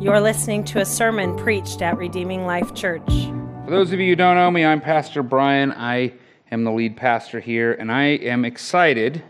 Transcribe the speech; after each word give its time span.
You're 0.00 0.20
listening 0.20 0.64
to 0.64 0.80
a 0.80 0.84
sermon 0.84 1.36
preached 1.36 1.80
at 1.80 1.96
Redeeming 1.96 2.44
Life 2.44 2.74
Church. 2.74 3.06
For 3.06 3.70
those 3.70 3.92
of 3.92 4.00
you 4.00 4.08
who 4.10 4.16
don't 4.16 4.34
know 4.34 4.50
me, 4.50 4.64
I'm 4.64 4.80
Pastor 4.80 5.22
Bryan. 5.22 5.72
I 5.72 6.12
am 6.50 6.64
the 6.64 6.72
lead 6.72 6.96
pastor 6.96 7.40
here, 7.40 7.72
and 7.72 7.90
I 7.90 8.02
am 8.02 8.44
excited 8.44 9.22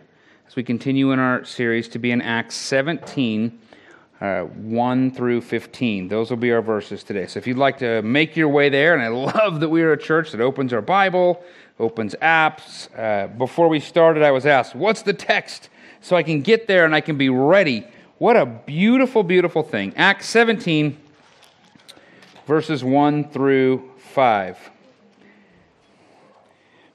as 0.48 0.56
we 0.56 0.64
continue 0.64 1.12
in 1.12 1.19
our 1.19 1.45
series 1.45 1.87
to 1.88 1.98
be 1.98 2.11
in 2.11 2.22
Acts 2.22 2.56
17, 2.56 3.56
uh, 4.21 4.40
1 4.40 5.11
through 5.12 5.42
15. 5.42 6.09
Those 6.09 6.30
will 6.30 6.39
be 6.39 6.50
our 6.50 6.62
verses 6.62 7.05
today. 7.05 7.27
So 7.27 7.39
if 7.39 7.46
you'd 7.46 7.59
like 7.59 7.79
to 7.79 8.01
make 8.03 8.35
your 8.35 8.49
way 8.49 8.71
there, 8.71 8.95
and 8.95 9.03
I 9.03 9.09
love 9.09 9.61
that 9.61 9.69
we 9.69 9.83
are 9.83 9.93
a 9.93 9.99
church 9.99 10.33
that 10.33 10.41
opens 10.41 10.73
our 10.73 10.83
Bible, 10.83 11.45
opens 11.79 12.17
apps. 12.23 12.89
Uh, 12.99 13.29
before 13.29 13.69
we 13.69 13.81
started, 13.81 14.23
I 14.23 14.31
was 14.31 14.46
asked, 14.46 14.75
What's 14.75 15.03
the 15.03 15.12
text? 15.12 15.69
So 16.01 16.17
I 16.17 16.23
can 16.23 16.41
get 16.41 16.67
there 16.67 16.85
and 16.85 16.95
I 16.95 17.01
can 17.01 17.17
be 17.17 17.29
ready 17.29 17.87
what 18.25 18.38
a 18.38 18.46
beautiful, 18.46 19.22
beautiful 19.22 19.62
thing. 19.62 19.93
Acts 19.96 20.27
17, 20.29 20.98
verses 22.46 22.82
1 22.82 23.29
through 23.29 23.90
5. 23.99 24.71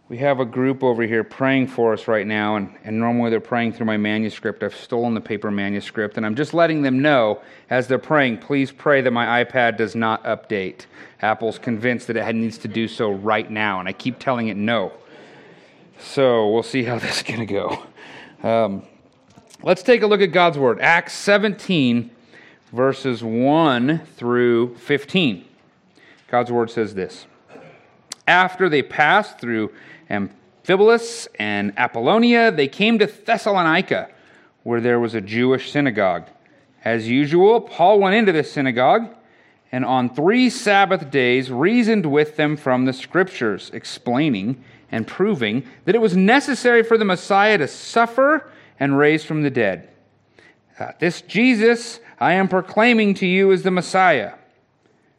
We 0.07 0.18
have 0.18 0.40
a 0.40 0.45
group 0.45 0.84
over 0.84 1.04
here 1.04 1.23
praying 1.23 1.68
for 1.68 1.94
us 1.94 2.07
right 2.07 2.26
now, 2.26 2.55
and, 2.55 2.76
and 2.84 2.99
normally 2.99 3.30
they're 3.30 3.40
praying 3.40 3.73
through 3.73 3.85
my 3.85 3.98
manuscript. 3.98 4.63
I've 4.63 4.76
stolen 4.76 5.13
the 5.13 5.21
paper 5.21 5.52
manuscript, 5.52 6.18
and 6.18 6.26
I'm 6.26 6.34
just 6.34 6.55
letting 6.55 6.81
them 6.81 6.99
know 6.99 7.41
as 7.70 7.88
they're 7.88 7.99
praying, 7.99 8.40
please 8.40 8.71
pray 8.71 9.02
that 9.02 9.12
my 9.12 9.43
iPad 9.43 9.77
does 9.77 9.96
not 9.96 10.23
update. 10.23 10.88
Apple's 11.21 11.59
convinced 11.59 12.07
that 12.07 12.18
it 12.18 12.34
needs 12.34 12.57
to 12.57 12.68
do 12.68 12.88
so 12.88 13.12
right 13.12 13.52
now, 13.52 13.80
and 13.80 13.88
I 13.88 13.93
keep 13.93 14.18
telling 14.18 14.48
it 14.48 14.57
no. 14.57 14.93
So 15.99 16.49
we'll 16.49 16.63
see 16.63 16.85
how 16.85 16.98
this 16.98 17.18
is 17.18 17.21
going 17.21 17.46
to 17.46 17.46
go. 17.46 17.84
Um, 18.41 18.82
Let's 19.62 19.84
take 19.84 20.04
a 20.04 20.08
look 20.08 20.22
at 20.22 20.31
God's 20.31 20.58
Word. 20.58 20.80
Acts 20.80 21.12
17, 21.16 22.09
verses 22.72 23.22
1 23.22 23.99
through 24.16 24.76
15. 24.76 25.44
God's 26.30 26.49
Word 26.49 26.72
says 26.72 26.94
this 26.94 27.26
After 28.26 28.70
they 28.70 28.82
passed 28.82 29.37
through 29.37 29.74
Amphipolis 30.10 31.27
and 31.37 31.77
Apollonia, 31.77 32.52
they 32.54 32.70
came 32.70 32.99
to 32.99 33.07
Thessalonica, 33.07 34.07
where 34.63 34.80
there 34.80 34.98
was 34.98 35.13
a 35.13 35.20
Jewish 35.20 35.74
synagogue. 35.74 36.30
As 36.85 37.10
usual, 37.10 37.60
Paul 37.60 37.99
went 37.99 38.15
into 38.15 38.32
this 38.32 38.49
synagogue 38.49 39.13
and 39.74 39.84
on 39.84 40.15
three 40.15 40.49
Sabbath 40.49 41.12
days 41.12 41.52
reasoned 41.52 42.05
with 42.05 42.37
them 42.37 42.55
from 42.55 42.85
the 42.85 42.93
Scriptures, 42.93 43.71
explaining 43.74 44.63
and 44.90 45.05
proving 45.05 45.65
that 45.84 45.96
it 45.96 46.02
was 46.02 46.15
necessary 46.15 46.82
for 46.82 46.98
the 46.98 47.04
Messiah 47.04 47.57
to 47.57 47.68
suffer 47.68 48.49
and 48.80 48.98
raised 48.98 49.26
from 49.26 49.41
the 49.41 49.49
dead. 49.49 49.90
Uh, 50.80 50.91
this 50.99 51.22
Jesus 51.22 51.99
I 52.20 52.34
am 52.34 52.48
proclaiming 52.48 53.13
to 53.16 53.26
you 53.26 53.52
is 53.52 53.63
the 53.63 53.71
Messiah. 53.71 54.34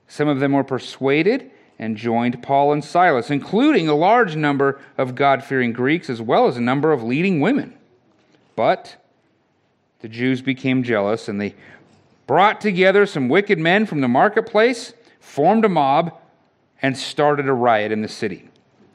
Some 0.07 0.29
of 0.29 0.41
them 0.41 0.53
were 0.53 0.65
persuaded 0.65 1.51
and 1.79 1.97
joined 1.97 2.43
Paul 2.43 2.73
and 2.73 2.85
Silas, 2.85 3.31
including 3.31 3.89
a 3.89 3.95
large 3.95 4.37
number 4.37 4.79
of 4.99 5.15
God 5.15 5.43
fearing 5.43 5.73
Greeks 5.73 6.11
as 6.11 6.21
well 6.21 6.47
as 6.47 6.59
a 6.59 6.61
number 6.61 6.93
of 6.93 7.03
leading 7.03 7.41
women. 7.41 7.75
But 8.55 8.97
the 10.01 10.09
Jews 10.09 10.43
became 10.43 10.83
jealous 10.83 11.27
and 11.27 11.41
they 11.41 11.55
brought 12.27 12.61
together 12.61 13.07
some 13.07 13.31
wicked 13.31 13.59
men 13.59 13.87
from 13.87 14.03
the 14.03 14.09
marketplace, 14.09 14.93
formed 15.21 15.65
a 15.65 15.69
mob, 15.71 16.19
and 16.83 16.97
started 16.97 17.49
a 17.49 17.53
riot 17.53 17.93
in 17.93 18.03
the 18.03 18.09
city. 18.09 18.50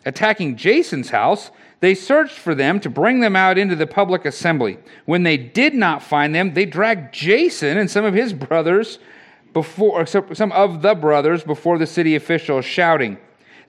Attacking 0.06 0.56
Jason's 0.56 1.10
house, 1.10 1.50
they 1.80 1.96
searched 1.96 2.38
for 2.38 2.56
them 2.56 2.80
to 2.80 2.90
bring 2.90 3.20
them 3.20 3.36
out 3.36 3.58
into 3.58 3.76
the 3.76 3.88
public 3.88 4.24
assembly. 4.26 4.78
When 5.06 5.24
they 5.24 5.38
did 5.38 5.74
not 5.74 6.04
find 6.04 6.34
them, 6.34 6.54
they 6.54 6.66
dragged 6.66 7.14
Jason 7.14 7.78
and 7.78 7.90
some 7.90 8.06
of 8.06 8.14
his 8.14 8.32
brothers 8.34 9.00
before 9.54 10.06
some 10.06 10.52
of 10.52 10.82
the 10.82 10.96
brothers 10.96 11.44
before 11.44 11.78
the 11.78 11.88
city 11.88 12.16
officials 12.16 12.66
shouting, 12.66 13.18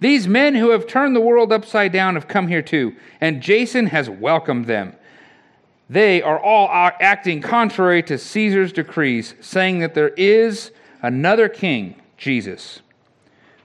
"These 0.01 0.29
men 0.29 0.55
who 0.55 0.71
have 0.71 0.87
turned 0.87 1.17
the 1.17 1.21
world 1.21 1.53
upside 1.53 1.93
down 1.93 2.15
have 2.15 2.29
come 2.29 2.49
here 2.49 2.63
too, 2.63 2.95
and 3.21 3.41
Jason 3.41 3.87
has 3.87 4.11
welcomed 4.11 4.67
them." 4.67 4.95
They 5.89 6.21
are 6.21 6.39
all 6.39 6.69
acting 7.01 7.41
contrary 7.41 8.03
to 8.03 8.19
Caesar's 8.19 8.73
decrees, 8.73 9.35
saying 9.41 9.79
that 9.79 9.95
there 9.95 10.13
is 10.17 10.73
another 11.03 11.49
king, 11.49 11.95
Jesus. 12.17 12.81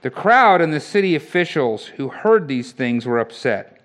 The 0.02 0.10
crowd 0.10 0.60
and 0.60 0.72
the 0.72 0.80
city 0.80 1.14
officials 1.14 1.86
who 1.86 2.08
heard 2.08 2.48
these 2.48 2.72
things 2.72 3.06
were 3.06 3.20
upset. 3.20 3.80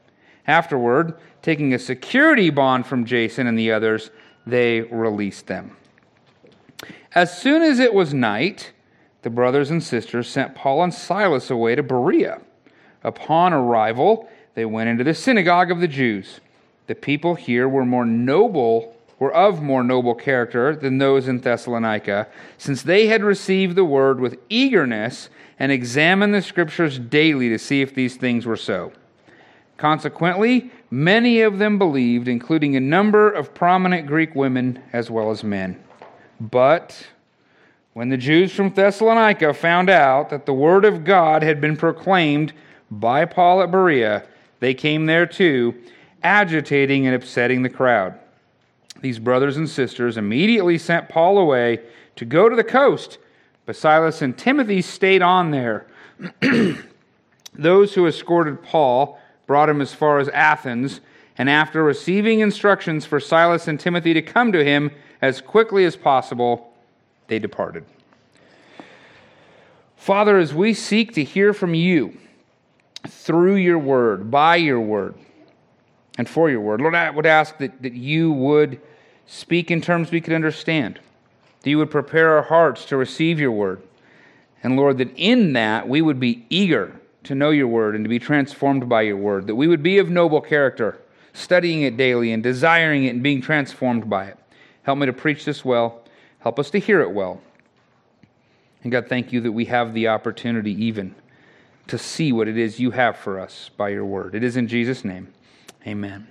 Afterward, 0.47 1.13
taking 1.41 1.73
a 1.73 1.79
security 1.79 2.49
bond 2.49 2.87
from 2.87 3.05
Jason 3.05 3.45
and 3.45 3.57
the 3.57 3.71
others, 3.71 4.09
they 4.45 4.81
released 4.81 5.47
them. 5.47 5.77
As 7.13 7.37
soon 7.37 7.61
as 7.61 7.79
it 7.79 7.93
was 7.93 8.13
night, 8.13 8.71
the 9.21 9.29
brothers 9.29 9.69
and 9.69 9.83
sisters 9.83 10.27
sent 10.27 10.55
Paul 10.55 10.83
and 10.83 10.93
Silas 10.93 11.51
away 11.51 11.75
to 11.75 11.83
Berea. 11.83 12.41
Upon 13.03 13.53
arrival, 13.53 14.27
they 14.55 14.65
went 14.65 14.89
into 14.89 15.03
the 15.03 15.13
synagogue 15.13 15.69
of 15.69 15.79
the 15.79 15.87
Jews. 15.87 16.39
The 16.87 16.95
people 16.95 17.35
here 17.35 17.69
were 17.69 17.85
more 17.85 18.05
noble, 18.05 18.96
were 19.19 19.33
of 19.33 19.61
more 19.61 19.83
noble 19.83 20.13
character 20.13 20.75
than 20.75 20.97
those 20.97 21.27
in 21.27 21.39
Thessalonica, 21.39 22.27
since 22.57 22.83
they 22.83 23.07
had 23.07 23.23
received 23.23 23.75
the 23.75 23.85
word 23.85 24.19
with 24.19 24.39
eagerness 24.49 25.29
and 25.59 25.71
examined 25.71 26.33
the 26.33 26.41
scriptures 26.41 26.99
daily 26.99 27.49
to 27.49 27.57
see 27.57 27.81
if 27.81 27.95
these 27.95 28.15
things 28.15 28.45
were 28.45 28.57
so. 28.57 28.91
Consequently, 29.77 30.71
many 30.89 31.41
of 31.41 31.59
them 31.59 31.77
believed, 31.77 32.27
including 32.27 32.75
a 32.75 32.79
number 32.79 33.29
of 33.29 33.53
prominent 33.53 34.07
Greek 34.07 34.35
women 34.35 34.81
as 34.93 35.09
well 35.09 35.31
as 35.31 35.43
men. 35.43 35.81
But 36.39 37.07
when 37.93 38.09
the 38.09 38.17
Jews 38.17 38.53
from 38.53 38.69
Thessalonica 38.69 39.53
found 39.53 39.89
out 39.89 40.29
that 40.29 40.45
the 40.45 40.53
word 40.53 40.85
of 40.85 41.03
God 41.03 41.41
had 41.41 41.59
been 41.59 41.75
proclaimed 41.75 42.53
by 42.91 43.25
Paul 43.25 43.61
at 43.63 43.71
Berea, 43.71 44.27
they 44.59 44.73
came 44.73 45.07
there 45.07 45.25
too, 45.25 45.75
agitating 46.21 47.07
and 47.07 47.15
upsetting 47.15 47.63
the 47.63 47.69
crowd. 47.69 48.19
These 49.01 49.19
brothers 49.19 49.57
and 49.57 49.69
sisters 49.69 50.17
immediately 50.17 50.77
sent 50.77 51.09
Paul 51.09 51.37
away 51.37 51.81
to 52.15 52.25
go 52.25 52.49
to 52.49 52.55
the 52.55 52.63
coast, 52.63 53.17
but 53.65 53.75
Silas 53.75 54.21
and 54.21 54.37
Timothy 54.37 54.81
stayed 54.81 55.21
on 55.21 55.51
there. 55.51 55.85
Those 57.53 57.93
who 57.93 58.07
escorted 58.07 58.63
Paul 58.63 59.19
brought 59.45 59.69
him 59.69 59.81
as 59.81 59.93
far 59.93 60.19
as 60.19 60.29
Athens, 60.29 60.99
and 61.37 61.49
after 61.49 61.83
receiving 61.83 62.39
instructions 62.39 63.05
for 63.05 63.19
Silas 63.19 63.67
and 63.67 63.79
Timothy 63.79 64.13
to 64.13 64.21
come 64.21 64.51
to 64.51 64.63
him 64.63 64.91
as 65.21 65.41
quickly 65.41 65.85
as 65.85 65.95
possible, 65.95 66.73
they 67.27 67.39
departed. 67.39 67.85
Father, 69.95 70.37
as 70.37 70.53
we 70.53 70.73
seek 70.73 71.13
to 71.13 71.23
hear 71.23 71.53
from 71.53 71.73
you 71.73 72.17
through 73.07 73.55
your 73.55 73.79
word, 73.79 74.31
by 74.31 74.55
your 74.55 74.79
word, 74.79 75.15
and 76.17 76.27
for 76.27 76.49
your 76.49 76.61
word, 76.61 76.81
Lord, 76.81 76.95
I 76.95 77.09
would 77.09 77.25
ask 77.25 77.57
that, 77.59 77.81
that 77.81 77.93
you 77.93 78.31
would 78.31 78.81
speak 79.25 79.69
in 79.69 79.81
terms 79.81 80.09
we 80.09 80.21
could 80.21 80.33
understand, 80.33 80.99
that 81.61 81.69
you 81.69 81.77
would 81.77 81.91
prepare 81.91 82.37
our 82.37 82.43
hearts 82.43 82.85
to 82.85 82.97
receive 82.97 83.39
your 83.39 83.51
word. 83.51 83.81
And 84.63 84.75
Lord, 84.75 84.97
that 84.97 85.15
in 85.15 85.53
that 85.53 85.87
we 85.87 86.01
would 86.01 86.19
be 86.19 86.45
eager 86.49 86.99
to 87.23 87.35
know 87.35 87.51
your 87.51 87.67
word 87.67 87.95
and 87.95 88.03
to 88.05 88.09
be 88.09 88.19
transformed 88.19 88.89
by 88.89 89.03
your 89.03 89.17
word, 89.17 89.47
that 89.47 89.55
we 89.55 89.67
would 89.67 89.83
be 89.83 89.99
of 89.99 90.09
noble 90.09 90.41
character, 90.41 90.97
studying 91.33 91.83
it 91.83 91.97
daily 91.97 92.31
and 92.31 92.41
desiring 92.41 93.03
it 93.05 93.09
and 93.09 93.21
being 93.21 93.41
transformed 93.41 94.09
by 94.09 94.25
it. 94.25 94.37
Help 94.83 94.97
me 94.97 95.05
to 95.05 95.13
preach 95.13 95.45
this 95.45 95.63
well. 95.63 96.01
Help 96.39 96.57
us 96.57 96.69
to 96.71 96.79
hear 96.79 97.01
it 97.01 97.11
well. 97.11 97.41
And 98.83 98.91
God, 98.91 99.07
thank 99.09 99.33
you 99.33 99.41
that 99.41 99.51
we 99.51 99.65
have 99.65 99.93
the 99.93 100.07
opportunity 100.07 100.71
even 100.85 101.13
to 101.87 101.97
see 101.97 102.31
what 102.31 102.47
it 102.47 102.57
is 102.57 102.79
you 102.79 102.91
have 102.91 103.17
for 103.17 103.39
us 103.39 103.69
by 103.75 103.89
your 103.89 104.05
word. 104.05 104.33
It 104.33 104.43
is 104.43 104.55
in 104.55 104.67
Jesus' 104.67 105.03
name. 105.03 105.33
Amen. 105.87 106.27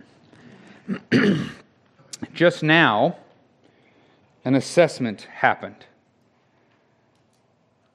Just 2.34 2.62
now, 2.62 3.16
an 4.44 4.54
assessment 4.54 5.22
happened, 5.22 5.86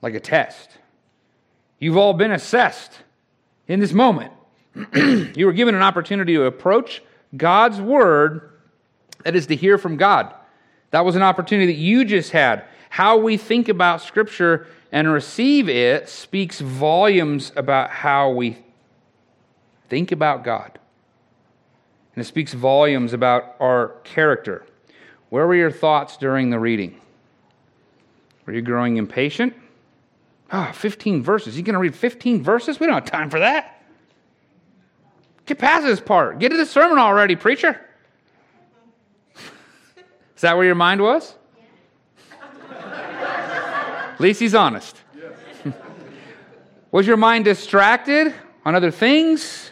like 0.01 0.15
a 0.15 0.19
test. 0.19 0.71
You've 1.77 1.97
all 1.97 2.13
been 2.13 2.31
assessed 2.31 3.03
in 3.68 3.80
this 3.80 3.94
moment. 3.94 4.33
you 4.95 5.45
were 5.45 5.53
given 5.53 5.75
an 5.75 5.83
opportunity 5.83 6.33
to 6.33 6.45
approach 6.45 7.03
God's 7.38 7.80
word, 7.80 8.53
that 9.24 9.36
is 9.36 9.45
to 9.47 9.56
hear 9.56 9.77
from 9.77 9.97
God. 9.97 10.33
That 10.89 11.06
was 11.06 11.15
an 11.15 11.21
opportunity 11.21 11.71
that 11.74 11.80
you 11.80 12.06
just 12.06 12.31
had. 12.31 12.65
How 12.89 13.18
we 13.18 13.38
think 13.38 13.69
about 13.69 14.01
Scripture 14.01 14.65
and 14.91 15.13
receive 15.13 15.69
it 15.69 16.09
speaks 16.09 16.59
volumes 16.59 17.51
about 17.56 17.91
how 17.91 18.31
we 18.31 18.57
think 19.89 20.12
about 20.12 20.44
God. 20.44 20.80
And 22.16 22.24
it 22.24 22.28
speaks 22.28 22.54
volumes 22.54 23.13
about 23.13 23.56
our 23.60 23.96
character. 24.04 24.66
Where 25.30 25.48
were 25.48 25.56
your 25.56 25.72
thoughts 25.72 26.18
during 26.18 26.50
the 26.50 26.60
reading? 26.60 27.00
Were 28.46 28.54
you 28.54 28.62
growing 28.62 28.98
impatient? 28.98 29.54
Ah, 30.52 30.69
oh, 30.69 30.74
15 30.74 31.24
verses. 31.24 31.56
You 31.56 31.63
going 31.63 31.74
to 31.74 31.80
read 31.80 31.96
15 31.96 32.44
verses? 32.44 32.80
We 32.80 32.88
don't 32.88 32.96
have 32.96 33.06
time 33.06 33.30
for 33.30 33.40
that. 33.40 33.81
Get 35.46 35.58
past 35.58 35.86
this 35.86 36.02
part. 36.02 36.40
Get 36.40 36.50
to 36.50 36.58
the 36.58 36.66
sermon 36.66 36.98
already, 36.98 37.38
preacher. 37.38 37.80
Is 40.36 40.42
that 40.42 40.58
where 40.58 40.66
your 40.66 40.75
mind 40.75 41.02
was? 41.02 41.36
At 42.81 44.19
least 44.19 44.42
he's 44.42 44.54
honest. 44.54 44.98
Was 46.92 47.08
your 47.08 47.18
mind 47.18 47.46
distracted 47.46 48.34
on 48.66 48.75
other 48.75 48.92
things? 48.92 49.70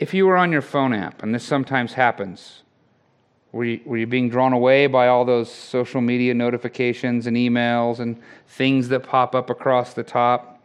If 0.00 0.14
you 0.14 0.26
were 0.26 0.38
on 0.38 0.50
your 0.50 0.62
phone 0.62 0.94
app, 0.94 1.22
and 1.22 1.34
this 1.34 1.44
sometimes 1.44 1.92
happens, 1.92 2.62
were 3.52 3.64
you, 3.64 3.80
were 3.84 3.98
you 3.98 4.06
being 4.06 4.30
drawn 4.30 4.54
away 4.54 4.86
by 4.86 5.08
all 5.08 5.26
those 5.26 5.52
social 5.52 6.00
media 6.00 6.32
notifications 6.32 7.26
and 7.26 7.36
emails 7.36 8.00
and 8.00 8.18
things 8.48 8.88
that 8.88 9.00
pop 9.00 9.34
up 9.34 9.50
across 9.50 9.92
the 9.92 10.02
top? 10.02 10.62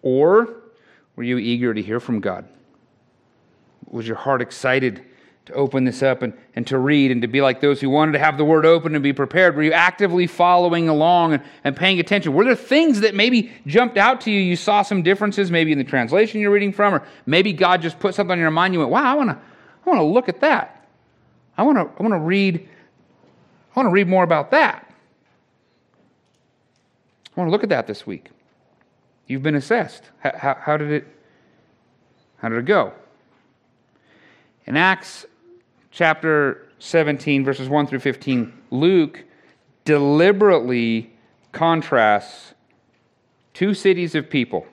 Or 0.00 0.48
were 1.14 1.24
you 1.24 1.36
eager 1.36 1.74
to 1.74 1.82
hear 1.82 2.00
from 2.00 2.20
God? 2.20 2.48
Was 3.86 4.08
your 4.08 4.16
heart 4.16 4.40
excited 4.40 5.04
to 5.48 5.54
open 5.54 5.84
this 5.84 6.02
up 6.02 6.22
and, 6.22 6.32
and 6.54 6.66
to 6.68 6.78
read 6.78 7.10
and 7.10 7.20
to 7.22 7.28
be 7.28 7.40
like 7.40 7.60
those 7.60 7.80
who 7.80 7.90
wanted 7.90 8.12
to 8.12 8.18
have 8.18 8.38
the 8.38 8.44
word 8.44 8.64
open 8.64 8.94
and 8.94 9.02
be 9.02 9.12
prepared? 9.12 9.56
Were 9.56 9.62
you 9.62 9.72
actively 9.72 10.26
following 10.26 10.88
along 10.88 11.34
and, 11.34 11.42
and 11.64 11.76
paying 11.76 11.98
attention? 12.00 12.32
Were 12.32 12.44
there 12.44 12.54
things 12.54 13.00
that 13.00 13.14
maybe 13.14 13.52
jumped 13.66 13.98
out 13.98 14.20
to 14.22 14.30
you? 14.30 14.40
You 14.40 14.56
saw 14.56 14.82
some 14.82 15.02
differences, 15.02 15.50
maybe 15.50 15.72
in 15.72 15.78
the 15.78 15.84
translation 15.84 16.40
you're 16.40 16.50
reading 16.50 16.72
from, 16.72 16.94
or 16.94 17.06
maybe 17.26 17.52
God 17.52 17.82
just 17.82 17.98
put 17.98 18.14
something 18.14 18.32
on 18.32 18.38
your 18.38 18.50
mind. 18.50 18.74
You 18.74 18.80
went, 18.80 18.90
wow, 18.90 19.04
I 19.04 19.14
want 19.14 19.30
to 19.30 19.36
I 19.36 19.90
want 19.90 20.00
to 20.00 20.04
look 20.04 20.28
at 20.28 20.40
that. 20.40 20.86
I 21.56 21.62
want 21.62 21.76
to 21.78 21.82
I 21.98 22.02
want 22.02 22.12
to 22.12 22.18
read 22.18 22.68
I 23.74 23.80
want 23.80 23.88
to 23.88 23.92
read 23.92 24.08
more 24.08 24.24
about 24.24 24.50
that. 24.52 24.92
I 27.36 27.40
want 27.40 27.48
to 27.48 27.52
look 27.52 27.62
at 27.62 27.70
that 27.70 27.86
this 27.86 28.06
week. 28.06 28.30
You've 29.26 29.42
been 29.42 29.54
assessed. 29.54 30.04
How, 30.20 30.32
how, 30.36 30.58
how 30.60 30.76
did 30.76 30.90
it 30.90 31.06
how 32.38 32.48
did 32.48 32.58
it 32.58 32.64
go? 32.64 32.92
In 34.66 34.76
Acts 34.76 35.24
chapter 35.98 36.68
17, 36.78 37.44
verses 37.44 37.68
1 37.68 37.88
through 37.88 37.98
15, 37.98 38.52
Luke 38.70 39.24
deliberately 39.84 41.12
contrasts 41.50 42.54
two 43.52 43.74
cities 43.74 44.14
of 44.14 44.30
people 44.30 44.64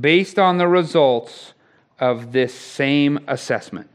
based 0.00 0.40
on 0.40 0.58
the 0.58 0.66
results 0.66 1.54
of 2.00 2.32
this 2.32 2.52
same 2.52 3.20
assessment. 3.28 3.88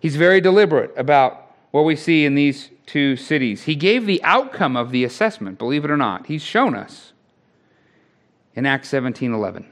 He's 0.00 0.16
very 0.16 0.42
deliberate 0.42 0.92
about 0.98 1.54
what 1.70 1.86
we 1.86 1.96
see 1.96 2.26
in 2.26 2.34
these 2.34 2.68
two 2.84 3.16
cities. 3.16 3.62
He 3.62 3.76
gave 3.76 4.04
the 4.04 4.22
outcome 4.22 4.76
of 4.76 4.90
the 4.90 5.02
assessment, 5.02 5.56
believe 5.56 5.86
it 5.86 5.90
or 5.90 5.96
not. 5.96 6.26
He's 6.26 6.42
shown 6.42 6.74
us 6.74 7.14
in 8.54 8.66
Acts 8.66 8.90
17 8.90 9.32
11. 9.32 9.64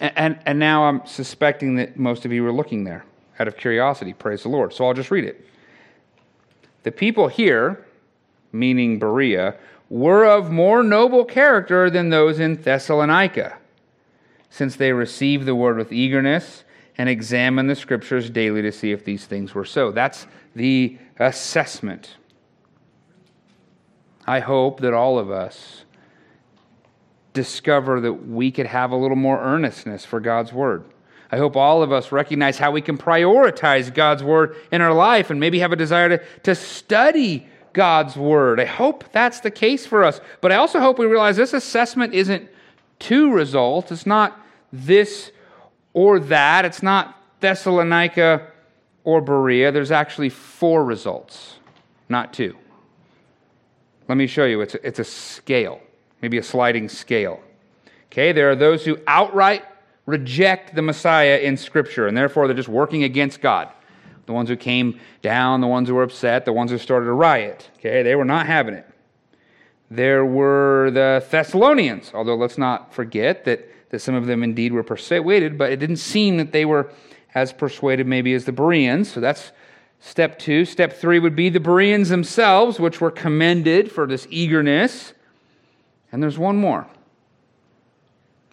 And, 0.00 0.12
and, 0.16 0.38
and 0.44 0.58
now 0.58 0.86
I'm 0.86 1.06
suspecting 1.06 1.76
that 1.76 1.96
most 1.96 2.24
of 2.24 2.32
you 2.32 2.42
were 2.42 2.52
looking 2.52 2.82
there 2.82 3.04
out 3.38 3.48
of 3.48 3.56
curiosity. 3.56 4.12
Praise 4.12 4.42
the 4.42 4.48
Lord. 4.48 4.72
So 4.72 4.86
I'll 4.86 4.94
just 4.94 5.10
read 5.10 5.24
it. 5.24 5.46
The 6.82 6.92
people 6.92 7.28
here, 7.28 7.84
meaning 8.52 8.98
Berea, 8.98 9.56
were 9.88 10.24
of 10.24 10.50
more 10.50 10.82
noble 10.82 11.24
character 11.24 11.90
than 11.90 12.10
those 12.10 12.40
in 12.40 12.56
Thessalonica, 12.56 13.56
since 14.50 14.76
they 14.76 14.92
received 14.92 15.46
the 15.46 15.54
word 15.54 15.76
with 15.76 15.92
eagerness 15.92 16.64
and 16.96 17.08
examined 17.08 17.68
the 17.68 17.74
scriptures 17.74 18.30
daily 18.30 18.62
to 18.62 18.70
see 18.70 18.92
if 18.92 19.04
these 19.04 19.26
things 19.26 19.54
were 19.54 19.64
so. 19.64 19.90
That's 19.90 20.26
the 20.54 20.98
assessment. 21.18 22.16
I 24.26 24.40
hope 24.40 24.80
that 24.80 24.94
all 24.94 25.18
of 25.18 25.30
us 25.30 25.84
discover 27.32 28.00
that 28.00 28.12
we 28.12 28.50
could 28.50 28.66
have 28.66 28.92
a 28.92 28.96
little 28.96 29.16
more 29.16 29.40
earnestness 29.40 30.04
for 30.04 30.20
God's 30.20 30.52
word. 30.52 30.84
I 31.30 31.36
hope 31.36 31.56
all 31.56 31.82
of 31.82 31.92
us 31.92 32.12
recognize 32.12 32.58
how 32.58 32.70
we 32.70 32.80
can 32.80 32.98
prioritize 32.98 33.92
God's 33.92 34.22
word 34.22 34.56
in 34.70 34.80
our 34.80 34.92
life 34.92 35.30
and 35.30 35.40
maybe 35.40 35.58
have 35.60 35.72
a 35.72 35.76
desire 35.76 36.18
to, 36.18 36.24
to 36.42 36.54
study 36.54 37.46
God's 37.72 38.16
word. 38.16 38.60
I 38.60 38.66
hope 38.66 39.04
that's 39.12 39.40
the 39.40 39.50
case 39.50 39.86
for 39.86 40.04
us. 40.04 40.20
But 40.40 40.52
I 40.52 40.56
also 40.56 40.80
hope 40.80 40.98
we 40.98 41.06
realize 41.06 41.36
this 41.36 41.52
assessment 41.52 42.14
isn't 42.14 42.48
two 42.98 43.32
results. 43.32 43.90
It's 43.90 44.06
not 44.06 44.40
this 44.72 45.32
or 45.92 46.20
that. 46.20 46.64
It's 46.64 46.82
not 46.82 47.20
Thessalonica 47.40 48.46
or 49.02 49.20
Berea. 49.20 49.72
There's 49.72 49.90
actually 49.90 50.28
four 50.28 50.84
results, 50.84 51.56
not 52.08 52.32
two. 52.32 52.56
Let 54.08 54.16
me 54.16 54.26
show 54.26 54.44
you. 54.44 54.60
It's 54.60 54.74
a, 54.74 54.86
it's 54.86 54.98
a 54.98 55.04
scale 55.04 55.80
maybe 56.24 56.38
a 56.38 56.42
sliding 56.42 56.88
scale. 56.88 57.38
Okay, 58.06 58.32
there 58.32 58.50
are 58.50 58.56
those 58.56 58.82
who 58.82 58.98
outright 59.06 59.62
reject 60.06 60.74
the 60.74 60.82
Messiah 60.82 61.38
in 61.38 61.56
Scripture, 61.56 62.06
and 62.06 62.16
therefore 62.16 62.46
they're 62.46 62.56
just 62.56 62.68
working 62.68 63.04
against 63.04 63.40
God. 63.40 63.68
The 64.26 64.32
ones 64.32 64.48
who 64.48 64.56
came 64.56 65.00
down, 65.22 65.60
the 65.60 65.66
ones 65.66 65.88
who 65.88 65.94
were 65.94 66.02
upset, 66.02 66.44
the 66.44 66.52
ones 66.52 66.70
who 66.70 66.78
started 66.78 67.08
a 67.08 67.12
riot. 67.12 67.70
Okay, 67.78 68.02
they 68.02 68.14
were 68.14 68.24
not 68.24 68.46
having 68.46 68.74
it. 68.74 68.86
There 69.90 70.24
were 70.24 70.90
the 70.92 71.24
Thessalonians, 71.30 72.10
although 72.14 72.36
let's 72.36 72.58
not 72.58 72.94
forget 72.94 73.44
that, 73.44 73.68
that 73.90 74.00
some 74.00 74.14
of 74.14 74.26
them 74.26 74.42
indeed 74.42 74.72
were 74.72 74.82
persuaded, 74.82 75.58
but 75.58 75.70
it 75.70 75.76
didn't 75.76 75.98
seem 75.98 76.38
that 76.38 76.52
they 76.52 76.64
were 76.64 76.90
as 77.34 77.52
persuaded 77.52 78.06
maybe 78.06 78.32
as 78.32 78.44
the 78.44 78.52
Bereans. 78.52 79.12
So 79.12 79.20
that's 79.20 79.52
step 80.00 80.38
two. 80.38 80.64
Step 80.64 80.94
three 80.94 81.18
would 81.18 81.36
be 81.36 81.48
the 81.50 81.60
Bereans 81.60 82.08
themselves, 82.08 82.80
which 82.80 83.00
were 83.00 83.10
commended 83.10 83.92
for 83.92 84.06
this 84.06 84.26
eagerness. 84.30 85.12
And 86.10 86.22
there's 86.22 86.38
one 86.38 86.56
more. 86.56 86.86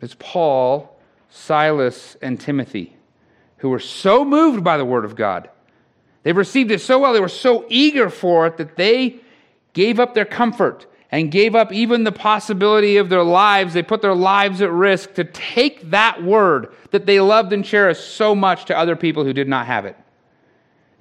It's 0.02 0.16
Paul, 0.20 0.91
Silas, 1.32 2.18
and 2.22 2.40
Timothy, 2.40 2.96
who 3.58 3.70
were 3.70 3.80
so 3.80 4.24
moved 4.26 4.64
by 4.64 4.78
the 4.78 4.86
Word 4.86 5.06
of 5.06 5.16
God. 5.16 5.50
They 6.24 6.34
received 6.34 6.72
it 6.72 6.82
so 6.82 7.00
well, 7.00 7.14
they 7.14 7.22
were 7.22 7.30
so 7.30 7.66
eager 7.70 8.10
for 8.10 8.46
it 8.46 8.58
that 8.58 8.76
they 8.76 9.22
gave 9.74 10.00
up 10.00 10.14
their 10.14 10.26
comfort 10.26 10.86
and 11.10 11.32
gave 11.32 11.56
up 11.56 11.72
even 11.72 12.04
the 12.04 12.12
possibility 12.12 12.98
of 12.98 13.10
their 13.10 13.24
lives. 13.24 13.74
They 13.74 13.82
put 13.82 14.02
their 14.02 14.14
lives 14.14 14.62
at 14.62 14.72
risk 14.72 15.14
to 15.16 15.24
take 15.24 15.90
that 15.90 16.22
word 16.22 16.74
that 16.92 17.06
they 17.06 17.20
loved 17.20 17.54
and 17.54 17.66
cherished 17.66 18.16
so 18.16 18.36
much 18.36 18.66
to 18.66 18.78
other 18.78 18.96
people 18.96 19.24
who 19.24 19.34
did 19.34 19.48
not 19.48 19.66
have 19.66 19.86
it. 19.86 19.96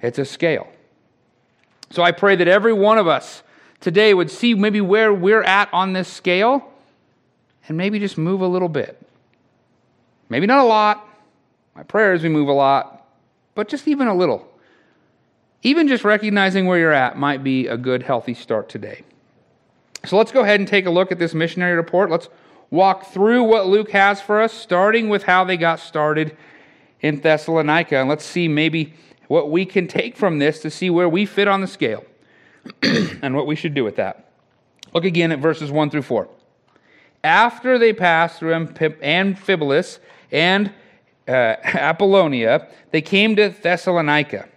It's 0.01 0.17
a 0.17 0.25
scale. 0.25 0.67
So 1.91 2.03
I 2.03 2.11
pray 2.11 2.37
that 2.37 2.47
every 2.47 2.73
one 2.73 2.97
of 2.97 3.07
us 3.07 3.43
today 3.81 4.13
would 4.13 4.31
see 4.31 4.53
maybe 4.53 4.79
where 4.79 5.13
we're 5.13 5.43
at 5.43 5.69
on 5.73 5.91
this 5.91 6.07
scale 6.07 6.71
and 7.67 7.77
maybe 7.77 7.99
just 7.99 8.17
move 8.17 8.41
a 8.41 8.47
little 8.47 8.69
bit. 8.69 8.97
Maybe 10.31 10.47
not 10.47 10.59
a 10.59 10.63
lot. 10.63 11.05
My 11.75 11.83
prayer 11.83 12.13
is 12.13 12.23
we 12.23 12.29
move 12.29 12.47
a 12.47 12.53
lot, 12.53 13.05
but 13.53 13.67
just 13.67 13.85
even 13.85 14.07
a 14.07 14.15
little. 14.15 14.47
Even 15.61 15.89
just 15.89 16.05
recognizing 16.05 16.65
where 16.65 16.79
you're 16.79 16.93
at 16.93 17.17
might 17.17 17.43
be 17.43 17.67
a 17.67 17.75
good, 17.75 18.01
healthy 18.01 18.33
start 18.33 18.69
today. 18.69 19.03
So 20.05 20.15
let's 20.15 20.31
go 20.31 20.39
ahead 20.39 20.61
and 20.61 20.69
take 20.69 20.85
a 20.85 20.89
look 20.89 21.11
at 21.11 21.19
this 21.19 21.33
missionary 21.33 21.75
report. 21.75 22.09
Let's 22.09 22.29
walk 22.69 23.07
through 23.07 23.43
what 23.43 23.67
Luke 23.67 23.91
has 23.91 24.21
for 24.21 24.41
us, 24.41 24.53
starting 24.53 25.09
with 25.09 25.23
how 25.23 25.43
they 25.43 25.57
got 25.57 25.81
started 25.81 26.37
in 27.01 27.19
Thessalonica. 27.19 27.97
And 27.97 28.07
let's 28.07 28.23
see 28.23 28.47
maybe 28.47 28.93
what 29.27 29.51
we 29.51 29.65
can 29.65 29.85
take 29.85 30.15
from 30.15 30.39
this 30.39 30.61
to 30.61 30.71
see 30.71 30.89
where 30.89 31.09
we 31.09 31.25
fit 31.25 31.49
on 31.49 31.59
the 31.59 31.67
scale. 31.67 32.05
and 33.21 33.35
what 33.35 33.47
we 33.47 33.57
should 33.57 33.73
do 33.73 33.83
with 33.83 33.97
that. 33.97 34.31
Look 34.93 35.03
again 35.03 35.33
at 35.33 35.39
verses 35.39 35.71
1 35.71 35.89
through 35.89 36.03
4. 36.03 36.29
After 37.21 37.77
they 37.77 37.91
passed 37.91 38.39
through 38.39 38.53
Amphipolis 38.53 39.99
and 40.31 40.71
uh, 41.27 41.31
Apollonia, 41.63 42.67
they 42.91 43.01
came 43.01 43.35
to 43.35 43.49
Thessalonica, 43.49 44.47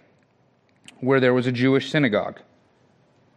where 0.99 1.19
there 1.19 1.33
was 1.33 1.47
a 1.47 1.51
Jewish 1.51 1.89
synagogue. 1.89 2.39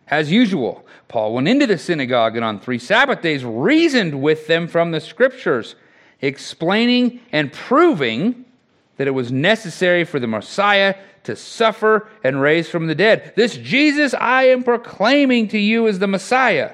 As 0.09 0.33
usual, 0.33 0.87
Paul 1.09 1.35
went 1.35 1.49
into 1.49 1.67
the 1.67 1.77
synagogue 1.77 2.37
and 2.37 2.45
on 2.45 2.61
three 2.61 2.79
Sabbath 2.79 3.21
days 3.21 3.45
reasoned 3.45 4.23
with 4.23 4.47
them 4.47 4.67
from 4.67 4.91
the 4.91 5.01
scriptures, 5.01 5.75
explaining 6.23 7.21
and 7.31 7.53
proving 7.53 8.47
that 8.97 9.07
it 9.07 9.13
was 9.13 9.31
necessary 9.31 10.05
for 10.05 10.19
the 10.19 10.27
Messiah 10.27 10.95
to 11.25 11.37
suffer 11.37 12.09
and 12.25 12.41
raise 12.41 12.71
from 12.71 12.87
the 12.87 12.95
dead. 12.95 13.35
This 13.37 13.57
Jesus 13.57 14.15
I 14.15 14.45
am 14.45 14.63
proclaiming 14.63 15.49
to 15.49 15.59
you 15.59 15.87
is 15.87 15.99
the 15.99 16.07
Messiah. 16.07 16.73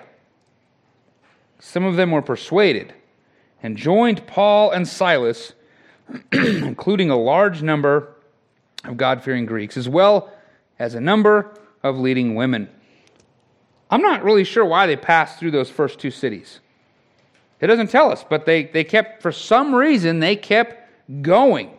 Some 1.58 1.84
of 1.84 1.96
them 1.96 2.12
were 2.12 2.22
persuaded 2.22 2.94
and 3.64 3.78
joined 3.78 4.26
Paul 4.26 4.72
and 4.72 4.86
Silas, 4.86 5.54
including 6.32 7.08
a 7.08 7.16
large 7.16 7.62
number 7.62 8.14
of 8.84 8.98
God 8.98 9.24
fearing 9.24 9.46
Greeks, 9.46 9.78
as 9.78 9.88
well 9.88 10.30
as 10.78 10.94
a 10.94 11.00
number 11.00 11.58
of 11.82 11.98
leading 11.98 12.34
women. 12.34 12.68
I'm 13.90 14.02
not 14.02 14.22
really 14.22 14.44
sure 14.44 14.66
why 14.66 14.86
they 14.86 14.96
passed 14.96 15.38
through 15.38 15.52
those 15.52 15.70
first 15.70 15.98
two 15.98 16.10
cities. 16.10 16.60
It 17.58 17.68
doesn't 17.68 17.88
tell 17.88 18.12
us, 18.12 18.22
but 18.28 18.44
they, 18.44 18.64
they 18.64 18.84
kept, 18.84 19.22
for 19.22 19.32
some 19.32 19.74
reason, 19.74 20.20
they 20.20 20.36
kept 20.36 20.86
going 21.22 21.70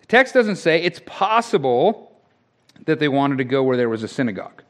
The 0.00 0.06
text 0.06 0.32
doesn't 0.32 0.56
say 0.56 0.82
it's 0.82 1.00
possible 1.04 2.10
that 2.86 3.00
they 3.00 3.08
wanted 3.08 3.36
to 3.36 3.44
go 3.44 3.62
where 3.62 3.76
there 3.76 3.90
was 3.90 4.02
a 4.02 4.08
synagogue. 4.08 4.62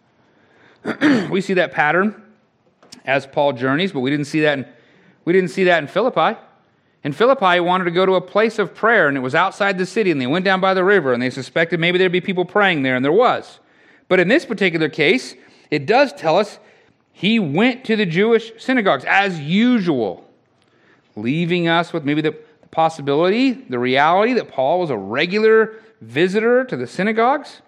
we 1.30 1.40
see 1.40 1.54
that 1.54 1.70
pattern 1.70 2.20
as 3.04 3.28
Paul 3.28 3.52
journeys, 3.52 3.92
but 3.92 4.00
we 4.00 4.10
didn't 4.10 4.26
see 4.26 4.40
that 4.40 4.58
in, 4.58 4.66
we 5.24 5.32
didn't 5.32 5.50
see 5.50 5.64
that 5.64 5.82
in 5.82 5.88
Philippi. 5.88 6.38
In 7.04 7.12
Philippi, 7.12 7.54
he 7.54 7.60
wanted 7.60 7.84
to 7.84 7.90
go 7.90 8.06
to 8.06 8.14
a 8.14 8.20
place 8.20 8.58
of 8.58 8.74
prayer, 8.74 9.08
and 9.08 9.16
it 9.16 9.20
was 9.20 9.34
outside 9.34 9.76
the 9.76 9.86
city, 9.86 10.10
and 10.10 10.20
they 10.20 10.26
went 10.26 10.44
down 10.44 10.60
by 10.60 10.72
the 10.72 10.84
river, 10.84 11.12
and 11.12 11.22
they 11.22 11.30
suspected 11.30 11.80
maybe 11.80 11.98
there'd 11.98 12.12
be 12.12 12.20
people 12.20 12.44
praying 12.44 12.82
there, 12.82 12.94
and 12.94 13.04
there 13.04 13.12
was. 13.12 13.58
But 14.08 14.20
in 14.20 14.28
this 14.28 14.44
particular 14.44 14.88
case, 14.88 15.34
it 15.70 15.86
does 15.86 16.12
tell 16.12 16.38
us 16.38 16.58
he 17.12 17.38
went 17.38 17.84
to 17.86 17.96
the 17.96 18.06
Jewish 18.06 18.52
synagogues 18.58 19.04
as 19.04 19.40
usual, 19.40 20.28
leaving 21.16 21.68
us 21.68 21.92
with 21.92 22.04
maybe 22.04 22.20
the 22.20 22.36
possibility, 22.70 23.52
the 23.52 23.78
reality 23.78 24.32
that 24.34 24.48
Paul 24.48 24.80
was 24.80 24.90
a 24.90 24.96
regular 24.96 25.74
visitor 26.00 26.64
to 26.64 26.76
the 26.76 26.86
synagogues. 26.86 27.62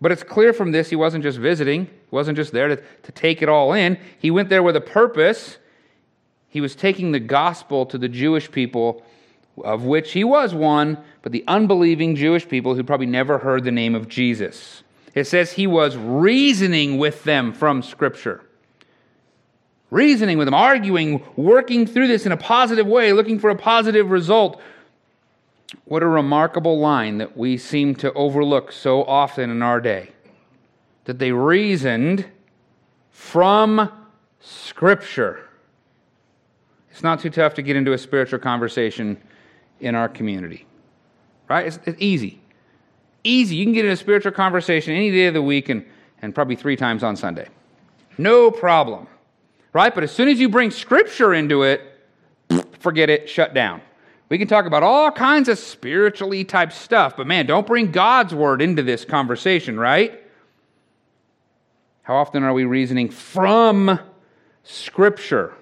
But 0.00 0.12
it's 0.12 0.22
clear 0.22 0.52
from 0.52 0.72
this 0.72 0.90
he 0.90 0.96
wasn't 0.96 1.24
just 1.24 1.38
visiting, 1.38 1.86
he 1.86 1.92
wasn't 2.10 2.36
just 2.36 2.52
there 2.52 2.68
to, 2.68 2.76
to 2.76 3.12
take 3.12 3.42
it 3.42 3.48
all 3.48 3.72
in. 3.72 3.98
He 4.18 4.30
went 4.30 4.48
there 4.48 4.62
with 4.62 4.76
a 4.76 4.80
purpose. 4.80 5.58
He 6.54 6.60
was 6.60 6.76
taking 6.76 7.10
the 7.10 7.18
gospel 7.18 7.84
to 7.86 7.98
the 7.98 8.08
Jewish 8.08 8.48
people, 8.48 9.02
of 9.64 9.82
which 9.82 10.12
he 10.12 10.22
was 10.22 10.54
one, 10.54 10.98
but 11.20 11.32
the 11.32 11.42
unbelieving 11.48 12.14
Jewish 12.14 12.48
people 12.48 12.76
who 12.76 12.84
probably 12.84 13.06
never 13.06 13.38
heard 13.38 13.64
the 13.64 13.72
name 13.72 13.96
of 13.96 14.08
Jesus. 14.08 14.84
It 15.16 15.24
says 15.24 15.50
he 15.50 15.66
was 15.66 15.96
reasoning 15.96 16.96
with 16.96 17.24
them 17.24 17.52
from 17.52 17.82
Scripture. 17.82 18.40
Reasoning 19.90 20.38
with 20.38 20.46
them, 20.46 20.54
arguing, 20.54 21.24
working 21.34 21.88
through 21.88 22.06
this 22.06 22.24
in 22.24 22.30
a 22.30 22.36
positive 22.36 22.86
way, 22.86 23.12
looking 23.12 23.40
for 23.40 23.50
a 23.50 23.56
positive 23.56 24.12
result. 24.12 24.62
What 25.86 26.04
a 26.04 26.06
remarkable 26.06 26.78
line 26.78 27.18
that 27.18 27.36
we 27.36 27.58
seem 27.58 27.96
to 27.96 28.12
overlook 28.12 28.70
so 28.70 29.02
often 29.02 29.50
in 29.50 29.60
our 29.60 29.80
day. 29.80 30.12
That 31.06 31.18
they 31.18 31.32
reasoned 31.32 32.26
from 33.10 33.90
Scripture. 34.38 35.48
It's 36.94 37.02
not 37.02 37.18
too 37.18 37.28
tough 37.28 37.54
to 37.54 37.62
get 37.62 37.74
into 37.74 37.92
a 37.92 37.98
spiritual 37.98 38.38
conversation 38.38 39.20
in 39.80 39.96
our 39.96 40.08
community, 40.08 40.64
right? 41.48 41.66
It's, 41.66 41.80
it's 41.86 42.00
easy. 42.00 42.40
Easy. 43.24 43.56
You 43.56 43.64
can 43.64 43.74
get 43.74 43.84
in 43.84 43.90
a 43.90 43.96
spiritual 43.96 44.30
conversation 44.30 44.94
any 44.94 45.10
day 45.10 45.26
of 45.26 45.34
the 45.34 45.42
week 45.42 45.70
and, 45.70 45.84
and 46.22 46.32
probably 46.32 46.54
three 46.54 46.76
times 46.76 47.02
on 47.02 47.16
Sunday. 47.16 47.48
No 48.16 48.48
problem, 48.48 49.08
right? 49.72 49.92
But 49.92 50.04
as 50.04 50.12
soon 50.12 50.28
as 50.28 50.38
you 50.38 50.48
bring 50.48 50.70
Scripture 50.70 51.34
into 51.34 51.64
it, 51.64 51.80
forget 52.78 53.10
it, 53.10 53.28
shut 53.28 53.54
down. 53.54 53.82
We 54.28 54.38
can 54.38 54.46
talk 54.46 54.64
about 54.64 54.84
all 54.84 55.10
kinds 55.10 55.48
of 55.48 55.58
spiritually 55.58 56.44
type 56.44 56.70
stuff, 56.70 57.16
but 57.16 57.26
man, 57.26 57.46
don't 57.46 57.66
bring 57.66 57.90
God's 57.90 58.36
word 58.36 58.62
into 58.62 58.84
this 58.84 59.04
conversation, 59.04 59.80
right? 59.80 60.22
How 62.02 62.14
often 62.14 62.44
are 62.44 62.52
we 62.52 62.64
reasoning 62.64 63.10
from 63.10 63.98
Scripture, 64.62 65.54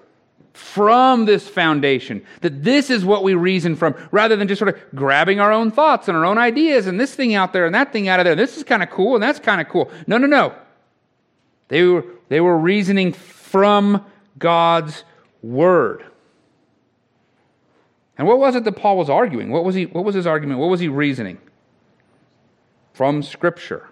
from 0.53 1.25
this 1.25 1.47
foundation, 1.47 2.23
that 2.41 2.63
this 2.63 2.89
is 2.89 3.03
what 3.03 3.23
we 3.23 3.33
reason 3.33 3.75
from, 3.75 3.95
rather 4.11 4.35
than 4.35 4.47
just 4.47 4.59
sort 4.59 4.73
of 4.73 4.81
grabbing 4.95 5.39
our 5.39 5.51
own 5.51 5.71
thoughts 5.71 6.07
and 6.07 6.15
our 6.15 6.25
own 6.25 6.37
ideas 6.37 6.85
and 6.87 6.99
this 6.99 7.15
thing 7.15 7.33
out 7.33 7.53
there 7.53 7.65
and 7.65 7.73
that 7.73 7.91
thing 7.91 8.07
out 8.07 8.19
of 8.19 8.25
there. 8.25 8.35
This 8.35 8.55
is 8.55 8.63
kind 8.63 8.83
of 8.83 8.89
cool 8.89 9.15
and 9.15 9.23
that's 9.23 9.39
kind 9.39 9.59
of 9.59 9.67
cool. 9.67 9.89
No, 10.05 10.17
no, 10.17 10.27
no. 10.27 10.53
They 11.69 11.83
were, 11.83 12.05
they 12.29 12.39
were 12.39 12.57
reasoning 12.57 13.13
from 13.13 14.05
God's 14.37 15.03
Word. 15.41 16.05
And 18.17 18.27
what 18.27 18.37
was 18.37 18.55
it 18.55 18.63
that 18.63 18.73
Paul 18.73 18.97
was 18.97 19.09
arguing? 19.09 19.49
What 19.49 19.65
was, 19.65 19.73
he, 19.75 19.87
what 19.87 20.05
was 20.05 20.13
his 20.13 20.27
argument? 20.27 20.59
What 20.59 20.69
was 20.69 20.79
he 20.79 20.87
reasoning? 20.87 21.39
From 22.93 23.23
Scripture. 23.23 23.89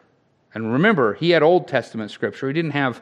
And 0.53 0.71
remember, 0.71 1.15
he 1.15 1.31
had 1.31 1.41
Old 1.41 1.67
Testament 1.67 2.11
Scripture. 2.11 2.47
He 2.47 2.53
didn't 2.53 2.71
have 2.71 3.01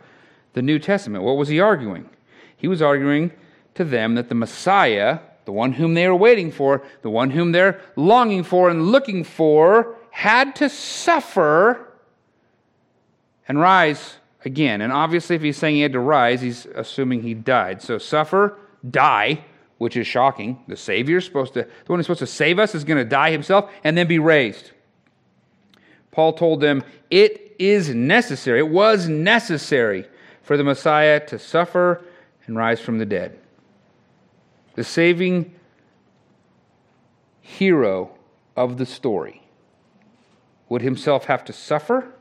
the 0.53 0.61
New 0.61 0.79
Testament. 0.79 1.25
What 1.25 1.35
was 1.35 1.49
he 1.49 1.59
arguing? 1.59 2.09
He 2.55 2.67
was 2.67 2.81
arguing 2.81 3.31
to 3.79 3.85
them 3.85 4.15
that 4.15 4.27
the 4.27 4.35
Messiah, 4.35 5.19
the 5.45 5.53
one 5.53 5.71
whom 5.71 5.93
they 5.93 6.05
were 6.05 6.15
waiting 6.15 6.51
for, 6.51 6.83
the 7.01 7.09
one 7.09 7.31
whom 7.31 7.53
they're 7.53 7.79
longing 7.95 8.43
for 8.43 8.69
and 8.69 8.91
looking 8.91 9.23
for, 9.23 9.95
had 10.11 10.53
to 10.57 10.67
suffer 10.67 11.87
and 13.47 13.57
rise 13.57 14.17
again. 14.43 14.81
And 14.81 14.91
obviously, 14.91 15.37
if 15.37 15.41
he's 15.41 15.55
saying 15.55 15.75
he 15.75 15.81
had 15.81 15.93
to 15.93 15.99
rise, 16.01 16.41
he's 16.41 16.65
assuming 16.75 17.21
he 17.21 17.33
died. 17.33 17.81
So 17.81 17.97
suffer, 17.97 18.57
die, 18.91 19.45
which 19.77 19.95
is 19.95 20.05
shocking. 20.05 20.61
The 20.67 20.75
Savior 20.75 21.19
is 21.19 21.25
supposed 21.25 21.53
to, 21.53 21.61
the 21.61 21.69
one 21.91 21.99
who's 21.99 22.05
supposed 22.05 22.19
to 22.19 22.27
save 22.27 22.59
us 22.59 22.75
is 22.75 22.83
going 22.83 23.01
to 23.01 23.09
die 23.09 23.31
himself 23.31 23.71
and 23.85 23.97
then 23.97 24.07
be 24.07 24.19
raised. 24.19 24.71
Paul 26.11 26.33
told 26.33 26.59
them 26.59 26.83
it 27.09 27.55
is 27.57 27.87
necessary, 27.87 28.59
it 28.59 28.67
was 28.67 29.07
necessary 29.07 30.05
for 30.41 30.57
the 30.57 30.65
Messiah 30.65 31.25
to 31.27 31.39
suffer 31.39 32.03
and 32.45 32.57
rise 32.57 32.81
from 32.81 32.97
the 32.97 33.05
dead. 33.05 33.38
The 34.79 34.85
saving 34.85 35.53
hero 37.41 38.11
of 38.55 38.77
the 38.77 38.85
story 38.85 39.41
would 40.69 40.81
himself 40.81 41.25
have 41.25 41.43
to 41.43 41.51
suffer, 41.51 42.13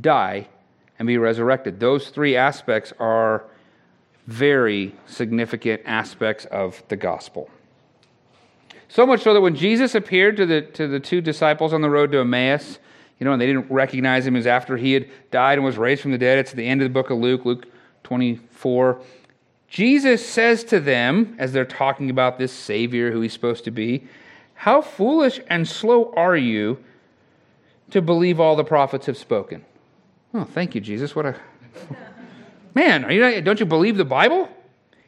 die, 0.00 0.48
and 0.98 1.06
be 1.06 1.18
resurrected. 1.18 1.78
Those 1.78 2.08
three 2.08 2.34
aspects 2.34 2.92
are 2.98 3.44
very 4.26 4.96
significant 5.06 5.82
aspects 5.84 6.44
of 6.46 6.82
the 6.88 6.96
gospel. 6.96 7.48
So 8.88 9.06
much 9.06 9.22
so 9.22 9.32
that 9.32 9.42
when 9.42 9.54
Jesus 9.54 9.94
appeared 9.94 10.36
to 10.38 10.44
the, 10.44 10.62
to 10.62 10.88
the 10.88 10.98
two 10.98 11.20
disciples 11.20 11.72
on 11.72 11.82
the 11.82 11.90
road 11.90 12.10
to 12.10 12.18
Emmaus, 12.18 12.80
you 13.20 13.24
know, 13.24 13.32
and 13.32 13.40
they 13.40 13.46
didn't 13.46 13.70
recognize 13.70 14.26
him 14.26 14.34
as 14.34 14.48
after 14.48 14.76
he 14.76 14.92
had 14.92 15.08
died 15.30 15.58
and 15.58 15.64
was 15.64 15.78
raised 15.78 16.02
from 16.02 16.10
the 16.10 16.18
dead. 16.18 16.40
It's 16.40 16.50
at 16.50 16.56
the 16.56 16.66
end 16.66 16.82
of 16.82 16.86
the 16.86 16.92
book 16.92 17.10
of 17.10 17.18
Luke, 17.18 17.44
Luke 17.44 17.68
24. 18.02 19.00
Jesus 19.72 20.28
says 20.28 20.64
to 20.64 20.80
them, 20.80 21.34
as 21.38 21.54
they're 21.54 21.64
talking 21.64 22.10
about 22.10 22.36
this 22.36 22.52
Savior 22.52 23.10
who 23.10 23.22
he's 23.22 23.32
supposed 23.32 23.64
to 23.64 23.70
be, 23.70 24.06
How 24.52 24.82
foolish 24.82 25.40
and 25.48 25.66
slow 25.66 26.12
are 26.14 26.36
you 26.36 26.84
to 27.90 28.02
believe 28.02 28.38
all 28.38 28.54
the 28.54 28.64
prophets 28.64 29.06
have 29.06 29.16
spoken? 29.16 29.64
Oh, 30.34 30.44
thank 30.44 30.74
you, 30.74 30.82
Jesus. 30.82 31.16
What 31.16 31.24
a. 31.24 31.36
Man, 32.74 33.06
are 33.06 33.12
you 33.12 33.20
not, 33.22 33.44
don't 33.44 33.60
you 33.60 33.64
believe 33.64 33.96
the 33.96 34.04
Bible? 34.04 34.46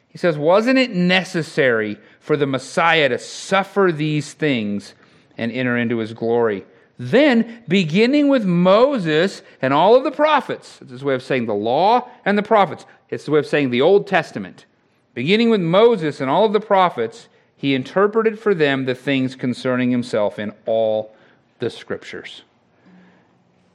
He 0.07 0.17
says, 0.17 0.35
Wasn't 0.35 0.79
it 0.79 0.89
necessary 0.89 1.99
for 2.19 2.35
the 2.35 2.47
Messiah 2.47 3.07
to 3.09 3.19
suffer 3.19 3.91
these 3.93 4.33
things 4.33 4.95
and 5.37 5.51
enter 5.51 5.77
into 5.77 5.99
his 5.99 6.13
glory? 6.13 6.65
Then, 6.97 7.63
beginning 7.67 8.29
with 8.29 8.45
Moses 8.45 9.41
and 9.61 9.73
all 9.73 9.95
of 9.95 10.03
the 10.03 10.11
prophets, 10.11 10.79
it's 10.81 10.91
his 10.91 11.03
way 11.03 11.13
of 11.13 11.23
saying 11.23 11.45
the 11.45 11.53
law 11.53 12.09
and 12.23 12.37
the 12.37 12.43
prophets, 12.43 12.85
it's 13.09 13.25
the 13.25 13.31
way 13.31 13.39
of 13.39 13.45
saying 13.45 13.69
the 13.69 13.81
Old 13.81 14.07
Testament. 14.07 14.65
Beginning 15.13 15.49
with 15.49 15.61
Moses 15.61 16.21
and 16.21 16.29
all 16.29 16.45
of 16.45 16.53
the 16.53 16.59
prophets, 16.59 17.27
he 17.57 17.75
interpreted 17.75 18.39
for 18.39 18.53
them 18.53 18.85
the 18.85 18.95
things 18.95 19.35
concerning 19.35 19.91
himself 19.91 20.39
in 20.39 20.53
all 20.65 21.13
the 21.59 21.69
scriptures. 21.69 22.43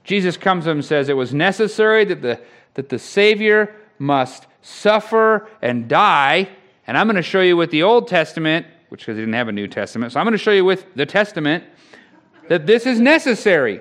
Jesus 0.05 0.37
comes 0.37 0.65
to 0.65 0.71
him 0.71 0.79
and 0.79 0.85
says 0.85 1.09
it 1.09 1.17
was 1.17 1.35
necessary 1.35 2.05
that 2.07 2.23
the, 2.23 2.41
that 2.75 2.89
the 2.89 2.99
Savior 2.99 3.75
must 3.99 4.47
suffer 4.63 5.49
and 5.61 5.89
die. 5.89 6.49
And 6.87 6.97
I'm 6.97 7.07
going 7.07 7.17
to 7.17 7.23
show 7.23 7.43
you 7.43 7.57
with 7.57 7.71
the 7.71 7.83
Old 7.83 8.09
Testament, 8.09 8.67
which 8.89 9.01
because 9.01 9.17
he 9.17 9.23
didn't 9.23 9.35
have 9.35 9.49
a 9.49 9.53
New 9.53 9.69
Testament, 9.69 10.13
so 10.13 10.21
I'm 10.21 10.25
going 10.25 10.33
to 10.33 10.39
show 10.39 10.53
you 10.53 10.65
with 10.65 10.87
the 10.95 11.07
Testament 11.07 11.65
that 12.51 12.67
this 12.67 12.85
is 12.85 12.99
necessary. 12.99 13.81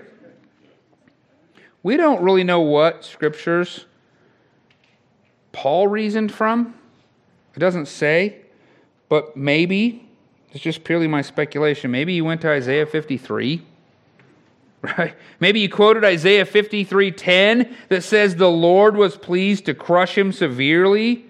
We 1.82 1.98
don't 1.98 2.22
really 2.22 2.44
know 2.44 2.60
what 2.60 3.04
scriptures 3.04 3.88
Paul 5.52 5.88
reasoned 5.88 6.32
from. 6.32 6.76
It 7.56 7.60
doesn't 7.60 7.88
say, 7.88 8.42
but 9.10 9.36
maybe, 9.36 10.08
it's 10.52 10.64
just 10.64 10.84
purely 10.84 11.08
my 11.08 11.24
speculation, 11.24 11.90
maybe 11.90 12.14
he 12.14 12.22
went 12.22 12.42
to 12.42 12.50
Isaiah 12.50 12.86
53 12.86 13.66
Right? 14.82 15.16
Maybe 15.40 15.62
you 15.62 15.68
quoted 15.68 16.06
Isaiah 16.06 16.46
53:10 16.46 17.74
that 17.90 18.02
says 18.02 18.36
the 18.36 18.50
Lord 18.50 18.96
was 18.96 19.18
pleased 19.18 19.66
to 19.66 19.74
crush 19.74 20.18
him 20.18 20.32
severely. 20.32 21.26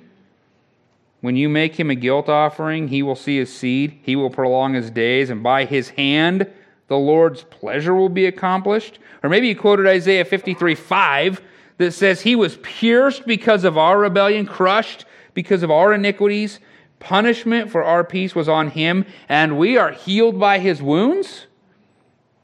When 1.22 1.36
you 1.36 1.50
make 1.50 1.80
him 1.80 1.90
a 1.90 1.96
guilt 1.96 2.30
offering, 2.30 2.90
he 2.90 3.02
will 3.02 3.16
see 3.16 3.38
his 3.38 3.52
seed, 3.52 3.98
he 4.04 4.16
will 4.16 4.30
prolong 4.30 4.74
his 4.76 4.92
days, 4.92 5.32
and 5.32 5.42
by 5.42 5.66
his 5.66 5.90
hand 5.90 6.48
the 6.90 6.98
Lord's 6.98 7.44
pleasure 7.44 7.96
will 7.96 8.10
be 8.10 8.26
accomplished. 8.26 9.00
Or 9.24 9.30
maybe 9.30 9.48
you 9.48 9.56
quoted 9.56 9.88
Isaiah 9.88 10.26
53 10.26 10.76
5 10.76 11.42
that 11.78 11.94
says 11.94 12.22
he 12.22 12.36
was 12.36 12.58
pierced 12.58 13.26
because 13.26 13.64
of 13.64 13.78
our 13.78 13.98
rebellion, 13.98 14.46
crushed 14.46 15.06
because 15.34 15.64
of 15.64 15.72
our 15.72 15.94
iniquities. 15.94 16.60
Punishment 17.00 17.72
for 17.72 17.82
our 17.84 18.04
peace 18.04 18.36
was 18.36 18.50
on 18.50 18.72
him, 18.72 19.06
and 19.30 19.58
we 19.58 19.78
are 19.78 19.92
healed 19.92 20.38
by 20.38 20.60
his 20.60 20.82
wounds. 20.82 21.46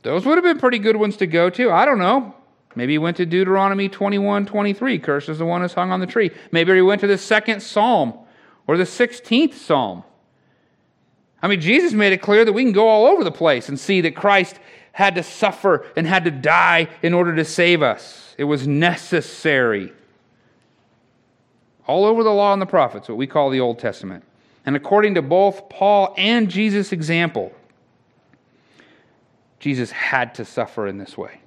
Those 0.03 0.25
would 0.25 0.37
have 0.37 0.45
been 0.45 0.59
pretty 0.59 0.79
good 0.79 0.95
ones 0.95 1.17
to 1.17 1.27
go 1.27 1.49
to. 1.49 1.71
I 1.71 1.83
don't 1.83 1.99
know. 1.99 2.35
Maybe 2.75 2.93
he 2.93 2.97
went 2.97 3.17
to 3.17 3.25
Deuteronomy 3.25 3.89
21 3.89 4.45
23. 4.45 4.99
Cursed 4.99 5.29
is 5.29 5.39
the 5.39 5.45
one 5.45 5.61
who's 5.61 5.73
hung 5.73 5.91
on 5.91 5.99
the 5.99 6.07
tree. 6.07 6.31
Maybe 6.51 6.73
he 6.73 6.81
went 6.81 7.01
to 7.01 7.07
the 7.07 7.17
second 7.17 7.61
psalm 7.61 8.13
or 8.67 8.77
the 8.77 8.83
16th 8.83 9.55
psalm. 9.55 10.03
I 11.45 11.47
mean, 11.47 11.61
Jesus 11.61 11.93
made 11.93 12.11
it 12.11 12.23
clear 12.23 12.43
that 12.43 12.53
we 12.53 12.63
can 12.63 12.71
go 12.71 12.89
all 12.89 13.05
over 13.05 13.23
the 13.23 13.31
place 13.31 13.69
and 13.69 13.79
see 13.79 14.01
that 14.01 14.15
Christ 14.15 14.59
had 14.93 15.13
to 15.13 15.21
suffer 15.21 15.85
and 15.95 16.07
had 16.07 16.25
to 16.25 16.31
die 16.31 16.87
in 17.03 17.13
order 17.13 17.35
to 17.35 17.45
save 17.45 17.83
us. 17.83 18.33
It 18.39 18.45
was 18.45 18.67
necessary. 18.67 19.93
All 21.85 22.03
over 22.03 22.23
the 22.23 22.31
law 22.31 22.51
and 22.51 22.59
the 22.59 22.65
prophets, 22.65 23.07
what 23.07 23.19
we 23.19 23.27
call 23.27 23.51
the 23.51 23.59
Old 23.59 23.77
Testament. 23.77 24.23
And 24.65 24.75
according 24.75 25.13
to 25.13 25.21
both 25.21 25.69
Paul 25.69 26.15
and 26.17 26.49
Jesus' 26.49 26.91
example, 26.91 27.53
Jesus 29.59 29.91
had 29.91 30.33
to 30.33 30.45
suffer 30.45 30.87
in 30.87 30.97
this 30.97 31.15
way. 31.15 31.41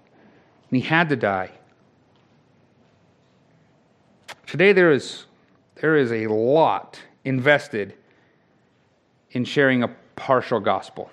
And 0.71 0.81
he 0.81 0.83
had 0.83 1.09
to 1.09 1.17
die. 1.17 1.51
Today 4.47 4.73
there 4.73 4.93
is 4.93 5.25
there 5.81 5.97
is 5.97 6.13
a 6.13 6.29
lot 6.29 7.01
invested 7.25 7.95
in 9.33 9.45
sharing 9.45 9.83
a 9.83 9.89
partial 10.17 10.61
gospel. 10.61 11.11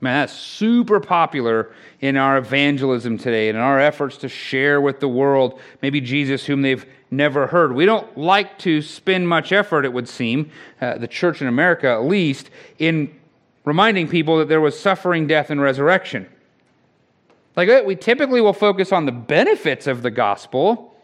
Man, 0.00 0.22
that's 0.22 0.34
super 0.34 1.00
popular 1.00 1.72
in 2.00 2.16
our 2.16 2.36
evangelism 2.36 3.16
today 3.16 3.48
and 3.48 3.56
in 3.56 3.64
our 3.64 3.80
efforts 3.80 4.18
to 4.18 4.28
share 4.28 4.80
with 4.80 5.00
the 5.00 5.08
world 5.08 5.58
maybe 5.80 6.02
Jesus 6.02 6.44
whom 6.44 6.60
they've 6.62 6.84
never 7.10 7.46
heard. 7.46 7.72
We 7.72 7.86
don't 7.86 8.18
like 8.18 8.58
to 8.60 8.82
spend 8.82 9.26
much 9.26 9.52
effort, 9.52 9.84
it 9.86 9.92
would 9.92 10.08
seem, 10.08 10.50
uh, 10.80 10.98
the 10.98 11.08
church 11.08 11.40
in 11.40 11.48
America 11.48 11.88
at 11.88 12.04
least, 12.04 12.50
in 12.78 13.14
reminding 13.64 14.08
people 14.08 14.38
that 14.38 14.48
there 14.48 14.60
was 14.60 14.78
suffering, 14.78 15.26
death, 15.26 15.50
and 15.50 15.60
resurrection. 15.60 16.28
Like 17.56 17.86
we 17.86 17.96
typically 17.96 18.42
will 18.42 18.52
focus 18.52 18.92
on 18.92 19.06
the 19.06 19.12
benefits 19.12 19.86
of 19.86 20.02
the 20.02 20.10
gospel. 20.10 20.94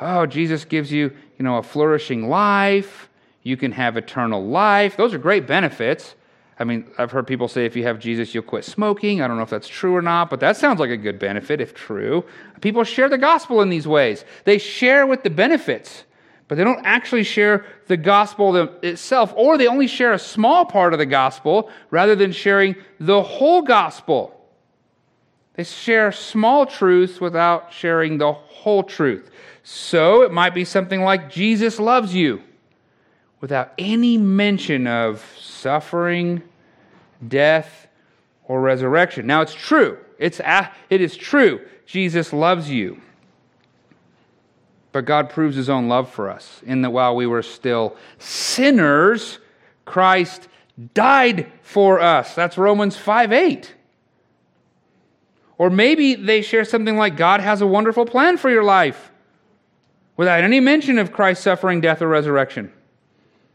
Oh, 0.00 0.26
Jesus 0.26 0.66
gives 0.66 0.92
you, 0.92 1.16
you 1.38 1.44
know, 1.44 1.56
a 1.56 1.62
flourishing 1.62 2.28
life. 2.28 3.08
You 3.42 3.56
can 3.56 3.72
have 3.72 3.96
eternal 3.96 4.44
life. 4.44 4.96
Those 4.96 5.14
are 5.14 5.18
great 5.18 5.46
benefits. 5.46 6.14
I 6.58 6.64
mean, 6.64 6.86
I've 6.96 7.10
heard 7.10 7.26
people 7.26 7.48
say 7.48 7.64
if 7.64 7.74
you 7.74 7.82
have 7.84 7.98
Jesus, 7.98 8.34
you'll 8.34 8.44
quit 8.44 8.64
smoking. 8.64 9.20
I 9.20 9.26
don't 9.26 9.36
know 9.36 9.42
if 9.42 9.50
that's 9.50 9.68
true 9.68 9.96
or 9.96 10.02
not, 10.02 10.30
but 10.30 10.38
that 10.40 10.56
sounds 10.56 10.78
like 10.78 10.90
a 10.90 10.96
good 10.96 11.18
benefit 11.18 11.60
if 11.60 11.74
true. 11.74 12.24
People 12.60 12.84
share 12.84 13.08
the 13.08 13.18
gospel 13.18 13.62
in 13.62 13.68
these 13.68 13.88
ways. 13.88 14.24
They 14.44 14.58
share 14.58 15.06
with 15.06 15.24
the 15.24 15.30
benefits, 15.30 16.04
but 16.46 16.56
they 16.56 16.64
don't 16.64 16.84
actually 16.84 17.24
share 17.24 17.66
the 17.88 17.96
gospel 17.96 18.54
itself, 18.82 19.32
or 19.36 19.58
they 19.58 19.66
only 19.66 19.88
share 19.88 20.12
a 20.12 20.18
small 20.18 20.64
part 20.64 20.92
of 20.92 21.00
the 21.00 21.06
gospel 21.06 21.70
rather 21.90 22.14
than 22.14 22.30
sharing 22.30 22.76
the 23.00 23.22
whole 23.22 23.62
gospel. 23.62 24.38
They 25.54 25.64
share 25.64 26.12
small 26.12 26.64
truths 26.66 27.20
without 27.20 27.72
sharing 27.72 28.18
the 28.18 28.32
whole 28.32 28.84
truth. 28.84 29.30
So 29.64 30.22
it 30.22 30.32
might 30.32 30.54
be 30.54 30.64
something 30.64 31.02
like 31.02 31.30
Jesus 31.30 31.80
loves 31.80 32.14
you 32.14 32.42
without 33.42 33.72
any 33.76 34.16
mention 34.16 34.86
of 34.86 35.22
suffering, 35.38 36.40
death, 37.26 37.88
or 38.44 38.60
resurrection. 38.60 39.26
Now 39.26 39.42
it's 39.42 39.52
true. 39.52 39.98
It's 40.18 40.40
it 40.88 41.00
is 41.00 41.16
true. 41.16 41.60
Jesus 41.84 42.32
loves 42.32 42.70
you. 42.70 43.02
But 44.92 45.06
God 45.06 45.28
proves 45.28 45.56
his 45.56 45.68
own 45.68 45.88
love 45.88 46.08
for 46.08 46.30
us 46.30 46.60
in 46.64 46.82
that 46.82 46.90
while 46.90 47.16
we 47.16 47.26
were 47.26 47.42
still 47.42 47.96
sinners, 48.18 49.38
Christ 49.84 50.48
died 50.94 51.50
for 51.62 52.00
us. 52.00 52.34
That's 52.34 52.56
Romans 52.56 52.96
5 52.96 53.32
8. 53.32 53.74
Or 55.58 55.68
maybe 55.68 56.14
they 56.14 56.42
share 56.42 56.64
something 56.64 56.96
like 56.96 57.16
God 57.16 57.40
has 57.40 57.60
a 57.60 57.66
wonderful 57.66 58.06
plan 58.06 58.36
for 58.36 58.50
your 58.50 58.64
life 58.64 59.10
without 60.16 60.44
any 60.44 60.60
mention 60.60 60.98
of 60.98 61.12
Christ's 61.12 61.44
suffering, 61.44 61.80
death, 61.80 62.02
or 62.02 62.08
resurrection. 62.08 62.72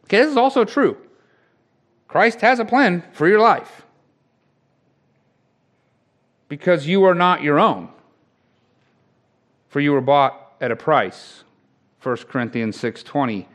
Okay, 0.08 0.20
this 0.20 0.32
is 0.32 0.38
also 0.38 0.64
true. 0.64 0.98
Christ 2.08 2.40
has 2.40 2.60
a 2.60 2.66
plan 2.66 3.04
for 3.12 3.28
your 3.28 3.42
life 3.42 3.86
because 6.48 6.88
you 6.88 7.04
are 7.04 7.14
not 7.14 7.44
your 7.44 7.60
own, 7.60 7.90
for 9.68 9.82
you 9.82 9.92
were 9.92 10.00
bought 10.00 10.54
at 10.62 10.72
a 10.72 10.78
price. 10.78 11.44
1 12.02 12.30
Corinthians 12.30 12.78
6:20 12.78 13.48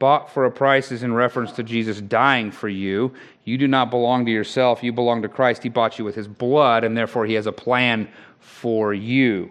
bought 0.00 0.32
for 0.32 0.46
a 0.46 0.50
price 0.50 0.90
is 0.90 1.04
in 1.04 1.12
reference 1.14 1.52
to 1.52 1.62
Jesus 1.62 2.00
dying 2.00 2.50
for 2.50 2.68
you. 2.68 3.12
You 3.44 3.56
do 3.56 3.68
not 3.68 3.90
belong 3.90 4.24
to 4.24 4.32
yourself, 4.32 4.82
you 4.82 4.92
belong 4.92 5.22
to 5.22 5.28
Christ. 5.28 5.62
He 5.62 5.68
bought 5.68 5.96
you 5.96 6.04
with 6.04 6.16
his 6.16 6.26
blood, 6.26 6.82
and 6.82 6.96
therefore 6.96 7.26
he 7.26 7.34
has 7.34 7.46
a 7.46 7.52
plan 7.52 8.08
for 8.40 8.92
you. 8.92 9.50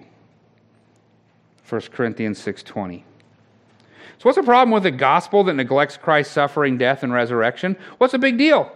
1 1.63 1.93
Corinthians 1.93 2.37
6:20. 2.39 3.05
So 4.19 4.23
what's 4.23 4.35
the 4.35 4.43
problem 4.43 4.71
with 4.71 4.85
a 4.85 4.91
gospel 4.91 5.45
that 5.45 5.53
neglects 5.53 5.95
Christ's 5.95 6.33
suffering, 6.33 6.77
death, 6.77 7.03
and 7.03 7.13
resurrection? 7.13 7.77
What's 7.99 8.11
the 8.11 8.19
big 8.19 8.37
deal? 8.37 8.69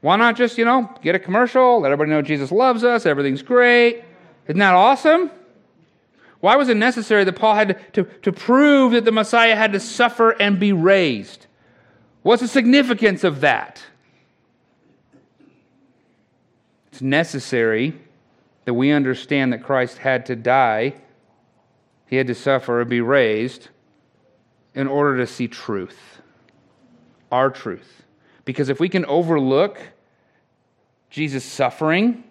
Why 0.00 0.16
not 0.16 0.36
just, 0.36 0.58
you 0.58 0.64
know, 0.64 0.92
get 1.00 1.14
a 1.14 1.18
commercial, 1.20 1.80
let 1.80 1.92
everybody 1.92 2.10
know 2.10 2.22
Jesus 2.22 2.50
loves 2.50 2.82
us, 2.82 3.06
everything's 3.06 3.42
great? 3.42 4.02
Isn't 4.48 4.58
that 4.58 4.74
awesome? 4.74 5.30
Why 6.40 6.56
was 6.56 6.68
it 6.68 6.76
necessary 6.76 7.22
that 7.22 7.34
Paul 7.34 7.54
had 7.54 7.68
to, 7.68 8.02
to, 8.02 8.10
to 8.22 8.32
prove 8.32 8.92
that 8.92 9.04
the 9.04 9.12
Messiah 9.12 9.54
had 9.54 9.72
to 9.74 9.80
suffer 9.80 10.30
and 10.30 10.58
be 10.58 10.72
raised? 10.72 11.46
What's 12.22 12.42
the 12.42 12.48
significance 12.48 13.22
of 13.22 13.40
that? 13.42 13.80
It's 16.90 17.00
necessary 17.00 17.94
that 18.64 18.74
we 18.74 18.90
understand 18.90 19.52
that 19.52 19.62
Christ 19.62 19.98
had 19.98 20.26
to 20.26 20.34
die, 20.34 20.94
he 22.06 22.16
had 22.16 22.26
to 22.26 22.34
suffer 22.34 22.80
and 22.80 22.90
be 22.90 23.00
raised 23.00 23.68
in 24.78 24.86
order 24.86 25.18
to 25.18 25.26
see 25.26 25.48
truth, 25.48 26.22
our 27.30 27.50
truth. 27.50 28.04
Because 28.44 28.68
if 28.68 28.80
we 28.80 28.88
can 28.88 29.04
overlook 29.04 29.78
Jesus' 31.10 31.44
suffering 31.44 32.24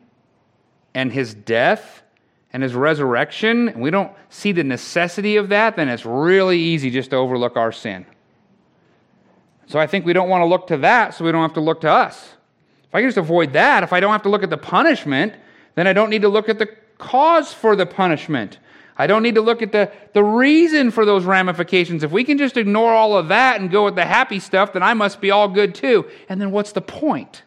and 0.95 1.12
his 1.12 1.33
death, 1.33 2.01
and 2.53 2.63
his 2.63 2.73
resurrection, 2.73 3.69
and 3.69 3.81
we 3.81 3.91
don't 3.91 4.12
see 4.29 4.51
the 4.51 4.63
necessity 4.63 5.36
of 5.36 5.49
that, 5.49 5.75
then 5.75 5.89
it's 5.89 6.05
really 6.05 6.57
easy 6.57 6.89
just 6.89 7.10
to 7.10 7.15
overlook 7.15 7.57
our 7.57 7.71
sin. 7.71 8.05
So 9.67 9.77
I 9.77 9.86
think 9.86 10.05
we 10.05 10.13
don't 10.13 10.29
want 10.29 10.41
to 10.41 10.45
look 10.45 10.67
to 10.67 10.77
that 10.77 11.13
so 11.13 11.25
we 11.25 11.31
don't 11.31 11.41
have 11.41 11.53
to 11.55 11.62
look 11.62 11.81
to 11.81 11.91
us. 11.91 12.33
If 12.86 12.95
I 12.95 13.01
can 13.01 13.10
just 13.10 13.17
avoid 13.17 13.53
that, 13.53 13.83
if 13.83 13.91
I 13.91 13.99
don't 13.99 14.13
have 14.13 14.23
to 14.23 14.29
look 14.29 14.43
at 14.43 14.49
the 14.49 14.57
punishment, 14.57 15.33
then 15.75 15.88
I 15.88 15.93
don't 15.93 16.10
need 16.10 16.21
to 16.21 16.29
look 16.29 16.47
at 16.47 16.57
the 16.57 16.69
cause 16.97 17.53
for 17.53 17.75
the 17.75 17.86
punishment. 17.86 18.60
I 18.97 19.07
don't 19.07 19.21
need 19.21 19.36
to 19.36 19.41
look 19.41 19.62
at 19.62 19.71
the, 19.71 19.91
the 20.13 20.23
reason 20.23 20.91
for 20.91 21.05
those 21.05 21.23
ramifications. 21.23 22.03
If 22.03 22.12
we 22.12 22.23
can 22.23 22.38
just 22.38 22.57
ignore 22.57 22.91
all 22.91 23.15
of 23.15 23.27
that 23.27 23.62
and 23.62 23.69
go 23.69 23.86
with 23.86 23.95
the 23.95 24.05
happy 24.05 24.39
stuff, 24.39 24.73
then 24.73 24.83
I 24.83 24.93
must 24.93 25.21
be 25.21 25.29
all 25.31 25.47
good 25.47 25.75
too. 25.75 26.10
And 26.29 26.41
then 26.41 26.51
what's 26.51 26.71
the 26.71 26.81
point? 26.81 27.43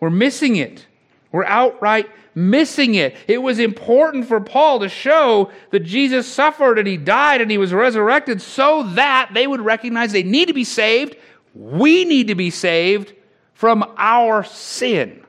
We're 0.00 0.10
missing 0.10 0.56
it. 0.56 0.86
We're 1.30 1.44
outright 1.44 2.08
missing 2.34 2.94
it. 2.94 3.16
It 3.28 3.38
was 3.38 3.58
important 3.58 4.26
for 4.26 4.40
Paul 4.40 4.80
to 4.80 4.88
show 4.88 5.50
that 5.70 5.80
Jesus 5.80 6.26
suffered 6.26 6.78
and 6.78 6.88
he 6.88 6.96
died 6.96 7.40
and 7.40 7.50
he 7.50 7.58
was 7.58 7.72
resurrected 7.72 8.40
so 8.40 8.82
that 8.94 9.30
they 9.34 9.46
would 9.46 9.60
recognize 9.60 10.12
they 10.12 10.22
need 10.22 10.48
to 10.48 10.54
be 10.54 10.64
saved. 10.64 11.16
We 11.54 12.04
need 12.04 12.28
to 12.28 12.34
be 12.34 12.50
saved 12.50 13.14
from 13.54 13.84
our 13.96 14.44
sin. 14.44 15.24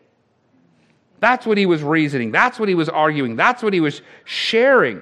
That's 1.20 1.46
what 1.46 1.58
he 1.58 1.66
was 1.66 1.84
reasoning. 1.84 2.32
That's 2.32 2.60
what 2.60 2.70
he 2.70 2.76
was 2.76 2.90
arguing. 2.90 3.36
That's 3.36 3.64
what 3.64 3.74
he 3.74 3.80
was 3.80 4.02
sharing. 4.26 5.02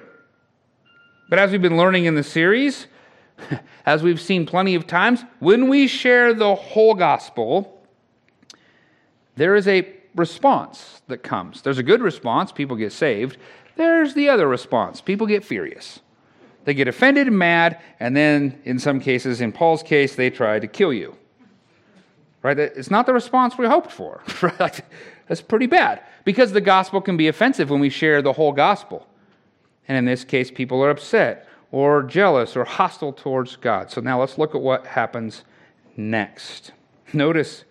But 1.28 1.38
as 1.38 1.50
we've 1.50 1.62
been 1.62 1.76
learning 1.76 2.04
in 2.04 2.14
the 2.14 2.22
series, 2.22 2.86
as 3.86 4.02
we've 4.02 4.20
seen 4.20 4.46
plenty 4.46 4.74
of 4.74 4.86
times, 4.86 5.24
when 5.38 5.68
we 5.68 5.86
share 5.86 6.34
the 6.34 6.54
whole 6.54 6.94
gospel, 6.94 7.82
there 9.36 9.56
is 9.56 9.66
a 9.66 9.88
response 10.14 11.02
that 11.08 11.22
comes. 11.22 11.62
There's 11.62 11.78
a 11.78 11.82
good 11.82 12.02
response, 12.02 12.52
people 12.52 12.76
get 12.76 12.92
saved. 12.92 13.38
There's 13.76 14.14
the 14.14 14.28
other 14.28 14.46
response, 14.46 15.00
people 15.00 15.26
get 15.26 15.44
furious. 15.44 16.00
They 16.64 16.74
get 16.74 16.86
offended 16.86 17.26
and 17.26 17.38
mad, 17.38 17.80
and 17.98 18.16
then 18.16 18.60
in 18.64 18.78
some 18.78 19.00
cases, 19.00 19.40
in 19.40 19.52
Paul's 19.52 19.82
case, 19.82 20.14
they 20.14 20.30
try 20.30 20.58
to 20.58 20.66
kill 20.66 20.92
you. 20.92 21.16
Right? 22.42 22.58
It's 22.58 22.90
not 22.90 23.06
the 23.06 23.12
response 23.12 23.56
we 23.56 23.66
hoped 23.66 23.90
for. 23.90 24.22
Right? 24.42 24.80
That's 25.28 25.40
pretty 25.40 25.66
bad 25.66 26.02
because 26.24 26.52
the 26.52 26.60
gospel 26.60 27.00
can 27.00 27.16
be 27.16 27.28
offensive 27.28 27.70
when 27.70 27.80
we 27.80 27.88
share 27.88 28.20
the 28.20 28.32
whole 28.32 28.52
gospel. 28.52 29.06
And 29.88 29.98
in 29.98 30.04
this 30.04 30.24
case, 30.24 30.50
people 30.50 30.82
are 30.82 30.90
upset 30.90 31.48
or 31.70 32.02
jealous 32.02 32.56
or 32.56 32.64
hostile 32.64 33.12
towards 33.12 33.56
God. 33.56 33.90
So 33.90 34.00
now 34.00 34.20
let's 34.20 34.38
look 34.38 34.54
at 34.54 34.60
what 34.60 34.86
happens 34.86 35.44
next. 35.96 36.72
Notice 37.12 37.64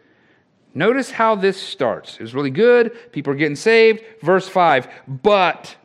Notice 0.74 1.12
how 1.12 1.36
this 1.36 1.62
starts. 1.62 2.15
It 2.15 2.21
was 2.21 2.34
really 2.34 2.50
good. 2.50 3.12
People 3.12 3.34
are 3.34 3.38
getting 3.38 3.56
saved. 3.56 4.04
Verse 4.21 4.47
5. 4.47 4.88
But, 5.08 5.76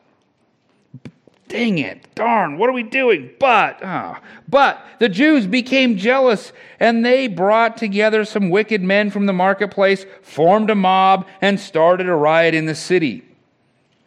dang 1.48 1.78
it, 1.78 2.14
darn, 2.14 2.56
what 2.56 2.68
are 2.68 2.72
we 2.72 2.84
doing? 2.84 3.30
But, 3.40 3.80
oh, 3.84 4.16
but 4.48 4.84
the 5.00 5.08
Jews 5.08 5.46
became 5.46 5.96
jealous 5.96 6.52
and 6.78 7.04
they 7.04 7.26
brought 7.26 7.76
together 7.76 8.24
some 8.24 8.50
wicked 8.50 8.80
men 8.82 9.10
from 9.10 9.26
the 9.26 9.32
marketplace, 9.32 10.06
formed 10.22 10.70
a 10.70 10.76
mob, 10.76 11.26
and 11.40 11.58
started 11.58 12.08
a 12.08 12.14
riot 12.14 12.54
in 12.54 12.66
the 12.66 12.74
city. 12.74 13.24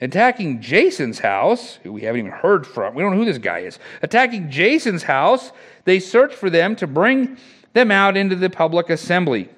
Attacking 0.02 0.62
Jason's 0.62 1.20
house, 1.20 1.78
who 1.84 1.92
we 1.92 2.04
haven't 2.04 2.20
even 2.20 2.32
heard 2.32 2.66
from, 2.66 2.96
we 2.96 3.04
don't 3.04 3.12
know 3.12 3.18
who 3.18 3.26
this 3.26 3.38
guy 3.38 3.60
is. 3.60 3.80
Attacking 4.02 4.50
Jason's 4.50 5.04
house, 5.04 5.52
they 5.84 6.00
searched 6.00 6.36
for 6.36 6.50
them 6.50 6.76
to 6.78 6.88
bring 6.88 7.38
them 7.74 7.92
out 7.92 8.16
into 8.16 8.36
the 8.36 8.50
public 8.50 8.90
assembly. 8.90 9.50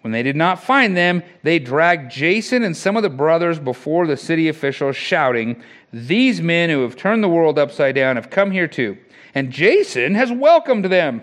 When 0.00 0.12
they 0.12 0.22
did 0.22 0.36
not 0.36 0.62
find 0.62 0.96
them, 0.96 1.22
they 1.44 1.58
dragged 1.58 2.10
Jason 2.10 2.62
and 2.62 2.76
some 2.76 2.96
of 2.96 3.02
the 3.02 3.08
brothers 3.08 3.58
before 3.58 4.06
the 4.06 4.16
city 4.16 4.48
officials, 4.48 4.96
shouting, 4.96 5.62
These 5.92 6.42
men 6.42 6.70
who 6.70 6.82
have 6.82 6.96
turned 6.96 7.22
the 7.22 7.28
world 7.28 7.58
upside 7.58 7.94
down 7.94 8.16
have 8.16 8.30
come 8.30 8.50
here 8.50 8.68
too, 8.68 8.98
and 9.34 9.50
Jason 9.50 10.14
has 10.14 10.30
welcomed 10.30 10.86
them. 10.86 11.22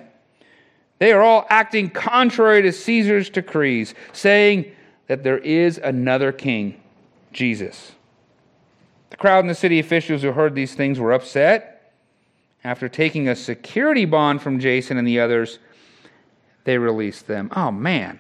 They 0.97 1.11
are 1.11 1.21
all 1.21 1.45
acting 1.49 1.89
contrary 1.89 2.61
to 2.61 2.71
Caesar's 2.71 3.29
decrees, 3.29 3.93
saying 4.13 4.71
that 5.07 5.23
there 5.23 5.39
is 5.39 5.77
another 5.77 6.31
king, 6.31 6.81
Jesus. 7.33 7.91
Crowd 9.21 9.41
and 9.41 9.49
the 9.51 9.53
city 9.53 9.77
officials 9.77 10.23
who 10.23 10.31
heard 10.31 10.55
these 10.55 10.73
things 10.73 10.99
were 10.99 11.13
upset, 11.13 11.93
After 12.63 12.89
taking 12.89 13.27
a 13.27 13.35
security 13.35 14.05
bond 14.05 14.41
from 14.41 14.59
Jason 14.59 14.97
and 14.97 15.07
the 15.07 15.19
others, 15.19 15.59
they 16.63 16.79
released 16.79 17.27
them. 17.27 17.51
Oh, 17.55 17.69
man. 17.69 18.19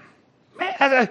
man 0.59 1.09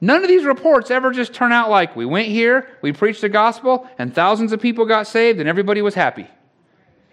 none 0.00 0.22
of 0.22 0.28
these 0.28 0.44
reports 0.44 0.92
ever 0.92 1.10
just 1.10 1.34
turn 1.34 1.50
out 1.50 1.68
like 1.68 1.96
we 1.96 2.06
went 2.06 2.28
here, 2.28 2.68
we 2.80 2.92
preached 2.92 3.22
the 3.22 3.28
gospel, 3.28 3.90
and 3.98 4.14
thousands 4.14 4.52
of 4.52 4.60
people 4.60 4.86
got 4.86 5.08
saved, 5.08 5.40
and 5.40 5.48
everybody 5.48 5.82
was 5.82 5.96
happy. 5.96 6.28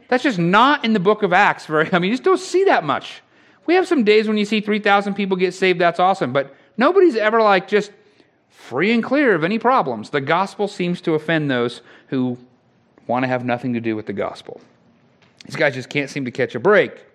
That's 0.08 0.22
just 0.22 0.38
not 0.38 0.86
in 0.86 0.94
the 0.94 1.00
book 1.00 1.24
of 1.24 1.34
Acts. 1.34 1.66
Very, 1.66 1.92
I 1.92 1.98
mean, 1.98 2.12
you 2.12 2.18
just 2.18 2.24
don't 2.24 2.40
see 2.40 2.66
that 2.66 2.84
much. 2.84 3.24
We 3.66 3.74
have 3.74 3.88
some 3.88 4.04
days 4.04 4.28
when 4.28 4.38
you 4.38 4.46
see 4.46 4.62
3,000 4.62 5.16
people 5.16 5.38
get 5.38 5.56
saved, 5.56 5.82
that's 5.82 6.00
awesome, 6.00 6.34
but 6.34 6.56
nobody's 6.78 7.16
ever 7.16 7.42
like 7.42 7.68
just 7.68 7.92
free 8.52 8.92
and 8.92 9.04
clear 9.04 9.34
of 9.34 9.44
any 9.44 9.58
problems. 9.58 10.12
The 10.12 10.22
gospel 10.22 10.68
seems 10.68 11.02
to 11.02 11.16
offend 11.16 11.50
those 11.50 11.82
who 12.08 12.38
want 13.08 13.24
to 13.24 13.28
have 13.28 13.44
nothing 13.44 13.74
to 13.74 13.82
do 13.82 13.96
with 13.96 14.06
the 14.06 14.14
gospel. 14.14 14.62
These 15.46 15.56
guys 15.56 15.74
just 15.74 15.90
can't 15.90 16.10
seem 16.10 16.26
to 16.26 16.32
catch 16.32 16.54
a 16.54 16.60
break. 16.60 17.06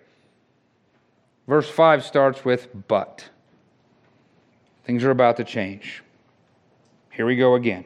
Verse 1.47 1.69
5 1.69 2.03
starts 2.03 2.43
with, 2.43 2.67
but. 2.87 3.29
Things 4.83 5.03
are 5.03 5.11
about 5.11 5.37
to 5.37 5.43
change. 5.43 6.03
Here 7.11 7.25
we 7.25 7.35
go 7.35 7.55
again. 7.55 7.85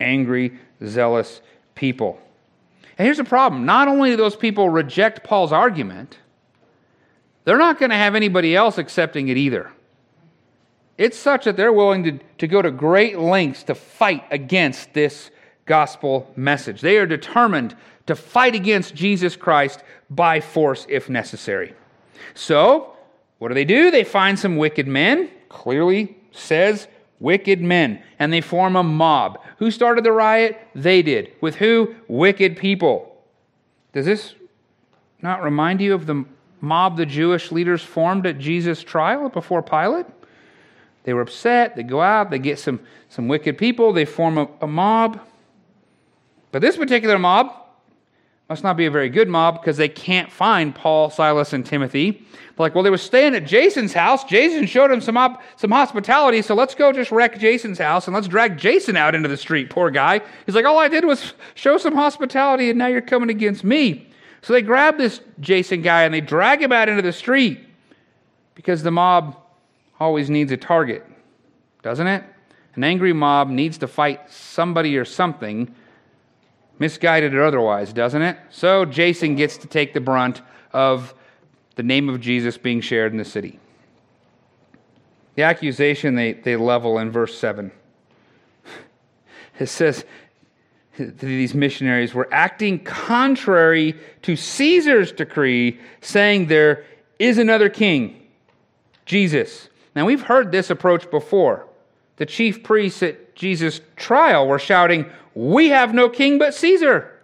Angry, 0.00 0.58
zealous 0.84 1.40
people. 1.74 2.18
And 2.98 3.04
here's 3.04 3.18
the 3.18 3.24
problem 3.24 3.66
not 3.66 3.88
only 3.88 4.10
do 4.10 4.16
those 4.16 4.36
people 4.36 4.70
reject 4.70 5.22
Paul's 5.22 5.52
argument, 5.52 6.18
they're 7.44 7.58
not 7.58 7.78
going 7.78 7.90
to 7.90 7.96
have 7.96 8.14
anybody 8.14 8.56
else 8.56 8.78
accepting 8.78 9.28
it 9.28 9.36
either. 9.36 9.70
It's 10.98 11.18
such 11.18 11.44
that 11.44 11.56
they're 11.56 11.72
willing 11.72 12.04
to, 12.04 12.18
to 12.38 12.46
go 12.46 12.62
to 12.62 12.70
great 12.70 13.18
lengths 13.18 13.62
to 13.64 13.74
fight 13.74 14.24
against 14.30 14.94
this 14.94 15.30
gospel 15.66 16.32
message. 16.36 16.80
They 16.80 16.96
are 16.96 17.06
determined 17.06 17.76
to 18.06 18.14
fight 18.14 18.54
against 18.54 18.94
Jesus 18.94 19.36
Christ 19.36 19.82
by 20.08 20.40
force 20.40 20.86
if 20.88 21.08
necessary. 21.10 21.74
So, 22.34 22.94
what 23.38 23.48
do 23.48 23.54
they 23.54 23.64
do? 23.64 23.90
They 23.90 24.04
find 24.04 24.38
some 24.38 24.56
wicked 24.56 24.86
men, 24.86 25.30
clearly 25.48 26.16
says 26.32 26.88
wicked 27.18 27.60
men, 27.60 28.02
and 28.18 28.32
they 28.32 28.40
form 28.40 28.76
a 28.76 28.82
mob. 28.82 29.40
Who 29.58 29.70
started 29.70 30.04
the 30.04 30.12
riot? 30.12 30.58
They 30.74 31.02
did. 31.02 31.32
With 31.40 31.56
who? 31.56 31.94
Wicked 32.08 32.56
people. 32.56 33.16
Does 33.92 34.06
this 34.06 34.34
not 35.22 35.42
remind 35.42 35.80
you 35.80 35.94
of 35.94 36.06
the 36.06 36.24
mob 36.60 36.96
the 36.96 37.06
Jewish 37.06 37.50
leaders 37.50 37.82
formed 37.82 38.26
at 38.26 38.38
Jesus' 38.38 38.82
trial 38.82 39.28
before 39.28 39.62
Pilate? 39.62 40.06
They 41.06 41.14
were 41.14 41.20
upset. 41.20 41.76
They 41.76 41.84
go 41.84 42.02
out, 42.02 42.30
they 42.30 42.40
get 42.40 42.58
some, 42.58 42.80
some 43.08 43.28
wicked 43.28 43.56
people, 43.56 43.92
they 43.92 44.04
form 44.04 44.38
a, 44.38 44.48
a 44.60 44.66
mob. 44.66 45.20
But 46.50 46.62
this 46.62 46.76
particular 46.76 47.16
mob 47.16 47.54
must 48.48 48.64
not 48.64 48.76
be 48.76 48.86
a 48.86 48.90
very 48.90 49.08
good 49.08 49.28
mob 49.28 49.60
because 49.60 49.76
they 49.76 49.88
can't 49.88 50.32
find 50.32 50.74
Paul, 50.74 51.08
Silas, 51.10 51.52
and 51.52 51.64
Timothy. 51.64 52.10
They're 52.10 52.26
like, 52.58 52.74
well, 52.74 52.82
they 52.82 52.90
were 52.90 52.98
staying 52.98 53.36
at 53.36 53.46
Jason's 53.46 53.92
house. 53.92 54.24
Jason 54.24 54.66
showed 54.66 54.90
them 54.90 55.00
some, 55.00 55.16
op- 55.16 55.40
some 55.54 55.70
hospitality, 55.70 56.42
so 56.42 56.56
let's 56.56 56.74
go 56.74 56.90
just 56.90 57.12
wreck 57.12 57.38
Jason's 57.38 57.78
house 57.78 58.08
and 58.08 58.14
let's 58.14 58.26
drag 58.26 58.58
Jason 58.58 58.96
out 58.96 59.14
into 59.14 59.28
the 59.28 59.36
street. 59.36 59.70
Poor 59.70 59.92
guy. 59.92 60.20
He's 60.44 60.56
like, 60.56 60.64
all 60.64 60.78
I 60.78 60.88
did 60.88 61.04
was 61.04 61.34
show 61.54 61.78
some 61.78 61.94
hospitality, 61.94 62.68
and 62.68 62.78
now 62.80 62.88
you're 62.88 63.00
coming 63.00 63.30
against 63.30 63.62
me. 63.62 64.08
So 64.42 64.52
they 64.52 64.62
grab 64.62 64.98
this 64.98 65.20
Jason 65.38 65.82
guy 65.82 66.02
and 66.02 66.12
they 66.12 66.20
drag 66.20 66.60
him 66.60 66.72
out 66.72 66.88
into 66.88 67.02
the 67.02 67.12
street 67.12 67.60
because 68.56 68.82
the 68.82 68.90
mob 68.90 69.36
always 69.98 70.30
needs 70.30 70.52
a 70.52 70.56
target, 70.56 71.04
doesn't 71.82 72.06
it? 72.06 72.24
An 72.74 72.84
angry 72.84 73.12
mob 73.12 73.48
needs 73.48 73.78
to 73.78 73.88
fight 73.88 74.30
somebody 74.30 74.96
or 74.96 75.04
something 75.04 75.74
misguided 76.78 77.34
or 77.34 77.42
otherwise, 77.42 77.92
doesn't 77.92 78.22
it? 78.22 78.38
So 78.50 78.84
Jason 78.84 79.34
gets 79.34 79.56
to 79.58 79.66
take 79.66 79.94
the 79.94 80.00
brunt 80.00 80.42
of 80.72 81.14
the 81.76 81.82
name 81.82 82.08
of 82.08 82.20
Jesus 82.20 82.58
being 82.58 82.80
shared 82.80 83.12
in 83.12 83.18
the 83.18 83.24
city. 83.24 83.58
The 85.36 85.42
accusation 85.42 86.14
they, 86.14 86.34
they 86.34 86.56
level 86.56 86.98
in 86.98 87.10
verse 87.10 87.36
7. 87.38 87.70
It 89.58 89.68
says 89.68 90.04
these 90.98 91.54
missionaries 91.54 92.12
were 92.12 92.28
acting 92.30 92.78
contrary 92.84 93.98
to 94.22 94.36
Caesar's 94.36 95.12
decree, 95.12 95.80
saying 96.02 96.46
there 96.46 96.84
is 97.18 97.38
another 97.38 97.70
king, 97.70 98.28
Jesus. 99.06 99.68
Now, 99.96 100.04
we've 100.04 100.22
heard 100.22 100.52
this 100.52 100.68
approach 100.68 101.10
before. 101.10 101.66
The 102.16 102.26
chief 102.26 102.62
priests 102.62 103.02
at 103.02 103.34
Jesus' 103.34 103.80
trial 103.96 104.46
were 104.46 104.58
shouting, 104.58 105.06
We 105.34 105.70
have 105.70 105.94
no 105.94 106.10
king 106.10 106.38
but 106.38 106.54
Caesar. 106.54 107.18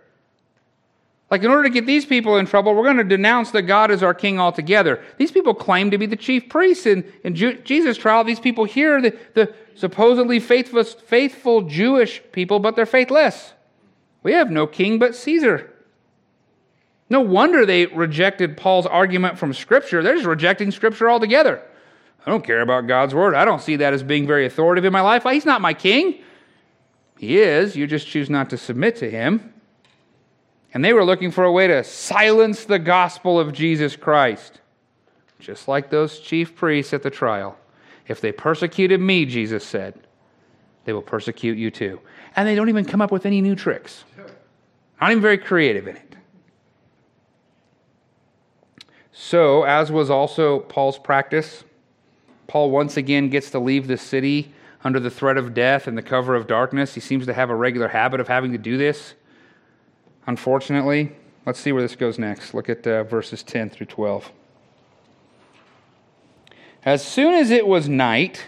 Like, 1.30 1.42
in 1.42 1.50
order 1.50 1.64
to 1.64 1.70
get 1.70 1.86
these 1.86 2.06
people 2.06 2.38
in 2.38 2.46
trouble, 2.46 2.74
we're 2.74 2.84
going 2.84 2.96
to 2.96 3.04
denounce 3.04 3.50
that 3.50 3.62
God 3.62 3.90
is 3.90 4.02
our 4.02 4.14
king 4.14 4.40
altogether. 4.40 5.02
These 5.18 5.32
people 5.32 5.54
claim 5.54 5.90
to 5.90 5.98
be 5.98 6.06
the 6.06 6.16
chief 6.16 6.48
priests. 6.48 6.86
In, 6.86 7.10
in 7.24 7.34
Ju- 7.34 7.60
Jesus' 7.62 7.98
trial, 7.98 8.24
these 8.24 8.40
people 8.40 8.64
here, 8.64 9.00
the, 9.02 9.18
the 9.34 9.54
supposedly 9.74 10.40
faithful, 10.40 10.82
faithful 10.82 11.62
Jewish 11.62 12.22
people, 12.32 12.58
but 12.58 12.74
they're 12.74 12.86
faithless. 12.86 13.52
We 14.22 14.32
have 14.32 14.50
no 14.50 14.66
king 14.66 14.98
but 14.98 15.14
Caesar. 15.14 15.70
No 17.10 17.20
wonder 17.20 17.66
they 17.66 17.86
rejected 17.86 18.56
Paul's 18.56 18.86
argument 18.86 19.38
from 19.38 19.52
Scripture. 19.52 20.02
They're 20.02 20.14
just 20.14 20.26
rejecting 20.26 20.70
Scripture 20.70 21.10
altogether. 21.10 21.62
I 22.24 22.30
don't 22.30 22.44
care 22.44 22.60
about 22.60 22.86
God's 22.86 23.14
word. 23.14 23.34
I 23.34 23.44
don't 23.44 23.60
see 23.60 23.76
that 23.76 23.92
as 23.92 24.02
being 24.02 24.26
very 24.26 24.46
authoritative 24.46 24.86
in 24.86 24.92
my 24.92 25.00
life. 25.00 25.24
He's 25.24 25.44
not 25.44 25.60
my 25.60 25.74
king. 25.74 26.22
He 27.18 27.38
is. 27.38 27.74
You 27.76 27.86
just 27.86 28.06
choose 28.06 28.30
not 28.30 28.50
to 28.50 28.56
submit 28.56 28.96
to 28.96 29.10
him. 29.10 29.52
And 30.74 30.84
they 30.84 30.92
were 30.92 31.04
looking 31.04 31.30
for 31.30 31.44
a 31.44 31.52
way 31.52 31.66
to 31.66 31.84
silence 31.84 32.64
the 32.64 32.78
gospel 32.78 33.38
of 33.38 33.52
Jesus 33.52 33.96
Christ, 33.96 34.60
just 35.38 35.68
like 35.68 35.90
those 35.90 36.20
chief 36.20 36.54
priests 36.54 36.94
at 36.94 37.02
the 37.02 37.10
trial. 37.10 37.58
If 38.08 38.20
they 38.20 38.32
persecuted 38.32 39.00
me, 39.00 39.26
Jesus 39.26 39.64
said, 39.64 40.00
they 40.84 40.92
will 40.92 41.02
persecute 41.02 41.58
you 41.58 41.70
too. 41.70 42.00
And 42.34 42.48
they 42.48 42.54
don't 42.54 42.68
even 42.68 42.84
come 42.84 43.00
up 43.00 43.12
with 43.12 43.26
any 43.26 43.40
new 43.40 43.54
tricks, 43.54 44.04
not 45.00 45.10
even 45.10 45.22
very 45.22 45.38
creative 45.38 45.86
in 45.86 45.96
it. 45.96 46.16
So, 49.12 49.62
as 49.64 49.92
was 49.92 50.10
also 50.10 50.60
Paul's 50.60 50.98
practice, 50.98 51.64
Paul 52.52 52.70
once 52.70 52.98
again 52.98 53.30
gets 53.30 53.48
to 53.52 53.58
leave 53.58 53.86
the 53.86 53.96
city 53.96 54.52
under 54.84 55.00
the 55.00 55.08
threat 55.08 55.38
of 55.38 55.54
death 55.54 55.86
and 55.86 55.96
the 55.96 56.02
cover 56.02 56.34
of 56.34 56.46
darkness. 56.46 56.92
He 56.92 57.00
seems 57.00 57.24
to 57.24 57.32
have 57.32 57.48
a 57.48 57.54
regular 57.54 57.88
habit 57.88 58.20
of 58.20 58.28
having 58.28 58.52
to 58.52 58.58
do 58.58 58.76
this. 58.76 59.14
Unfortunately, 60.26 61.12
let's 61.46 61.58
see 61.58 61.72
where 61.72 61.80
this 61.80 61.96
goes 61.96 62.18
next. 62.18 62.52
Look 62.52 62.68
at 62.68 62.86
uh, 62.86 63.04
verses 63.04 63.42
10 63.42 63.70
through 63.70 63.86
12. 63.86 64.30
As 66.84 67.02
soon 67.02 67.32
as 67.32 67.50
it 67.50 67.66
was 67.66 67.88
night, 67.88 68.44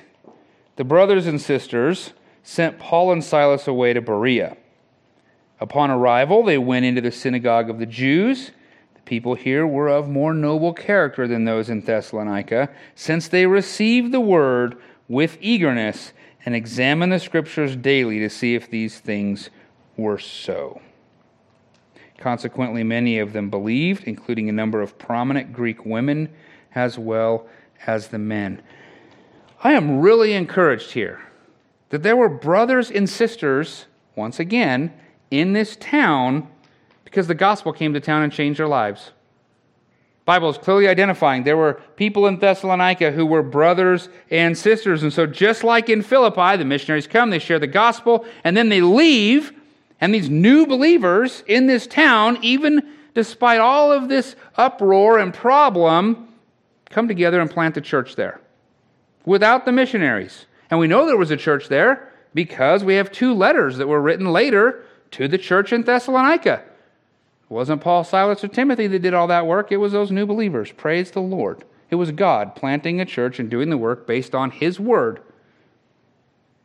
the 0.77 0.85
brothers 0.85 1.27
and 1.27 1.41
sisters 1.41 2.13
sent 2.43 2.79
Paul 2.79 3.11
and 3.11 3.25
Silas 3.25 3.67
away 3.67 3.95
to 3.95 4.03
Berea. 4.03 4.59
Upon 5.61 5.91
arrival, 5.91 6.43
they 6.43 6.59
went 6.59 6.85
into 6.85 7.01
the 7.01 7.11
synagogue 7.11 7.71
of 7.71 7.79
the 7.79 7.87
Jews 7.87 8.51
people 9.05 9.35
here 9.35 9.67
were 9.67 9.89
of 9.89 10.09
more 10.09 10.35
noble 10.35 10.73
character 10.73 11.27
than 11.27 11.45
those 11.45 11.71
in 11.71 11.81
Thessalonica, 11.81 12.71
since 12.95 13.29
they 13.29 13.47
received 13.47 14.13
the 14.13 14.21
word 14.21 14.77
with 15.09 15.39
eagerness 15.41 16.13
and 16.45 16.55
examined 16.55 17.13
the 17.13 17.19
scriptures 17.19 17.77
daily 17.77 18.19
to 18.19 18.31
see 18.31 18.55
if 18.55 18.69
these 18.69 18.99
things 18.99 19.51
were 19.97 20.19
so. 20.19 20.81
Consequently, 22.19 22.83
many 22.83 23.19
of 23.19 23.33
them 23.33 23.51
believed, 23.51 24.05
including 24.05 24.49
a 24.49 24.53
number 24.53 24.81
of 24.81 24.99
prominent 24.99 25.53
Greek 25.53 25.85
women 25.85 26.29
as 26.75 26.99
well 26.99 27.47
as 27.87 28.09
the 28.09 28.19
men. 28.19 28.63
I 29.63 29.73
am 29.73 30.01
really 30.01 30.33
encouraged 30.33 30.93
here 30.93 31.21
that 31.91 32.03
there 32.03 32.17
were 32.17 32.29
brothers 32.29 32.91
and 32.91 33.09
sisters, 33.09 33.87
once 34.17 34.41
again, 34.41 34.93
in 35.31 35.53
this 35.53 35.77
town 35.77 36.49
because 37.15 37.29
the 37.29 37.35
gospel 37.35 37.73
came 37.73 37.95
to 37.95 38.01
town 38.01 38.25
and 38.25 38.33
changed 38.33 38.59
their 38.59 38.67
lives. 38.67 39.13
Bible 40.25 40.51
is 40.51 40.59
clearly 40.59 40.89
identifying 40.89 41.45
there 41.45 41.57
were 41.57 41.75
people 41.95 42.27
in 42.27 42.41
Thessalonica 42.41 43.13
who 43.13 43.25
were 43.25 43.41
brothers 43.41 44.09
and 44.33 44.59
sisters. 44.59 45.05
And 45.05 45.13
so, 45.13 45.25
just 45.25 45.63
like 45.63 45.89
in 45.89 46.03
Philippi, 46.03 46.57
the 46.57 46.65
missionaries 46.65 47.07
come, 47.07 47.31
they 47.31 47.39
share 47.39 47.61
the 47.61 47.69
gospel, 47.69 48.27
and 48.43 48.57
then 48.57 48.69
they 48.69 48.81
leave. 48.81 49.53
And 50.01 50.13
these 50.13 50.29
new 50.29 50.67
believers 50.67 51.45
in 51.47 51.69
this 51.69 51.87
town, 51.87 52.37
even 52.43 52.83
despite 53.15 53.61
all 53.61 53.93
of 53.93 54.09
this 54.09 54.35
uproar 54.57 55.21
and 55.21 55.33
problem, 55.33 56.35
come 56.91 57.07
together 57.07 57.41
and 57.41 57.49
plant 57.49 57.77
a 57.77 57.81
church 57.81 58.17
there 58.17 58.41
without 59.25 59.67
the 59.67 59.73
missionaries. 59.73 60.47
And 60.69 60.81
we 60.81 60.89
know 60.89 61.07
there 61.07 61.17
was 61.17 61.31
a 61.31 61.37
church 61.37 61.69
there 61.69 62.13
because 62.35 62.83
we 62.83 62.95
have 62.95 63.13
two 63.13 63.35
letters 63.35 63.77
that 63.77 63.87
were 63.87 64.03
written 64.03 64.33
later 64.33 64.85
to 65.13 65.29
the 65.29 65.39
church 65.39 65.73
in 65.73 65.83
Thessalonica. 65.83 66.65
It 67.45 67.53
wasn't 67.53 67.83
Paul, 67.83 68.05
Silas, 68.05 68.43
or 68.43 68.49
Timothy 68.49 68.87
that 68.87 69.01
did 69.01 69.15
all 69.15 69.27
that 69.27 69.47
work, 69.47 69.71
it 69.71 69.77
was 69.77 69.93
those 69.93 70.11
new 70.11 70.27
believers. 70.27 70.73
Praise 70.73 71.11
the 71.11 71.21
Lord. 71.21 71.65
It 71.91 71.97
was 71.97 72.11
God 72.11 72.57
planting 72.57 73.01
a 73.01 73.05
church 73.05 73.39
and 73.39 73.51
doing 73.51 73.71
the 73.71 73.79
work 73.79 74.07
based 74.07 74.35
on 74.35 74.51
His 74.51 74.81
word 74.81 75.21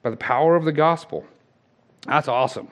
by 0.01 0.09
the 0.09 0.17
power 0.17 0.55
of 0.55 0.65
the 0.65 0.71
gospel. 0.71 1.25
That's 2.07 2.27
awesome. 2.27 2.69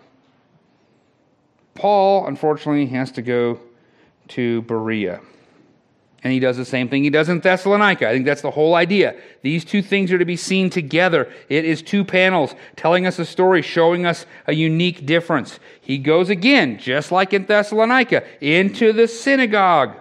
Paul, 1.76 2.26
unfortunately, 2.26 2.88
has 2.88 3.12
to 3.12 3.22
go 3.22 3.60
to 4.30 4.62
Berea. 4.63 5.20
And 6.24 6.34
he 6.34 6.40
does 6.40 6.58
the 6.58 6.66
same 6.66 6.90
thing 6.90 7.04
he 7.04 7.10
does 7.12 7.30
in 7.30 7.40
Thessalonica. 7.40 8.10
I 8.10 8.14
think 8.14 8.26
that's 8.26 8.42
the 8.42 8.52
whole 8.52 8.74
idea. 8.76 9.16
These 9.44 9.64
two 9.64 9.82
things 9.84 10.12
are 10.12 10.18
to 10.18 10.26
be 10.26 10.36
seen 10.36 10.70
together. 10.70 11.32
It 11.48 11.64
is 11.64 11.82
two 11.82 12.04
panels 12.04 12.56
telling 12.76 13.06
us 13.06 13.20
a 13.20 13.26
story, 13.26 13.62
showing 13.62 14.06
us 14.06 14.26
a 14.48 14.54
unique 14.54 15.06
difference. 15.06 15.60
He 15.80 16.00
goes 16.00 16.30
again, 16.30 16.80
just 16.80 17.12
like 17.12 17.34
in 17.34 17.46
Thessalonica, 17.46 18.24
into 18.42 18.94
the 18.94 19.08
synagogue. 19.08 19.96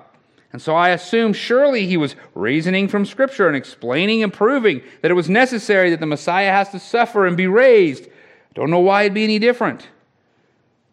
And 0.53 0.63
so 0.63 0.75
I 0.75 0.89
assume 0.91 1.35
surely 1.35 1.87
he 1.87 1.99
was 1.99 2.17
reasoning 2.35 2.89
from 2.89 3.05
Scripture 3.05 3.47
and 3.47 3.57
explaining 3.57 4.23
and 4.23 4.33
proving 4.33 4.81
that 5.03 5.11
it 5.11 5.15
was 5.15 5.29
necessary 5.29 5.91
that 5.91 6.01
the 6.01 6.07
Messiah 6.07 6.51
has 6.51 6.71
to 6.71 6.79
suffer 6.79 7.27
and 7.27 7.37
be 7.37 7.47
raised. 7.47 8.09
Don't 8.55 8.71
know 8.71 8.81
why 8.81 9.03
it'd 9.03 9.13
be 9.13 9.25
any 9.25 9.39
different. 9.39 9.87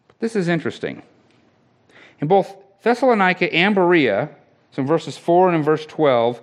But 0.06 0.18
this 0.18 0.36
is 0.36 0.48
interesting. 0.48 1.02
In 2.20 2.28
both 2.28 2.54
Thessalonica 2.82 3.50
and 3.54 3.74
Berea, 3.74 4.28
so 4.74 4.82
in 4.82 4.88
verses 4.88 5.16
4 5.16 5.48
and 5.48 5.56
in 5.56 5.62
verse 5.62 5.86
12, 5.86 6.42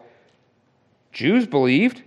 Jews 1.11 1.45
believed, 1.45 2.01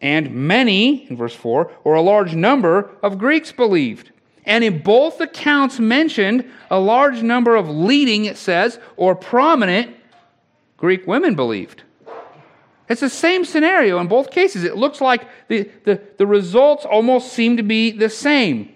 and 0.00 0.30
many, 0.30 1.06
in 1.10 1.16
verse 1.16 1.34
4, 1.34 1.70
or 1.84 1.94
a 1.94 2.00
large 2.00 2.34
number 2.34 2.90
of 3.02 3.18
Greeks 3.18 3.52
believed. 3.52 4.10
And 4.46 4.64
in 4.64 4.82
both 4.82 5.20
accounts 5.20 5.78
mentioned, 5.78 6.50
a 6.70 6.78
large 6.78 7.22
number 7.22 7.56
of 7.56 7.68
leading, 7.68 8.24
it 8.24 8.38
says, 8.38 8.78
or 8.96 9.14
prominent 9.14 9.94
Greek 10.78 11.06
women 11.06 11.34
believed. 11.34 11.82
It's 12.88 13.00
the 13.00 13.10
same 13.10 13.44
scenario 13.44 13.98
in 13.98 14.08
both 14.08 14.30
cases. 14.30 14.64
It 14.64 14.76
looks 14.76 15.00
like 15.00 15.26
the, 15.48 15.70
the, 15.84 16.00
the 16.18 16.26
results 16.26 16.84
almost 16.84 17.32
seem 17.32 17.56
to 17.58 17.62
be 17.62 17.90
the 17.90 18.10
same. 18.10 18.74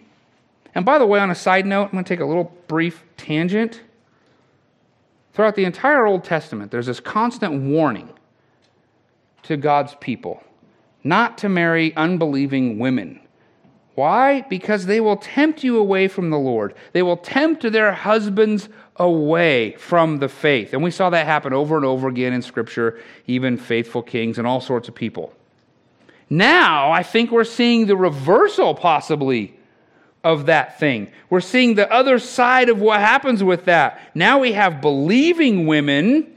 And 0.74 0.84
by 0.84 0.98
the 0.98 1.06
way, 1.06 1.18
on 1.18 1.30
a 1.30 1.34
side 1.34 1.66
note, 1.66 1.84
I'm 1.84 1.92
going 1.92 2.04
to 2.04 2.08
take 2.08 2.20
a 2.20 2.26
little 2.26 2.54
brief 2.68 3.04
tangent. 3.16 3.80
Throughout 5.38 5.54
the 5.54 5.66
entire 5.66 6.04
Old 6.04 6.24
Testament, 6.24 6.72
there's 6.72 6.86
this 6.86 6.98
constant 6.98 7.62
warning 7.62 8.08
to 9.44 9.56
God's 9.56 9.94
people 10.00 10.42
not 11.04 11.38
to 11.38 11.48
marry 11.48 11.94
unbelieving 11.94 12.80
women. 12.80 13.20
Why? 13.94 14.40
Because 14.40 14.86
they 14.86 15.00
will 15.00 15.16
tempt 15.16 15.62
you 15.62 15.78
away 15.78 16.08
from 16.08 16.30
the 16.30 16.38
Lord. 16.40 16.74
They 16.92 17.02
will 17.04 17.16
tempt 17.16 17.62
their 17.70 17.92
husbands 17.92 18.68
away 18.96 19.76
from 19.78 20.18
the 20.18 20.28
faith. 20.28 20.72
And 20.72 20.82
we 20.82 20.90
saw 20.90 21.08
that 21.10 21.24
happen 21.24 21.52
over 21.52 21.76
and 21.76 21.84
over 21.84 22.08
again 22.08 22.32
in 22.32 22.42
Scripture, 22.42 22.98
even 23.28 23.56
faithful 23.56 24.02
kings 24.02 24.38
and 24.38 24.46
all 24.46 24.60
sorts 24.60 24.88
of 24.88 24.96
people. 24.96 25.32
Now, 26.28 26.90
I 26.90 27.04
think 27.04 27.30
we're 27.30 27.44
seeing 27.44 27.86
the 27.86 27.96
reversal, 27.96 28.74
possibly, 28.74 29.56
of 30.24 30.46
that 30.46 30.78
thing. 30.78 31.10
We're 31.30 31.40
seeing 31.40 31.74
the 31.74 31.90
other 31.92 32.18
side 32.18 32.68
of 32.68 32.80
what 32.80 33.00
happens 33.00 33.42
with 33.42 33.66
that. 33.66 34.00
Now 34.14 34.40
we 34.40 34.52
have 34.52 34.80
believing 34.80 35.66
women, 35.66 36.34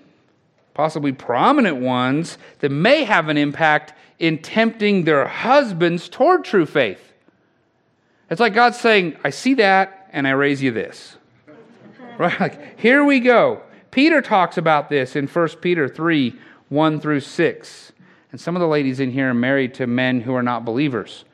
possibly 0.73 1.11
prominent 1.11 1.77
ones, 1.77 2.37
that 2.59 2.69
may 2.69 3.03
have 3.03 3.29
an 3.29 3.37
impact 3.37 3.93
in 4.19 4.37
tempting 4.37 5.03
their 5.03 5.27
husbands 5.27 6.07
toward 6.07 6.45
true 6.45 6.65
faith. 6.65 7.13
It's 8.29 8.39
like 8.39 8.53
God 8.53 8.75
saying, 8.75 9.17
I 9.23 9.31
see 9.31 9.55
that, 9.55 10.09
and 10.13 10.27
I 10.27 10.31
raise 10.31 10.61
you 10.61 10.71
this. 10.71 11.17
right? 12.17 12.39
Like, 12.39 12.79
here 12.79 13.03
we 13.03 13.19
go. 13.19 13.61
Peter 13.89 14.21
talks 14.21 14.57
about 14.57 14.89
this 14.89 15.15
in 15.15 15.27
1 15.27 15.47
Peter 15.61 15.87
3 15.89 16.35
1 16.69 17.01
through 17.01 17.19
6. 17.19 17.91
And 18.31 18.39
some 18.39 18.55
of 18.55 18.61
the 18.61 18.67
ladies 18.67 19.01
in 19.01 19.11
here 19.11 19.31
are 19.31 19.33
married 19.33 19.73
to 19.73 19.87
men 19.87 20.21
who 20.21 20.33
are 20.33 20.43
not 20.43 20.63
believers 20.63 21.25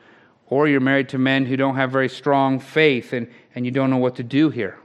or 0.50 0.68
you're 0.68 0.80
married 0.80 1.10
to 1.10 1.18
men 1.18 1.46
who 1.46 1.58
don't 1.58 1.76
have 1.76 1.92
very 1.92 2.10
strong 2.10 2.60
faith 2.60 3.14
and, 3.14 3.28
and 3.56 3.66
you 3.66 3.72
don't 3.72 3.90
know 3.90 3.98
what 3.98 4.16
to 4.16 4.24
do 4.24 4.50
here. 4.50 4.78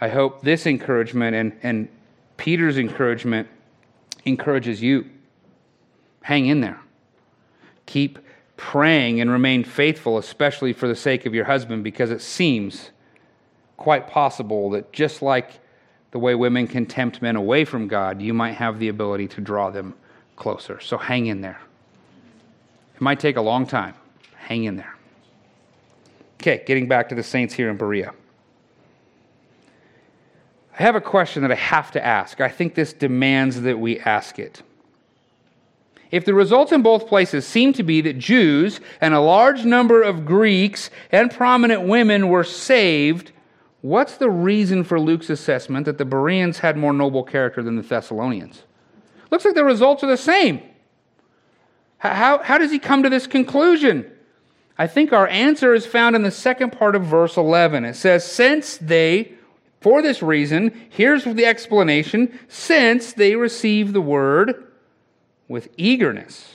I 0.00 0.08
hope 0.08 0.42
this 0.42 0.66
encouragement 0.66 1.36
and, 1.36 1.58
and 1.62 1.88
Peter's 2.36 2.76
encouragement 2.76 3.48
encourages 4.24 4.82
you. 4.82 5.08
Hang 6.22 6.46
in 6.46 6.60
there. 6.60 6.80
Keep 7.86 8.18
praying 8.56 9.20
and 9.20 9.30
remain 9.30 9.64
faithful, 9.64 10.18
especially 10.18 10.72
for 10.72 10.86
the 10.88 10.96
sake 10.96 11.26
of 11.26 11.34
your 11.34 11.44
husband, 11.44 11.82
because 11.84 12.10
it 12.10 12.20
seems 12.20 12.90
quite 13.76 14.08
possible 14.08 14.70
that 14.70 14.92
just 14.92 15.22
like 15.22 15.60
the 16.12 16.18
way 16.18 16.34
women 16.34 16.66
can 16.66 16.86
tempt 16.86 17.22
men 17.22 17.36
away 17.36 17.64
from 17.64 17.88
God, 17.88 18.20
you 18.20 18.34
might 18.34 18.52
have 18.52 18.78
the 18.78 18.88
ability 18.88 19.28
to 19.28 19.40
draw 19.40 19.70
them 19.70 19.94
closer. 20.36 20.78
So 20.80 20.98
hang 20.98 21.26
in 21.26 21.40
there. 21.40 21.60
It 22.94 23.00
might 23.00 23.18
take 23.18 23.36
a 23.36 23.40
long 23.40 23.66
time. 23.66 23.94
Hang 24.42 24.64
in 24.64 24.76
there. 24.76 24.96
Okay, 26.40 26.64
getting 26.66 26.88
back 26.88 27.08
to 27.10 27.14
the 27.14 27.22
saints 27.22 27.54
here 27.54 27.70
in 27.70 27.76
Berea. 27.76 28.12
I 30.76 30.82
have 30.82 30.96
a 30.96 31.00
question 31.00 31.42
that 31.42 31.52
I 31.52 31.56
have 31.56 31.92
to 31.92 32.04
ask. 32.04 32.40
I 32.40 32.48
think 32.48 32.74
this 32.74 32.92
demands 32.92 33.60
that 33.60 33.78
we 33.78 34.00
ask 34.00 34.38
it. 34.38 34.62
If 36.10 36.24
the 36.24 36.34
results 36.34 36.72
in 36.72 36.82
both 36.82 37.06
places 37.06 37.46
seem 37.46 37.72
to 37.74 37.82
be 37.82 38.00
that 38.00 38.18
Jews 38.18 38.80
and 39.00 39.14
a 39.14 39.20
large 39.20 39.64
number 39.64 40.02
of 40.02 40.26
Greeks 40.26 40.90
and 41.12 41.30
prominent 41.30 41.82
women 41.82 42.28
were 42.28 42.44
saved, 42.44 43.30
what's 43.80 44.16
the 44.16 44.28
reason 44.28 44.82
for 44.82 44.98
Luke's 44.98 45.30
assessment 45.30 45.86
that 45.86 45.98
the 45.98 46.04
Bereans 46.04 46.58
had 46.58 46.76
more 46.76 46.92
noble 46.92 47.22
character 47.22 47.62
than 47.62 47.76
the 47.76 47.82
Thessalonians? 47.82 48.64
Looks 49.30 49.44
like 49.44 49.54
the 49.54 49.64
results 49.64 50.02
are 50.02 50.08
the 50.08 50.16
same. 50.16 50.60
How, 51.98 52.42
how 52.42 52.58
does 52.58 52.72
he 52.72 52.80
come 52.80 53.04
to 53.04 53.08
this 53.08 53.28
conclusion? 53.28 54.11
I 54.78 54.86
think 54.86 55.12
our 55.12 55.28
answer 55.28 55.74
is 55.74 55.86
found 55.86 56.16
in 56.16 56.22
the 56.22 56.30
second 56.30 56.70
part 56.70 56.96
of 56.96 57.04
verse 57.04 57.36
11. 57.36 57.84
It 57.84 57.94
says, 57.94 58.24
Since 58.24 58.78
they, 58.78 59.32
for 59.80 60.02
this 60.02 60.22
reason, 60.22 60.88
here's 60.90 61.24
the 61.24 61.44
explanation, 61.44 62.38
since 62.48 63.12
they 63.12 63.36
receive 63.36 63.92
the 63.92 64.00
word 64.00 64.72
with 65.48 65.68
eagerness 65.76 66.54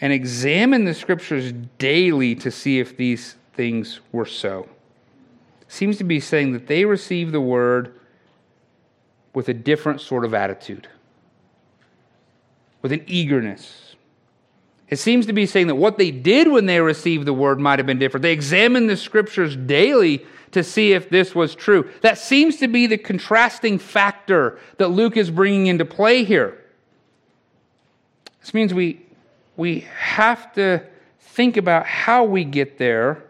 and 0.00 0.12
examine 0.12 0.84
the 0.84 0.94
scriptures 0.94 1.52
daily 1.78 2.34
to 2.36 2.50
see 2.50 2.78
if 2.78 2.96
these 2.96 3.36
things 3.54 4.00
were 4.12 4.26
so. 4.26 4.68
Seems 5.66 5.98
to 5.98 6.04
be 6.04 6.20
saying 6.20 6.52
that 6.52 6.66
they 6.66 6.84
receive 6.84 7.32
the 7.32 7.40
word 7.40 7.98
with 9.34 9.48
a 9.48 9.54
different 9.54 10.00
sort 10.00 10.24
of 10.24 10.34
attitude, 10.34 10.88
with 12.82 12.92
an 12.92 13.04
eagerness 13.06 13.87
it 14.90 14.98
seems 14.98 15.26
to 15.26 15.32
be 15.32 15.46
saying 15.46 15.66
that 15.66 15.74
what 15.74 15.98
they 15.98 16.10
did 16.10 16.48
when 16.48 16.66
they 16.66 16.80
received 16.80 17.26
the 17.26 17.34
word 17.34 17.60
might 17.60 17.78
have 17.78 17.86
been 17.86 17.98
different. 17.98 18.22
They 18.22 18.32
examined 18.32 18.88
the 18.88 18.96
scriptures 18.96 19.54
daily 19.54 20.24
to 20.52 20.64
see 20.64 20.92
if 20.92 21.10
this 21.10 21.34
was 21.34 21.54
true. 21.54 21.90
That 22.00 22.16
seems 22.16 22.56
to 22.56 22.68
be 22.68 22.86
the 22.86 22.96
contrasting 22.96 23.78
factor 23.78 24.58
that 24.78 24.88
Luke 24.88 25.16
is 25.16 25.30
bringing 25.30 25.66
into 25.66 25.84
play 25.84 26.24
here. 26.24 26.64
This 28.40 28.54
means 28.54 28.72
we, 28.72 29.04
we 29.56 29.80
have 29.94 30.54
to 30.54 30.82
think 31.20 31.58
about 31.58 31.84
how 31.84 32.24
we 32.24 32.44
get 32.44 32.78
there 32.78 33.22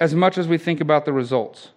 as 0.00 0.14
much 0.14 0.38
as 0.38 0.48
we 0.48 0.56
think 0.56 0.80
about 0.80 1.04
the 1.04 1.12
results. 1.12 1.68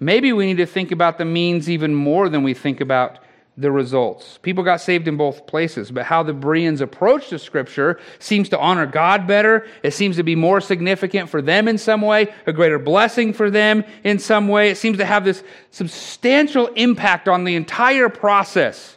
Maybe 0.00 0.32
we 0.32 0.46
need 0.46 0.56
to 0.56 0.66
think 0.66 0.90
about 0.90 1.18
the 1.18 1.24
means 1.24 1.70
even 1.70 1.94
more 1.94 2.28
than 2.28 2.42
we 2.42 2.54
think 2.54 2.80
about 2.80 3.18
the 3.56 3.70
results. 3.70 4.38
People 4.42 4.64
got 4.64 4.80
saved 4.80 5.06
in 5.06 5.16
both 5.16 5.46
places, 5.46 5.92
but 5.92 6.04
how 6.04 6.22
the 6.24 6.32
Bereans 6.32 6.80
approach 6.80 7.30
the 7.30 7.38
scripture 7.38 8.00
seems 8.18 8.48
to 8.48 8.58
honor 8.58 8.84
God 8.84 9.26
better. 9.28 9.66
It 9.82 9.92
seems 9.92 10.16
to 10.16 10.24
be 10.24 10.34
more 10.34 10.60
significant 10.60 11.28
for 11.28 11.40
them 11.40 11.68
in 11.68 11.78
some 11.78 12.02
way, 12.02 12.34
a 12.46 12.52
greater 12.52 12.80
blessing 12.80 13.32
for 13.32 13.50
them 13.50 13.84
in 14.02 14.18
some 14.18 14.48
way. 14.48 14.70
It 14.70 14.76
seems 14.76 14.98
to 14.98 15.04
have 15.04 15.24
this 15.24 15.44
substantial 15.70 16.66
impact 16.68 17.28
on 17.28 17.44
the 17.44 17.54
entire 17.54 18.08
process. 18.08 18.96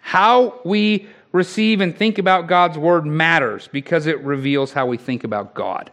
How 0.00 0.60
we 0.64 1.08
receive 1.30 1.80
and 1.80 1.96
think 1.96 2.18
about 2.18 2.48
God's 2.48 2.78
word 2.78 3.06
matters 3.06 3.68
because 3.68 4.06
it 4.06 4.20
reveals 4.24 4.72
how 4.72 4.86
we 4.86 4.96
think 4.96 5.22
about 5.22 5.54
God. 5.54 5.90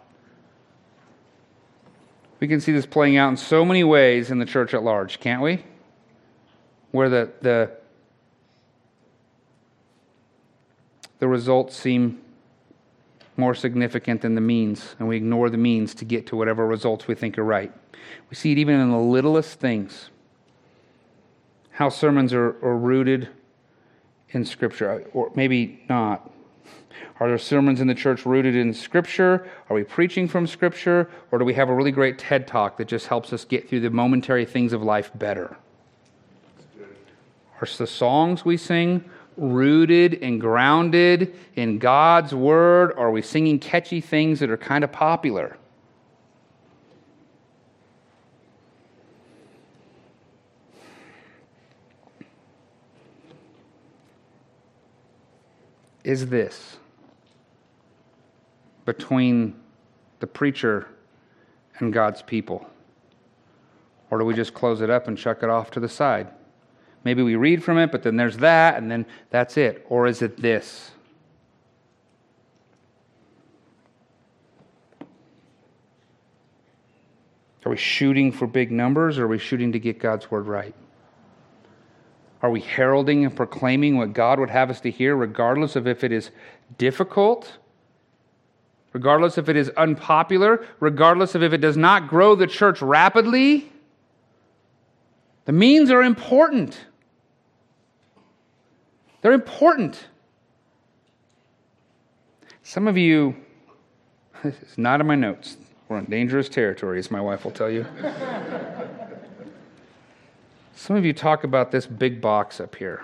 We 2.40 2.48
can 2.48 2.60
see 2.60 2.72
this 2.72 2.88
playing 2.88 3.18
out 3.18 3.30
in 3.30 3.38
so 3.38 3.64
many 3.64 3.84
ways 3.84 4.32
in 4.32 4.40
the 4.40 4.46
church 4.46 4.74
at 4.74 4.82
large, 4.82 5.20
can't 5.20 5.44
we? 5.44 5.64
Where 6.92 7.10
the, 7.10 7.32
the, 7.42 7.72
the 11.20 11.28
results 11.28 11.76
seem 11.76 12.22
more 13.38 13.56
significant 13.56 14.22
than 14.22 14.36
the 14.36 14.42
means, 14.42 14.96
and 15.00 15.08
we 15.08 15.18
ignore 15.18 15.50
the 15.50 15.58
means 15.58 15.94
to 15.96 16.06
get 16.06 16.28
to 16.28 16.36
whatever 16.36 16.68
results 16.68 17.08
we 17.08 17.16
think 17.16 17.38
are 17.38 17.44
right. 17.44 17.72
We 18.30 18.36
see 18.36 18.52
it 18.52 18.58
even 18.58 18.80
in 18.80 18.92
the 18.92 18.98
littlest 18.98 19.60
things. 19.60 20.10
How 21.72 21.90
sermons 21.90 22.34
are, 22.34 22.50
are 22.64 22.78
rooted 22.78 23.30
in 24.30 24.46
Scripture, 24.46 25.06
or 25.14 25.32
maybe 25.36 25.84
not. 25.90 26.30
Are 27.20 27.28
there 27.28 27.38
sermons 27.38 27.82
in 27.82 27.88
the 27.88 27.96
church 27.96 28.26
rooted 28.26 28.56
in 28.56 28.74
Scripture? 28.74 29.48
Are 29.70 29.76
we 29.76 29.84
preaching 29.84 30.28
from 30.28 30.48
Scripture? 30.48 31.10
Or 31.32 31.40
do 31.40 31.46
we 31.46 31.54
have 31.54 31.70
a 31.70 31.74
really 31.74 31.92
great 31.92 32.18
TED 32.18 32.48
talk 32.48 32.78
that 32.78 32.88
just 32.88 33.08
helps 33.08 33.32
us 33.32 33.46
get 33.46 33.70
through 33.70 33.82
the 33.82 33.90
momentary 33.90 34.46
things 34.46 34.74
of 34.74 34.82
life 34.82 35.12
better? 35.16 35.58
Are 37.62 37.68
the 37.78 37.86
songs 37.86 38.44
we 38.44 38.58
sing 38.58 39.06
rooted 39.38 40.16
and 40.24 40.42
grounded 40.42 41.36
in 41.56 41.78
God's 41.78 42.34
word? 42.34 42.92
Or 42.94 43.08
are 43.08 43.12
we 43.12 43.22
singing 43.22 43.60
catchy 43.60 44.02
things 44.02 44.40
that 44.40 44.50
are 44.50 44.58
kind 44.58 44.84
of 44.84 44.92
popular? 44.92 45.58
Is 56.04 56.28
this 56.30 56.78
between 58.86 59.54
the 60.20 60.26
preacher 60.26 60.88
and 61.78 61.94
God's 61.94 62.24
people? 62.24 62.68
Or 64.10 64.18
do 64.18 64.26
we 64.26 64.34
just 64.34 64.56
close 64.56 64.82
it 64.82 64.90
up 64.90 65.08
and 65.08 65.16
chuck 65.16 65.44
it 65.44 65.50
off 65.50 65.70
to 65.72 65.80
the 65.80 65.88
side? 65.88 66.28
Maybe 67.04 67.24
we 67.24 67.36
read 67.36 67.64
from 67.64 67.78
it, 67.78 67.92
but 67.92 68.04
then 68.04 68.16
there's 68.16 68.38
that, 68.38 68.78
and 68.78 68.92
then 68.92 69.06
that's 69.30 69.58
it. 69.58 69.86
Or 69.90 70.08
is 70.08 70.22
it 70.22 70.42
this? 70.42 70.92
Are 77.66 77.70
we 77.70 77.78
shooting 77.78 78.32
for 78.32 78.48
big 78.48 78.72
numbers 78.72 79.20
or 79.20 79.26
are 79.26 79.28
we 79.28 79.38
shooting 79.38 79.72
to 79.72 79.80
get 79.80 80.00
God's 80.00 80.32
word 80.32 80.48
right? 80.48 80.74
Are 82.42 82.50
we 82.50 82.60
heralding 82.60 83.24
and 83.24 83.36
proclaiming 83.36 83.98
what 83.98 84.14
God 84.14 84.40
would 84.40 84.50
have 84.50 84.72
us 84.72 84.82
to 84.82 84.90
hear, 84.90 85.16
regardless 85.16 85.76
of 85.76 85.88
if 85.88 86.04
it 86.04 86.12
is 86.12 86.32
difficult, 86.80 87.60
regardless 88.94 89.38
if 89.38 89.48
it 89.48 89.56
is 89.56 89.70
unpopular, 89.78 90.66
regardless 90.80 91.36
of 91.36 91.44
if 91.44 91.54
it 91.54 91.60
does 91.60 91.78
not 91.78 92.08
grow 92.08 92.34
the 92.34 92.48
church 92.48 92.82
rapidly? 92.82 93.72
The 95.46 95.52
means 95.52 95.92
are 95.92 96.02
important. 96.02 96.80
They're 99.22 99.34
important. 99.34 100.08
Some 102.64 102.88
of 102.88 102.98
you, 102.98 103.36
this 104.44 104.56
is 104.62 104.78
not 104.78 105.02
in 105.02 105.08
my 105.08 105.16
notes. 105.16 105.58
We're 105.88 105.98
on 105.98 106.06
dangerous 106.06 106.48
territory, 106.50 107.00
as 107.00 107.12
my 107.12 107.22
wife 107.22 107.44
will 107.44 107.52
tell 107.52 107.70
you. 107.70 107.86
Some 110.74 110.96
of 110.96 111.06
you 111.06 111.14
talk 111.14 111.44
about 111.44 111.72
this 111.72 111.86
big 111.86 112.22
box 112.22 112.60
up 112.60 112.76
here. 112.76 113.04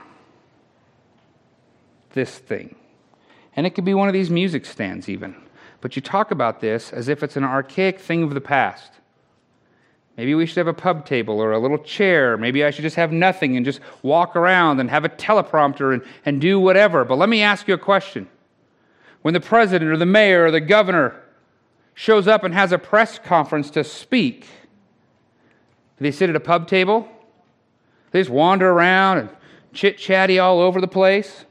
This 2.13 2.38
thing. 2.39 2.75
And 3.56 3.67
it 3.67 3.75
could 3.75 3.86
be 3.86 3.93
one 3.93 4.08
of 4.08 4.13
these 4.13 4.32
music 4.32 4.65
stands, 4.65 5.10
even. 5.10 5.36
But 5.82 5.95
you 5.95 6.01
talk 6.01 6.32
about 6.32 6.60
this 6.60 6.91
as 6.91 7.08
if 7.08 7.21
it's 7.21 7.36
an 7.36 7.43
archaic 7.43 7.99
thing 7.99 8.23
of 8.23 8.34
the 8.34 8.41
past. 8.41 8.93
Maybe 10.17 10.34
we 10.34 10.47
should 10.47 10.58
have 10.58 10.67
a 10.67 10.73
pub 10.73 11.06
table 11.06 11.39
or 11.39 11.51
a 11.51 11.60
little 11.60 11.77
chair. 11.77 12.38
Maybe 12.38 12.65
I 12.65 12.71
should 12.71 12.82
just 12.82 12.95
have 12.95 13.12
nothing 13.12 13.56
and 13.56 13.63
just 13.63 13.80
walk 14.01 14.36
around 14.36 14.80
and 14.80 14.89
have 14.89 15.06
a 15.06 15.10
teleprompter 15.10 15.93
and, 15.93 16.03
and 16.25 16.41
do 16.41 16.60
whatever. 16.60 17.06
But 17.06 17.19
let 17.19 17.30
me 17.30 17.43
ask 17.43 17.67
you 17.67 17.75
a 17.75 17.77
question. 17.77 18.27
When 19.21 19.36
the 19.36 19.39
president 19.39 19.91
or 19.91 19.97
the 19.97 20.08
mayor 20.08 20.45
or 20.45 20.51
the 20.51 20.60
governor 20.60 21.21
shows 21.93 22.27
up 22.27 22.43
and 22.43 22.53
has 22.53 22.71
a 22.71 22.80
press 22.80 23.19
conference 23.19 23.69
to 23.71 23.84
speak, 23.84 24.41
do 24.41 26.03
they 26.03 26.12
sit 26.12 26.32
at 26.32 26.36
a 26.36 26.39
pub 26.39 26.67
table? 26.67 27.08
They 28.12 28.19
just 28.19 28.32
wander 28.32 28.71
around 28.71 29.19
and 29.19 29.30
chit 29.71 29.99
chatty 29.99 30.39
all 30.39 30.60
over 30.60 30.82
the 30.82 30.88
place? 30.88 31.45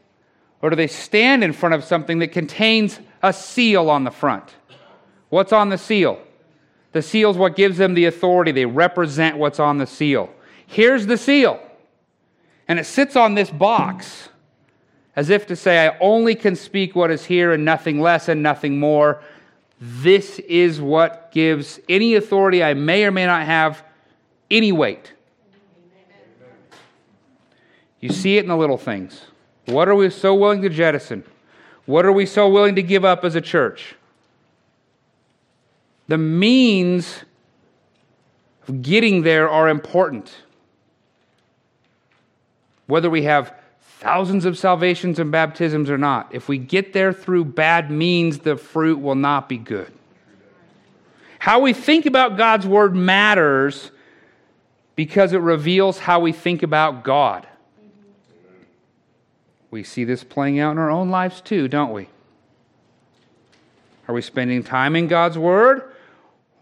Or 0.60 0.70
do 0.70 0.76
they 0.76 0.88
stand 0.88 1.44
in 1.44 1.52
front 1.52 1.74
of 1.76 1.84
something 1.84 2.18
that 2.18 2.32
contains 2.32 2.98
a 3.22 3.32
seal 3.32 3.90
on 3.90 4.02
the 4.02 4.10
front? 4.10 4.54
What's 5.28 5.52
on 5.52 5.68
the 5.68 5.78
seal? 5.78 6.20
The 6.92 7.02
seal 7.02 7.30
is 7.30 7.36
what 7.36 7.56
gives 7.56 7.78
them 7.78 7.94
the 7.94 8.06
authority. 8.06 8.52
They 8.52 8.66
represent 8.66 9.36
what's 9.36 9.60
on 9.60 9.78
the 9.78 9.86
seal. 9.86 10.30
Here's 10.66 11.06
the 11.06 11.16
seal. 11.16 11.60
And 12.68 12.78
it 12.78 12.84
sits 12.84 13.16
on 13.16 13.34
this 13.34 13.50
box 13.50 14.28
as 15.14 15.30
if 15.30 15.46
to 15.46 15.56
say, 15.56 15.86
I 15.86 15.96
only 15.98 16.34
can 16.34 16.54
speak 16.54 16.94
what 16.94 17.10
is 17.10 17.24
here 17.24 17.52
and 17.52 17.64
nothing 17.64 18.00
less 18.00 18.28
and 18.28 18.42
nothing 18.42 18.78
more. 18.78 19.22
This 19.80 20.38
is 20.40 20.80
what 20.80 21.32
gives 21.32 21.80
any 21.88 22.14
authority 22.14 22.62
I 22.62 22.74
may 22.74 23.04
or 23.04 23.10
may 23.10 23.26
not 23.26 23.46
have 23.46 23.82
any 24.50 24.72
weight. 24.72 25.12
You 28.00 28.10
see 28.10 28.36
it 28.36 28.44
in 28.44 28.48
the 28.48 28.56
little 28.56 28.78
things. 28.78 29.22
What 29.64 29.88
are 29.88 29.94
we 29.94 30.10
so 30.10 30.34
willing 30.34 30.62
to 30.62 30.68
jettison? 30.68 31.24
What 31.86 32.04
are 32.04 32.12
we 32.12 32.26
so 32.26 32.48
willing 32.48 32.76
to 32.76 32.82
give 32.82 33.04
up 33.04 33.24
as 33.24 33.34
a 33.34 33.40
church? 33.40 33.95
The 36.08 36.18
means 36.18 37.24
of 38.68 38.82
getting 38.82 39.22
there 39.22 39.48
are 39.48 39.68
important. 39.68 40.34
Whether 42.86 43.10
we 43.10 43.22
have 43.22 43.54
thousands 43.80 44.44
of 44.44 44.58
salvations 44.58 45.18
and 45.18 45.32
baptisms 45.32 45.88
or 45.88 45.98
not. 45.98 46.28
If 46.30 46.48
we 46.48 46.58
get 46.58 46.92
there 46.92 47.12
through 47.12 47.46
bad 47.46 47.90
means, 47.90 48.40
the 48.40 48.56
fruit 48.56 49.00
will 49.00 49.14
not 49.14 49.48
be 49.48 49.56
good. 49.56 49.92
How 51.38 51.60
we 51.60 51.72
think 51.72 52.06
about 52.06 52.36
God's 52.36 52.66
word 52.66 52.94
matters 52.94 53.90
because 54.96 55.32
it 55.32 55.38
reveals 55.38 55.98
how 55.98 56.20
we 56.20 56.32
think 56.32 56.62
about 56.62 57.04
God. 57.04 57.46
We 59.70 59.82
see 59.82 60.04
this 60.04 60.24
playing 60.24 60.58
out 60.58 60.72
in 60.72 60.78
our 60.78 60.90
own 60.90 61.10
lives 61.10 61.40
too, 61.40 61.68
don't 61.68 61.92
we? 61.92 62.08
Are 64.08 64.14
we 64.14 64.22
spending 64.22 64.62
time 64.62 64.94
in 64.94 65.08
God's 65.08 65.36
Word? 65.36 65.92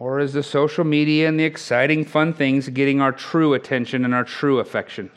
Or 0.04 0.20
is 0.20 0.34
the 0.34 0.42
social 0.42 0.84
media 0.84 1.26
and 1.26 1.40
the 1.40 1.44
exciting, 1.44 2.04
fun 2.04 2.34
things 2.34 2.68
getting 2.68 3.00
our 3.00 3.10
true 3.10 3.54
attention 3.54 4.04
and 4.04 4.14
our 4.14 4.22
true 4.22 4.58
affection? 4.58 5.10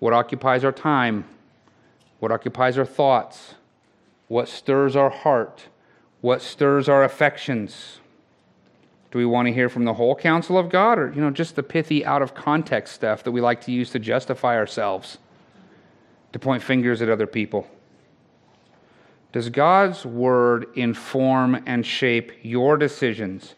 What 0.00 0.12
occupies 0.12 0.64
our 0.64 0.72
time? 0.72 1.24
What 2.18 2.32
occupies 2.32 2.76
our 2.76 2.84
thoughts? 2.84 3.54
What 4.26 4.48
stirs 4.48 4.96
our 4.96 5.08
heart? 5.08 5.68
What 6.20 6.42
stirs 6.42 6.88
our 6.88 7.04
affections? 7.04 8.00
Do 9.12 9.18
we 9.18 9.24
want 9.24 9.46
to 9.46 9.54
hear 9.54 9.68
from 9.68 9.84
the 9.84 9.94
whole 9.94 10.16
counsel 10.16 10.58
of 10.58 10.68
God 10.68 10.98
or, 10.98 11.12
you 11.12 11.20
know, 11.20 11.30
just 11.30 11.54
the 11.54 11.62
pithy 11.62 12.04
out 12.04 12.22
of 12.22 12.34
context 12.34 12.92
stuff 12.96 13.22
that 13.22 13.30
we 13.30 13.40
like 13.40 13.60
to 13.66 13.70
use 13.70 13.90
to 13.90 14.00
justify 14.00 14.56
ourselves, 14.56 15.18
to 16.32 16.40
point 16.40 16.64
fingers 16.64 17.00
at 17.02 17.08
other 17.08 17.28
people? 17.28 17.68
Does 19.30 19.48
God's 19.48 20.04
word 20.04 20.66
inform 20.74 21.62
and 21.66 21.86
shape 21.86 22.32
your 22.42 22.76
decisions 22.76 23.54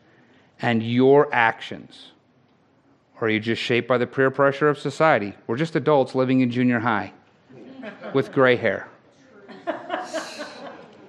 and 0.62 0.82
your 0.82 1.28
actions? 1.34 2.12
Or 3.20 3.26
are 3.26 3.30
you 3.30 3.40
just 3.40 3.60
shaped 3.60 3.86
by 3.88 3.98
the 3.98 4.06
peer 4.06 4.30
pressure 4.30 4.68
of 4.68 4.78
society? 4.78 5.34
We're 5.46 5.56
just 5.56 5.76
adults 5.76 6.14
living 6.14 6.40
in 6.40 6.50
junior 6.50 6.80
high 6.80 7.12
with 8.14 8.32
gray 8.32 8.56
hair. 8.56 8.88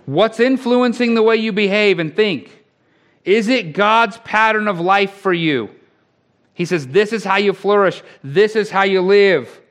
What's 0.06 0.40
influencing 0.40 1.16
the 1.16 1.24
way 1.24 1.38
you 1.38 1.54
behave 1.54 2.00
and 2.00 2.14
think? 2.14 2.64
Is 3.24 3.48
it 3.48 3.74
God's 3.74 4.18
pattern 4.18 4.68
of 4.68 4.80
life 4.80 5.14
for 5.14 5.32
you? 5.32 5.70
He 6.54 6.66
says, 6.66 6.88
This 6.88 7.14
is 7.14 7.24
how 7.24 7.38
you 7.38 7.54
flourish, 7.54 8.04
this 8.24 8.56
is 8.56 8.70
how 8.70 8.84
you 8.84 9.02
live. 9.02 9.62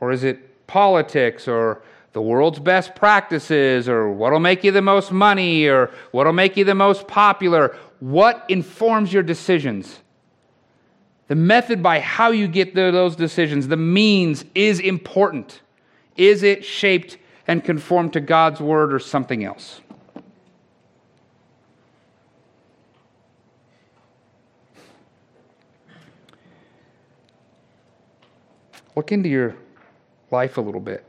Or 0.00 0.10
is 0.10 0.24
it 0.24 0.66
politics 0.66 1.46
or 1.46 1.82
the 2.12 2.20
world's 2.20 2.58
best 2.58 2.94
practices 2.96 3.88
or 3.88 4.10
what'll 4.10 4.40
make 4.40 4.64
you 4.64 4.72
the 4.72 4.82
most 4.82 5.12
money 5.12 5.66
or 5.66 5.90
what'll 6.10 6.32
make 6.32 6.56
you 6.56 6.64
the 6.64 6.74
most 6.74 7.06
popular? 7.06 7.76
What 8.02 8.44
informs 8.48 9.12
your 9.12 9.22
decisions? 9.22 10.00
The 11.28 11.36
method 11.36 11.84
by 11.84 12.00
how 12.00 12.32
you 12.32 12.48
get 12.48 12.74
those 12.74 13.14
decisions, 13.14 13.68
the 13.68 13.76
means, 13.76 14.44
is 14.56 14.80
important. 14.80 15.60
Is 16.16 16.42
it 16.42 16.64
shaped 16.64 17.16
and 17.46 17.62
conformed 17.62 18.14
to 18.14 18.20
God's 18.20 18.60
word 18.60 18.92
or 18.92 18.98
something 18.98 19.44
else? 19.44 19.80
Look 28.96 29.12
into 29.12 29.28
your 29.28 29.54
life 30.32 30.56
a 30.56 30.60
little 30.60 30.80
bit. 30.80 31.04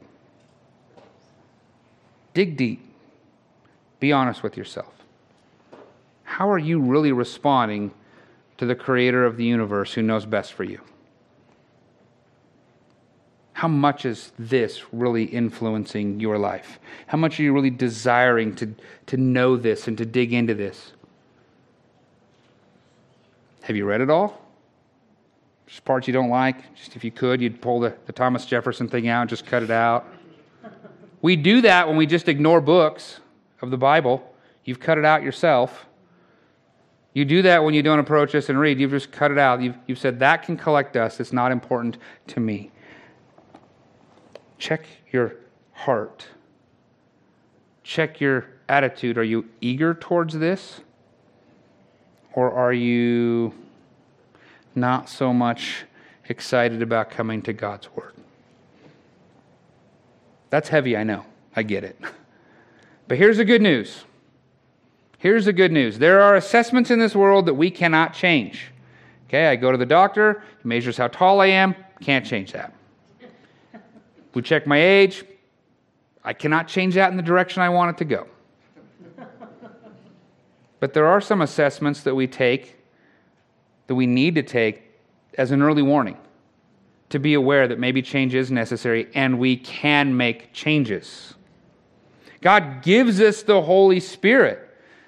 Dig 2.35 2.55
deep. 2.55 2.85
Be 3.99 4.11
honest 4.11 4.43
with 4.43 4.55
yourself. 4.55 4.92
How 6.33 6.49
are 6.49 6.57
you 6.57 6.79
really 6.79 7.11
responding 7.11 7.91
to 8.57 8.65
the 8.65 8.73
creator 8.73 9.23
of 9.23 9.37
the 9.37 9.43
universe 9.43 9.93
who 9.93 10.01
knows 10.01 10.25
best 10.25 10.53
for 10.53 10.63
you? 10.63 10.81
How 13.53 13.67
much 13.67 14.03
is 14.03 14.31
this 14.39 14.81
really 14.91 15.25
influencing 15.25 16.19
your 16.19 16.39
life? 16.39 16.79
How 17.05 17.19
much 17.19 17.39
are 17.39 17.43
you 17.43 17.53
really 17.53 17.69
desiring 17.69 18.55
to, 18.55 18.73
to 19.05 19.17
know 19.17 19.55
this 19.57 19.87
and 19.87 19.95
to 19.99 20.07
dig 20.07 20.33
into 20.33 20.55
this? 20.55 20.93
Have 23.61 23.75
you 23.75 23.85
read 23.85 24.01
it 24.01 24.09
all? 24.09 24.41
Just 25.67 25.85
parts 25.85 26.07
you 26.07 26.13
don't 26.13 26.31
like? 26.31 26.73
Just 26.73 26.95
if 26.95 27.03
you 27.03 27.11
could, 27.11 27.41
you'd 27.41 27.61
pull 27.61 27.79
the, 27.79 27.95
the 28.07 28.11
Thomas 28.11 28.47
Jefferson 28.47 28.89
thing 28.89 29.07
out 29.07 29.21
and 29.21 29.29
just 29.29 29.45
cut 29.45 29.61
it 29.61 29.69
out. 29.69 30.07
We 31.21 31.35
do 31.35 31.61
that 31.61 31.87
when 31.87 31.95
we 31.95 32.07
just 32.07 32.27
ignore 32.27 32.59
books 32.59 33.19
of 33.61 33.69
the 33.69 33.77
Bible. 33.77 34.33
You've 34.63 34.79
cut 34.79 34.97
it 34.97 35.05
out 35.05 35.21
yourself. 35.21 35.85
You 37.13 37.25
do 37.25 37.43
that 37.43 37.63
when 37.63 37.73
you 37.73 37.83
don't 37.83 37.99
approach 37.99 38.33
us 38.33 38.49
and 38.49 38.59
read. 38.59 38.79
You've 38.79 38.91
just 38.91 39.11
cut 39.11 39.31
it 39.31 39.37
out. 39.37 39.61
You've, 39.61 39.77
you've 39.85 39.99
said, 39.99 40.19
that 40.19 40.43
can 40.43 40.57
collect 40.57 40.97
us. 40.97 41.19
It's 41.19 41.31
not 41.33 41.51
important 41.51 41.97
to 42.27 42.39
me. 42.39 42.71
Check 44.57 44.85
your 45.11 45.35
heart. 45.73 46.25
Check 47.83 48.19
your 48.19 48.47
attitude. 48.67 49.17
Are 49.17 49.23
you 49.23 49.47
eager 49.61 49.93
towards 49.93 50.39
this? 50.39 50.81
Or 52.33 52.51
are 52.51 52.73
you 52.73 53.53
not 54.73 55.07
so 55.07 55.31
much 55.31 55.85
excited 56.29 56.81
about 56.81 57.11
coming 57.11 57.41
to 57.43 57.53
God's 57.53 57.93
Word? 57.95 58.13
That's 60.49 60.69
heavy, 60.69 60.97
I 60.97 61.03
know. 61.03 61.25
I 61.55 61.63
get 61.63 61.83
it. 61.83 61.99
But 63.05 63.17
here's 63.17 63.35
the 63.35 63.43
good 63.43 63.61
news. 63.61 64.05
Here's 65.23 65.45
the 65.45 65.53
good 65.53 65.71
news. 65.71 65.99
There 65.99 66.19
are 66.19 66.35
assessments 66.35 66.91
in 66.91 66.99
this 66.99 67.15
world 67.15 67.45
that 67.45 67.53
we 67.53 67.71
cannot 67.71 68.13
change. 68.13 68.73
Okay, 69.29 69.47
I 69.47 69.55
go 69.55 69.71
to 69.71 69.77
the 69.77 69.85
doctor, 69.85 70.43
he 70.61 70.67
measures 70.67 70.97
how 70.97 71.07
tall 71.07 71.39
I 71.39 71.45
am, 71.45 71.77
can't 72.01 72.25
change 72.25 72.51
that. 72.51 72.73
We 74.33 74.41
check 74.41 74.67
my 74.67 74.77
age, 74.77 75.23
I 76.25 76.33
cannot 76.33 76.67
change 76.67 76.95
that 76.95 77.09
in 77.09 77.15
the 77.15 77.23
direction 77.23 77.61
I 77.61 77.69
want 77.69 77.91
it 77.91 77.97
to 77.99 78.03
go. 78.03 78.27
But 80.81 80.93
there 80.93 81.05
are 81.05 81.21
some 81.21 81.41
assessments 81.41 82.01
that 82.01 82.13
we 82.13 82.27
take, 82.27 82.75
that 83.87 83.95
we 83.95 84.05
need 84.05 84.35
to 84.35 84.43
take 84.43 84.91
as 85.37 85.51
an 85.51 85.61
early 85.61 85.83
warning 85.83 86.17
to 87.11 87.17
be 87.17 87.35
aware 87.35 87.69
that 87.69 87.79
maybe 87.79 88.01
change 88.01 88.35
is 88.35 88.51
necessary 88.51 89.07
and 89.15 89.39
we 89.39 89.55
can 89.55 90.17
make 90.17 90.51
changes. 90.51 91.33
God 92.41 92.81
gives 92.81 93.21
us 93.21 93.41
the 93.41 93.61
Holy 93.61 94.01
Spirit. 94.01 94.62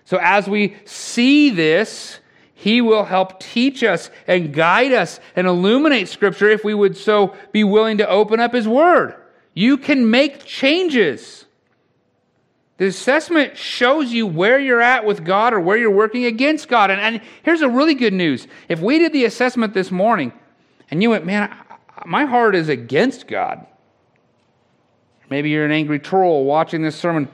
So 0.06 0.18
as 0.22 0.48
we 0.48 0.78
see 0.86 1.50
this, 1.50 2.20
He 2.54 2.80
will 2.80 3.06
help 3.06 3.40
teach 3.40 3.84
us 3.84 4.10
and 4.28 4.54
guide 4.54 4.94
us 4.94 5.20
and 5.36 5.48
illuminate 5.48 6.08
Scripture 6.08 6.50
if 6.50 6.64
we 6.64 6.74
would 6.74 6.96
so 6.96 7.36
be 7.52 7.64
willing 7.64 7.98
to 7.98 8.08
open 8.08 8.40
up 8.40 8.54
His 8.54 8.68
Word. 8.68 9.16
You 9.54 9.78
can 9.78 10.10
make 10.10 10.46
changes. 10.46 11.46
The 12.78 12.88
assessment 12.88 13.58
shows 13.58 14.12
you 14.12 14.28
where 14.28 14.60
you're 14.60 14.82
at 14.82 15.06
with 15.06 15.24
God 15.24 15.54
or 15.54 15.62
where 15.62 15.78
you're 15.78 15.90
working 15.90 16.26
against 16.26 16.68
God. 16.68 16.92
And, 16.92 17.00
and 17.00 17.22
here's 17.44 17.62
a 17.62 17.70
really 17.70 17.96
good 17.96 18.14
news. 18.14 18.48
If 18.68 18.82
we 18.82 19.00
did 19.00 19.14
the 19.14 19.26
assessment 19.26 19.74
this 19.74 19.92
morning 19.92 20.34
and 20.92 21.02
you 21.02 21.12
went, 21.12 21.26
man, 21.26 21.56
my 22.06 22.26
heart 22.26 22.54
is 22.54 22.68
against 22.68 23.28
God. 23.28 23.66
Maybe 25.30 25.50
you're 25.50 25.66
an 25.66 25.72
angry 25.72 26.00
troll 26.00 26.44
watching 26.44 26.82
this 26.82 26.98
sermon 26.98 27.30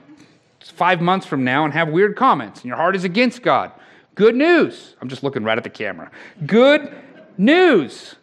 five 0.69 1.01
months 1.01 1.25
from 1.25 1.43
now 1.43 1.65
and 1.65 1.73
have 1.73 1.89
weird 1.89 2.15
comments, 2.15 2.61
and 2.61 2.67
your 2.67 2.77
heart 2.77 2.95
is 2.95 3.03
against 3.03 3.41
God. 3.41 3.71
Good 4.15 4.35
news. 4.35 4.95
I'm 5.01 5.09
just 5.09 5.23
looking 5.23 5.43
right 5.43 5.57
at 5.57 5.63
the 5.63 5.69
camera. 5.69 6.11
Good 6.45 6.93
news. 7.37 8.15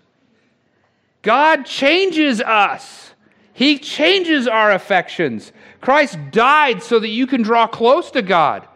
God 1.22 1.66
changes 1.66 2.40
us, 2.40 3.12
He 3.52 3.78
changes 3.78 4.46
our 4.46 4.70
affections. 4.70 5.52
Christ 5.80 6.18
died 6.32 6.82
so 6.82 6.98
that 6.98 7.08
you 7.08 7.26
can 7.26 7.42
draw 7.42 7.66
close 7.66 8.10
to 8.12 8.22
God 8.22 8.66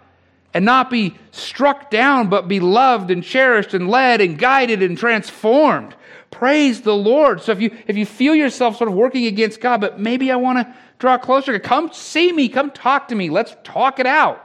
and 0.55 0.65
not 0.65 0.91
be 0.91 1.17
struck 1.31 1.91
down, 1.91 2.29
but 2.29 2.47
be 2.47 2.61
loved 2.61 3.11
and 3.11 3.25
cherished 3.25 3.75
and 3.75 3.89
led 3.89 4.21
and 4.21 4.39
guided 4.39 4.83
and 4.83 4.97
transformed. 4.97 5.95
Praise 6.33 6.81
the 6.81 6.97
Lord. 6.97 7.41
So 7.41 7.53
if 7.53 7.61
you 7.61 7.77
if 7.87 7.97
you 7.97 8.05
feel 8.05 8.35
yourself 8.35 8.77
sort 8.77 8.89
of 8.89 8.97
working 8.97 9.27
against 9.27 9.61
God, 9.61 9.81
but 9.81 10.01
maybe 10.01 10.33
I 10.33 10.37
want 10.37 10.59
to 10.59 10.75
draw 10.99 11.19
closer, 11.19 11.57
come 11.61 11.93
see 11.93 12.33
me, 12.33 12.49
come 12.49 12.73
talk 12.73 13.07
to 13.09 13.15
me. 13.15 13.31
Let's 13.31 13.55
talk 13.63 14.01
it 14.01 14.07
out. 14.07 14.45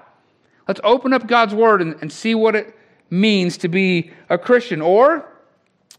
Let's 0.67 0.81
open 0.83 1.13
up 1.13 1.25
God's 1.25 1.55
word 1.55 1.81
and, 1.81 1.95
and 2.01 2.11
see 2.11 2.35
what 2.35 2.55
it 2.55 2.77
means 3.09 3.57
to 3.59 3.69
be 3.69 4.11
a 4.29 4.37
Christian. 4.37 4.81
Or 4.81 5.31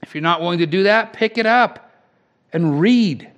if 0.02 0.14
you're 0.14 0.22
not 0.22 0.40
willing 0.40 0.58
to 0.58 0.66
do 0.66 0.84
that, 0.84 1.14
pick 1.14 1.38
it 1.38 1.46
up 1.46 1.90
and 2.52 2.78
read. 2.78 3.30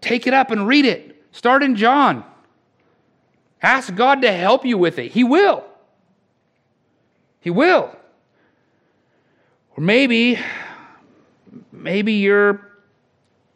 Take 0.00 0.28
it 0.28 0.34
up 0.34 0.52
and 0.52 0.68
read 0.68 0.84
it. 0.84 1.24
Start 1.32 1.64
in 1.64 1.74
John. 1.74 2.24
Ask 3.60 3.92
God 3.94 4.22
to 4.22 4.32
help 4.32 4.64
you 4.64 4.78
with 4.78 5.00
it. 5.00 5.10
He 5.10 5.24
will. 5.24 5.64
He 7.40 7.50
will. 7.50 7.94
Or 9.76 9.82
maybe, 9.82 10.38
maybe 11.78 12.14
you're 12.14 12.60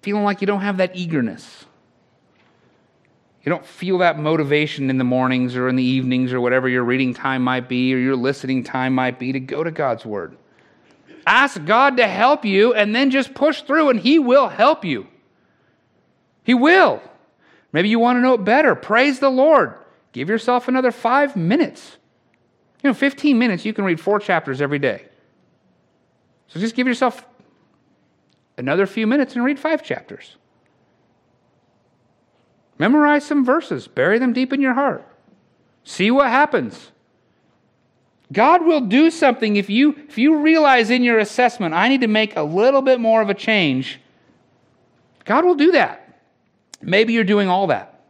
feeling 0.03 0.25
like 0.25 0.41
you 0.41 0.47
don't 0.47 0.61
have 0.61 0.79
that 0.79 0.97
eagerness. 0.97 1.65
You 3.45 3.51
don't 3.51 3.67
feel 3.67 3.99
that 3.99 4.19
motivation 4.19 4.89
in 4.89 4.99
the 4.99 5.05
mornings 5.05 5.57
or 5.57 5.69
in 5.69 5.75
the 5.75 5.83
evenings 5.83 6.33
or 6.33 6.41
whatever 6.41 6.69
your 6.69 6.85
reading 6.85 7.13
time 7.13 7.43
might 7.43 7.69
be 7.69 7.93
or 7.93 7.99
your 7.99 8.15
listening 8.15 8.63
time 8.63 8.95
might 8.95 9.19
be 9.19 9.33
to 9.33 9.41
go 9.41 9.65
to 9.65 9.71
God's 9.71 10.07
Word. 10.07 10.37
Ask 11.27 11.65
God 11.65 11.97
to 11.97 12.07
help 12.07 12.45
you 12.45 12.73
and 12.75 12.95
then 12.95 13.11
just 13.11 13.35
push 13.35 13.63
through, 13.63 13.91
and 13.91 13.99
He 13.99 14.19
will 14.19 14.49
help 14.49 14.85
you. 14.85 15.09
He 16.45 16.55
will. 16.55 17.03
Maybe 17.73 17.89
you 17.89 17.99
want 17.99 18.17
to 18.17 18.21
know 18.21 18.35
it 18.35 18.45
better. 18.45 18.75
Praise 18.75 19.19
the 19.19 19.31
Lord. 19.31 19.75
Give 20.13 20.29
yourself 20.29 20.69
another 20.69 20.93
five 20.93 21.37
minutes. 21.37 21.97
You 22.83 22.91
know, 22.91 22.95
15 22.95 23.39
minutes, 23.39 23.65
you 23.65 23.73
can 23.73 23.85
read 23.85 24.01
four 24.01 24.19
chapters 24.19 24.61
every 24.61 24.79
day. 24.79 25.07
So 26.49 26.61
just 26.61 26.75
give 26.75 26.87
yourself 26.87 27.25
another 28.57 28.87
few 28.87 29.07
minutes 29.07 29.35
and 29.35 29.45
read 29.45 29.59
five 29.59 29.83
chapters. 29.83 30.37
Memorize 32.79 33.25
some 33.25 33.45
verses, 33.45 33.87
bury 33.87 34.19
them 34.19 34.33
deep 34.33 34.53
in 34.53 34.61
your 34.61 34.75
heart. 34.75 35.07
See 35.85 36.11
what 36.11 36.29
happens. 36.29 36.91
God 38.33 38.65
will 38.65 38.81
do 38.81 39.11
something 39.11 39.57
if 39.57 39.69
you 39.69 39.95
if 40.09 40.17
you 40.17 40.39
realize 40.39 40.91
in 40.91 41.03
your 41.03 41.19
assessment 41.19 41.75
I 41.75 41.89
need 41.89 42.01
to 42.01 42.07
make 42.07 42.37
a 42.37 42.43
little 42.43 42.81
bit 42.83 42.99
more 42.99 43.21
of 43.21 43.29
a 43.29 43.35
change. 43.35 44.01
God 45.25 45.45
will 45.45 45.55
do 45.55 45.73
that. 45.73 46.19
Maybe 46.81 47.13
you're 47.13 47.25
doing 47.25 47.49
all 47.49 47.69
that. 47.69 48.01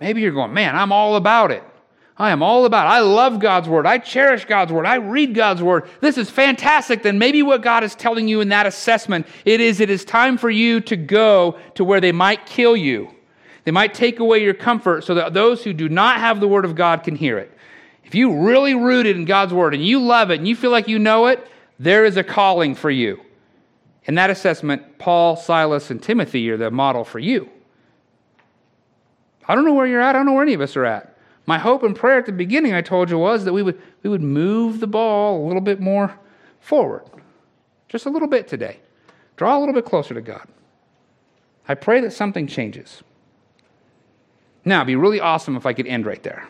Maybe 0.00 0.20
you're 0.20 0.32
going, 0.32 0.52
man, 0.52 0.76
I'm 0.76 0.92
all 0.92 1.16
about 1.16 1.50
it. 1.50 1.62
I 2.18 2.30
am 2.30 2.42
all 2.42 2.64
about. 2.64 2.88
I 2.88 2.98
love 2.98 3.38
God's 3.38 3.68
word. 3.68 3.86
I 3.86 3.98
cherish 3.98 4.44
God's 4.44 4.72
word. 4.72 4.86
I 4.86 4.96
read 4.96 5.34
God's 5.34 5.62
word. 5.62 5.88
This 6.00 6.18
is 6.18 6.28
fantastic. 6.28 7.04
Then 7.04 7.16
maybe 7.16 7.44
what 7.44 7.62
God 7.62 7.84
is 7.84 7.94
telling 7.94 8.26
you 8.26 8.40
in 8.40 8.48
that 8.48 8.66
assessment, 8.66 9.26
it 9.44 9.60
is 9.60 9.78
it 9.78 9.88
is 9.88 10.04
time 10.04 10.36
for 10.36 10.50
you 10.50 10.80
to 10.80 10.96
go 10.96 11.56
to 11.76 11.84
where 11.84 12.00
they 12.00 12.10
might 12.10 12.44
kill 12.44 12.76
you. 12.76 13.08
They 13.64 13.70
might 13.70 13.94
take 13.94 14.18
away 14.18 14.42
your 14.42 14.54
comfort 14.54 15.04
so 15.04 15.14
that 15.14 15.32
those 15.32 15.62
who 15.62 15.72
do 15.72 15.88
not 15.88 16.18
have 16.18 16.40
the 16.40 16.48
word 16.48 16.64
of 16.64 16.74
God 16.74 17.04
can 17.04 17.14
hear 17.14 17.38
it. 17.38 17.52
If 18.02 18.14
you 18.14 18.42
really 18.42 18.74
rooted 18.74 19.16
in 19.16 19.24
God's 19.24 19.54
word 19.54 19.74
and 19.74 19.86
you 19.86 20.00
love 20.00 20.30
it 20.30 20.38
and 20.38 20.48
you 20.48 20.56
feel 20.56 20.70
like 20.70 20.88
you 20.88 20.98
know 20.98 21.26
it, 21.26 21.46
there 21.78 22.04
is 22.04 22.16
a 22.16 22.24
calling 22.24 22.74
for 22.74 22.90
you. 22.90 23.20
In 24.06 24.14
that 24.16 24.30
assessment, 24.30 24.98
Paul, 24.98 25.36
Silas, 25.36 25.90
and 25.90 26.02
Timothy 26.02 26.50
are 26.50 26.56
the 26.56 26.70
model 26.70 27.04
for 27.04 27.18
you. 27.18 27.48
I 29.46 29.54
don't 29.54 29.66
know 29.66 29.74
where 29.74 29.86
you're 29.86 30.00
at. 30.00 30.16
I 30.16 30.18
don't 30.18 30.26
know 30.26 30.32
where 30.32 30.42
any 30.42 30.54
of 30.54 30.62
us 30.62 30.74
are 30.76 30.86
at. 30.86 31.17
My 31.48 31.56
hope 31.58 31.82
and 31.82 31.96
prayer 31.96 32.18
at 32.18 32.26
the 32.26 32.32
beginning, 32.32 32.74
I 32.74 32.82
told 32.82 33.08
you, 33.08 33.16
was 33.16 33.46
that 33.46 33.54
we 33.54 33.62
would, 33.62 33.80
we 34.02 34.10
would 34.10 34.20
move 34.20 34.80
the 34.80 34.86
ball 34.86 35.42
a 35.42 35.44
little 35.46 35.62
bit 35.62 35.80
more 35.80 36.14
forward. 36.60 37.04
Just 37.88 38.04
a 38.04 38.10
little 38.10 38.28
bit 38.28 38.46
today. 38.46 38.80
Draw 39.36 39.56
a 39.56 39.58
little 39.58 39.74
bit 39.74 39.86
closer 39.86 40.12
to 40.12 40.20
God. 40.20 40.46
I 41.66 41.74
pray 41.74 42.02
that 42.02 42.10
something 42.12 42.46
changes. 42.46 43.02
Now, 44.66 44.80
it'd 44.80 44.88
be 44.88 44.96
really 44.96 45.20
awesome 45.20 45.56
if 45.56 45.64
I 45.64 45.72
could 45.72 45.86
end 45.86 46.04
right 46.04 46.22
there. 46.22 46.46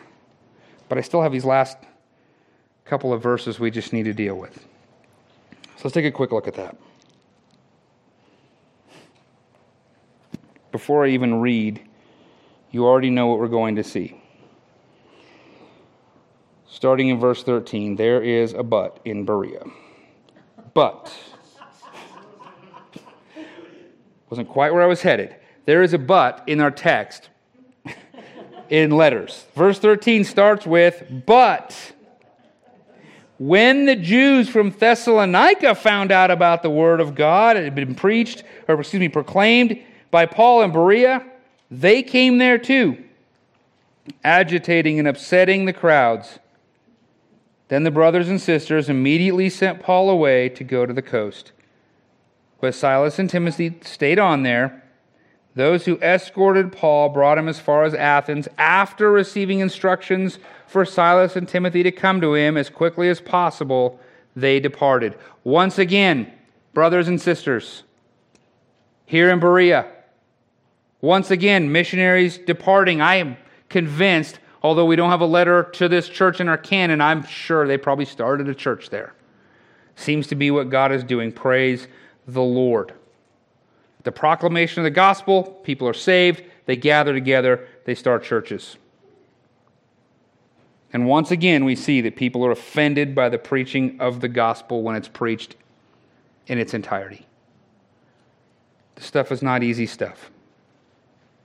But 0.89 0.97
I 0.97 1.01
still 1.01 1.21
have 1.21 1.31
these 1.31 1.45
last 1.45 1.77
couple 2.83 3.13
of 3.13 3.23
verses 3.23 3.57
we 3.57 3.71
just 3.71 3.93
need 3.93 4.03
to 4.03 4.13
deal 4.13 4.35
with. 4.35 4.67
So 5.77 5.83
let's 5.85 5.93
take 5.93 6.03
a 6.03 6.11
quick 6.11 6.33
look 6.33 6.49
at 6.49 6.55
that. 6.55 6.75
before 10.73 11.05
I 11.05 11.09
even 11.09 11.39
read, 11.39 11.81
you 12.71 12.85
already 12.85 13.09
know 13.09 13.27
what 13.27 13.39
we're 13.39 13.47
going 13.47 13.77
to 13.77 13.83
see. 13.83 14.18
Starting 16.71 17.09
in 17.09 17.19
verse 17.19 17.43
13, 17.43 17.95
there 17.95 18.21
is 18.21 18.53
a 18.53 18.61
but 18.61 18.99
in 19.03 19.25
Berea. 19.25 19.63
But, 20.73 21.11
wasn't 24.29 24.47
quite 24.47 24.71
where 24.71 24.83
I 24.83 24.85
was 24.85 25.01
headed. 25.01 25.35
There 25.65 25.81
is 25.81 25.93
a 25.93 25.97
but 25.97 26.43
in 26.45 26.61
our 26.61 26.69
text 26.69 27.29
in 28.69 28.91
letters. 28.91 29.45
Verse 29.55 29.79
13 29.79 30.23
starts 30.23 30.67
with, 30.67 31.03
But 31.25 31.93
when 33.39 33.85
the 33.85 33.95
Jews 33.95 34.47
from 34.47 34.69
Thessalonica 34.69 35.73
found 35.73 36.11
out 36.11 36.29
about 36.29 36.61
the 36.61 36.69
word 36.69 37.01
of 37.01 37.15
God, 37.15 37.57
it 37.57 37.63
had 37.63 37.73
been 37.73 37.95
preached, 37.95 38.43
or 38.67 38.79
excuse 38.79 38.99
me, 38.99 39.09
proclaimed 39.09 39.81
by 40.11 40.27
Paul 40.27 40.61
and 40.61 40.71
Berea, 40.71 41.25
they 41.71 42.03
came 42.03 42.37
there 42.37 42.59
too, 42.59 43.03
agitating 44.23 44.99
and 44.99 45.07
upsetting 45.07 45.65
the 45.65 45.73
crowds. 45.73 46.37
Then 47.69 47.83
the 47.83 47.91
brothers 47.91 48.27
and 48.29 48.41
sisters 48.41 48.89
immediately 48.89 49.49
sent 49.49 49.81
Paul 49.81 50.09
away 50.09 50.49
to 50.49 50.63
go 50.63 50.85
to 50.85 50.93
the 50.93 51.01
coast. 51.01 51.51
But 52.59 52.75
Silas 52.75 53.19
and 53.19 53.29
Timothy 53.29 53.79
stayed 53.81 54.19
on 54.19 54.43
there. 54.43 54.83
Those 55.55 55.85
who 55.85 55.97
escorted 55.99 56.71
Paul 56.71 57.09
brought 57.09 57.37
him 57.37 57.47
as 57.47 57.59
far 57.59 57.83
as 57.83 57.93
Athens 57.93 58.47
after 58.57 59.11
receiving 59.11 59.59
instructions 59.59 60.39
for 60.67 60.83
Silas 60.83 61.35
and 61.35 61.47
Timothy 61.47 61.83
to 61.83 61.91
come 61.91 62.21
to 62.21 62.33
him 62.35 62.57
as 62.57 62.69
quickly 62.69 63.09
as 63.09 63.21
possible. 63.21 63.99
They 64.35 64.59
departed. 64.59 65.15
Once 65.43 65.77
again, 65.79 66.31
brothers 66.73 67.07
and 67.07 67.19
sisters, 67.19 67.83
here 69.05 69.29
in 69.29 69.39
Berea, 69.39 69.87
once 71.01 71.31
again, 71.31 71.71
missionaries 71.71 72.37
departing. 72.37 73.01
I 73.01 73.15
am 73.15 73.37
convinced, 73.69 74.39
although 74.61 74.85
we 74.85 74.95
don't 74.95 75.09
have 75.09 75.21
a 75.21 75.25
letter 75.25 75.63
to 75.73 75.87
this 75.87 76.09
church 76.09 76.39
in 76.39 76.47
our 76.47 76.57
canon, 76.57 77.01
I'm 77.01 77.25
sure 77.25 77.67
they 77.67 77.77
probably 77.77 78.05
started 78.05 78.47
a 78.49 78.55
church 78.55 78.89
there. 78.89 79.13
Seems 79.95 80.27
to 80.27 80.35
be 80.35 80.51
what 80.51 80.69
God 80.69 80.91
is 80.91 81.03
doing. 81.03 81.31
Praise 81.31 81.87
the 82.27 82.41
Lord. 82.41 82.93
The 84.03 84.11
proclamation 84.11 84.79
of 84.79 84.85
the 84.85 84.91
gospel, 84.91 85.43
people 85.43 85.87
are 85.87 85.93
saved, 85.93 86.43
they 86.65 86.75
gather 86.75 87.13
together, 87.13 87.67
they 87.85 87.95
start 87.95 88.23
churches. 88.23 88.77
And 90.91 91.05
once 91.05 91.31
again, 91.31 91.65
we 91.65 91.75
see 91.75 92.01
that 92.01 92.15
people 92.15 92.45
are 92.45 92.51
offended 92.51 93.13
by 93.13 93.29
the 93.29 93.37
preaching 93.37 93.99
of 93.99 94.21
the 94.21 94.27
gospel 94.27 94.81
when 94.81 94.95
it's 94.95 95.07
preached 95.07 95.55
in 96.47 96.57
its 96.57 96.73
entirety. 96.73 97.27
This 98.95 99.05
stuff 99.05 99.31
is 99.31 99.41
not 99.41 99.63
easy 99.63 99.85
stuff. 99.85 100.31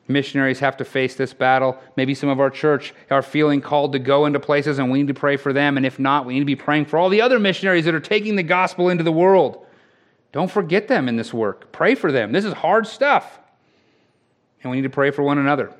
Missionaries 0.06 0.60
have 0.60 0.76
to 0.76 0.84
face 0.84 1.14
this 1.14 1.32
battle. 1.32 1.78
Maybe 1.96 2.14
some 2.14 2.28
of 2.28 2.38
our 2.38 2.50
church 2.50 2.92
are 3.10 3.22
feeling 3.22 3.62
called 3.62 3.92
to 3.92 3.98
go 3.98 4.26
into 4.26 4.38
places 4.38 4.78
and 4.78 4.90
we 4.90 4.98
need 4.98 5.08
to 5.08 5.14
pray 5.14 5.36
for 5.36 5.52
them. 5.52 5.76
And 5.76 5.86
if 5.86 5.98
not, 5.98 6.26
we 6.26 6.34
need 6.34 6.40
to 6.40 6.46
be 6.46 6.56
praying 6.56 6.86
for 6.86 6.98
all 6.98 7.08
the 7.08 7.22
other 7.22 7.38
missionaries 7.38 7.86
that 7.86 7.94
are 7.94 8.00
taking 8.00 8.36
the 8.36 8.42
gospel 8.42 8.90
into 8.90 9.02
the 9.02 9.12
world. 9.12 9.64
Don't 10.32 10.50
forget 10.50 10.88
them 10.88 11.08
in 11.08 11.16
this 11.16 11.32
work. 11.32 11.72
Pray 11.72 11.94
for 11.94 12.12
them. 12.12 12.32
This 12.32 12.44
is 12.44 12.52
hard 12.52 12.86
stuff. 12.86 13.38
And 14.62 14.70
we 14.70 14.76
need 14.76 14.82
to 14.82 14.90
pray 14.90 15.10
for 15.10 15.22
one 15.22 15.38
another. 15.38 15.72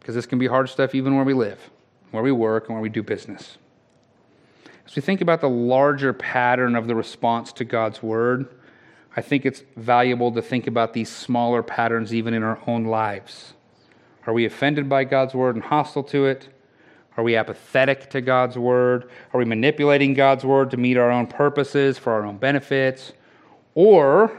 Because 0.00 0.14
this 0.14 0.26
can 0.26 0.38
be 0.38 0.46
hard 0.46 0.68
stuff 0.68 0.94
even 0.94 1.14
where 1.14 1.24
we 1.24 1.32
live, 1.32 1.70
where 2.10 2.22
we 2.22 2.32
work, 2.32 2.64
and 2.66 2.74
where 2.74 2.82
we 2.82 2.88
do 2.88 3.02
business. 3.02 3.56
As 4.84 4.96
we 4.96 5.00
think 5.00 5.20
about 5.20 5.40
the 5.40 5.48
larger 5.48 6.12
pattern 6.12 6.74
of 6.74 6.86
the 6.86 6.94
response 6.94 7.52
to 7.52 7.64
God's 7.64 8.02
word, 8.02 8.48
I 9.16 9.20
think 9.20 9.44
it's 9.44 9.62
valuable 9.76 10.32
to 10.32 10.42
think 10.42 10.66
about 10.66 10.92
these 10.94 11.10
smaller 11.10 11.62
patterns 11.62 12.14
even 12.14 12.32
in 12.32 12.42
our 12.42 12.58
own 12.66 12.84
lives. 12.84 13.52
Are 14.26 14.32
we 14.32 14.46
offended 14.46 14.88
by 14.88 15.04
God's 15.04 15.34
word 15.34 15.54
and 15.54 15.64
hostile 15.64 16.04
to 16.04 16.26
it? 16.26 16.48
Are 17.16 17.24
we 17.24 17.36
apathetic 17.36 18.08
to 18.10 18.20
God's 18.22 18.56
word? 18.56 19.10
Are 19.34 19.38
we 19.38 19.44
manipulating 19.44 20.14
God's 20.14 20.44
word 20.44 20.70
to 20.70 20.76
meet 20.76 20.96
our 20.96 21.10
own 21.10 21.26
purposes 21.26 21.98
for 21.98 22.12
our 22.12 22.24
own 22.24 22.38
benefits? 22.38 23.12
Or 23.74 24.32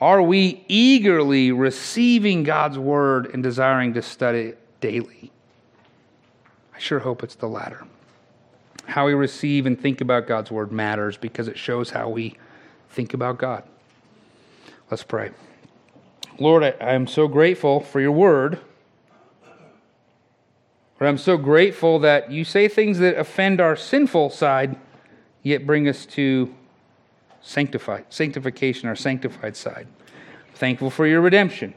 are 0.00 0.22
we 0.22 0.64
eagerly 0.68 1.52
receiving 1.52 2.42
God's 2.42 2.78
word 2.78 3.26
and 3.34 3.42
desiring 3.42 3.92
to 3.94 4.02
study 4.02 4.38
it 4.40 4.58
daily? 4.80 5.30
I 6.74 6.78
sure 6.78 7.00
hope 7.00 7.22
it's 7.22 7.34
the 7.34 7.48
latter. 7.48 7.84
How 8.86 9.06
we 9.06 9.14
receive 9.14 9.66
and 9.66 9.78
think 9.78 10.00
about 10.00 10.26
God's 10.26 10.50
word 10.50 10.72
matters 10.72 11.16
because 11.16 11.48
it 11.48 11.58
shows 11.58 11.90
how 11.90 12.08
we 12.08 12.36
think 12.92 13.14
about 13.14 13.38
God. 13.38 13.64
Let's 14.90 15.02
pray. 15.02 15.30
Lord, 16.38 16.62
I, 16.62 16.74
am 16.92 17.06
so 17.06 17.26
grateful 17.26 17.80
for 17.80 18.00
your 18.00 18.12
word. 18.12 18.58
I'm 21.00 21.18
so 21.18 21.36
grateful 21.36 21.98
that 22.00 22.30
you 22.30 22.44
say 22.44 22.68
things 22.68 23.00
that 23.00 23.18
offend 23.18 23.60
our 23.60 23.74
sinful 23.74 24.30
side, 24.30 24.76
yet 25.42 25.66
bring 25.66 25.88
us 25.88 26.06
to 26.06 26.54
sanctify, 27.40 28.02
sanctification, 28.08 28.88
our 28.88 28.94
sanctified 28.94 29.56
side. 29.56 29.88
I'm 30.06 30.54
thankful 30.54 30.90
for 30.90 31.06
your 31.06 31.20
redemption. 31.20 31.74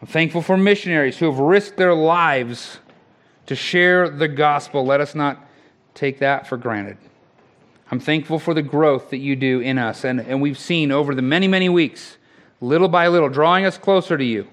I'm 0.00 0.06
thankful 0.06 0.42
for 0.42 0.56
missionaries 0.56 1.18
who 1.18 1.26
have 1.26 1.40
risked 1.40 1.76
their 1.76 1.94
lives 1.94 2.78
to 3.46 3.56
share 3.56 4.08
the 4.08 4.28
gospel. 4.28 4.86
Let 4.86 5.00
us 5.00 5.14
not 5.14 5.44
take 5.94 6.20
that 6.20 6.46
for 6.46 6.56
granted. 6.56 6.98
I'm 7.90 8.00
thankful 8.00 8.38
for 8.38 8.52
the 8.52 8.62
growth 8.62 9.10
that 9.10 9.18
you 9.18 9.36
do 9.36 9.60
in 9.60 9.78
us. 9.78 10.04
And, 10.04 10.20
and 10.20 10.42
we've 10.42 10.58
seen 10.58 10.90
over 10.90 11.14
the 11.14 11.22
many, 11.22 11.46
many 11.46 11.68
weeks, 11.68 12.16
little 12.60 12.88
by 12.88 13.08
little, 13.08 13.28
drawing 13.28 13.64
us 13.64 13.78
closer 13.78 14.18
to 14.18 14.24
you, 14.24 14.48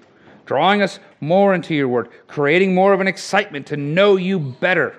drawing 0.46 0.82
us 0.82 1.00
more 1.20 1.54
into 1.54 1.74
your 1.74 1.88
word, 1.88 2.10
creating 2.28 2.74
more 2.74 2.92
of 2.92 3.00
an 3.00 3.08
excitement 3.08 3.66
to 3.68 3.76
know 3.76 4.16
you 4.16 4.38
better. 4.38 4.98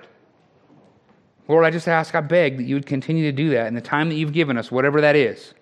Lord, 1.48 1.64
I 1.64 1.70
just 1.70 1.88
ask, 1.88 2.14
I 2.14 2.20
beg 2.20 2.58
that 2.58 2.64
you 2.64 2.74
would 2.74 2.86
continue 2.86 3.24
to 3.24 3.32
do 3.32 3.50
that 3.50 3.68
in 3.68 3.74
the 3.74 3.80
time 3.80 4.08
that 4.08 4.16
you've 4.16 4.32
given 4.32 4.58
us, 4.58 4.70
whatever 4.70 5.00
that 5.00 5.16
is. 5.16 5.54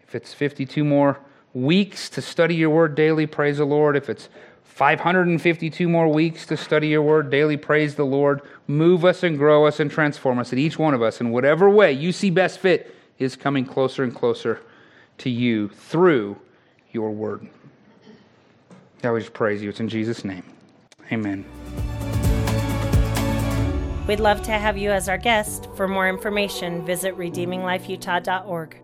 If 0.00 0.14
it's 0.14 0.32
52 0.32 0.82
more 0.82 1.20
weeks 1.52 2.08
to 2.10 2.22
study 2.22 2.56
your 2.56 2.70
word 2.70 2.94
daily, 2.94 3.26
praise 3.26 3.58
the 3.58 3.64
Lord. 3.64 3.96
If 3.96 4.08
it's 4.08 4.28
552 4.74 5.88
more 5.88 6.08
weeks 6.08 6.46
to 6.46 6.56
study 6.56 6.88
your 6.88 7.02
word 7.02 7.30
daily. 7.30 7.56
Praise 7.56 7.94
the 7.94 8.04
Lord. 8.04 8.42
Move 8.66 9.04
us 9.04 9.22
and 9.22 9.38
grow 9.38 9.66
us 9.66 9.78
and 9.78 9.88
transform 9.88 10.40
us, 10.40 10.50
and 10.50 10.58
each 10.58 10.80
one 10.80 10.94
of 10.94 11.00
us, 11.00 11.20
in 11.20 11.30
whatever 11.30 11.70
way 11.70 11.92
you 11.92 12.10
see 12.10 12.28
best 12.28 12.58
fit, 12.58 12.92
is 13.20 13.36
coming 13.36 13.64
closer 13.64 14.02
and 14.02 14.12
closer 14.12 14.60
to 15.18 15.30
you 15.30 15.68
through 15.68 16.36
your 16.90 17.12
word. 17.12 17.46
I 19.04 19.06
always 19.06 19.28
praise 19.28 19.62
you. 19.62 19.68
It's 19.68 19.78
in 19.78 19.88
Jesus' 19.88 20.24
name. 20.24 20.42
Amen. 21.12 21.44
We'd 24.08 24.18
love 24.18 24.42
to 24.42 24.50
have 24.50 24.76
you 24.76 24.90
as 24.90 25.08
our 25.08 25.18
guest. 25.18 25.68
For 25.76 25.86
more 25.86 26.08
information, 26.08 26.84
visit 26.84 27.16
redeeminglifeutah.org. 27.16 28.83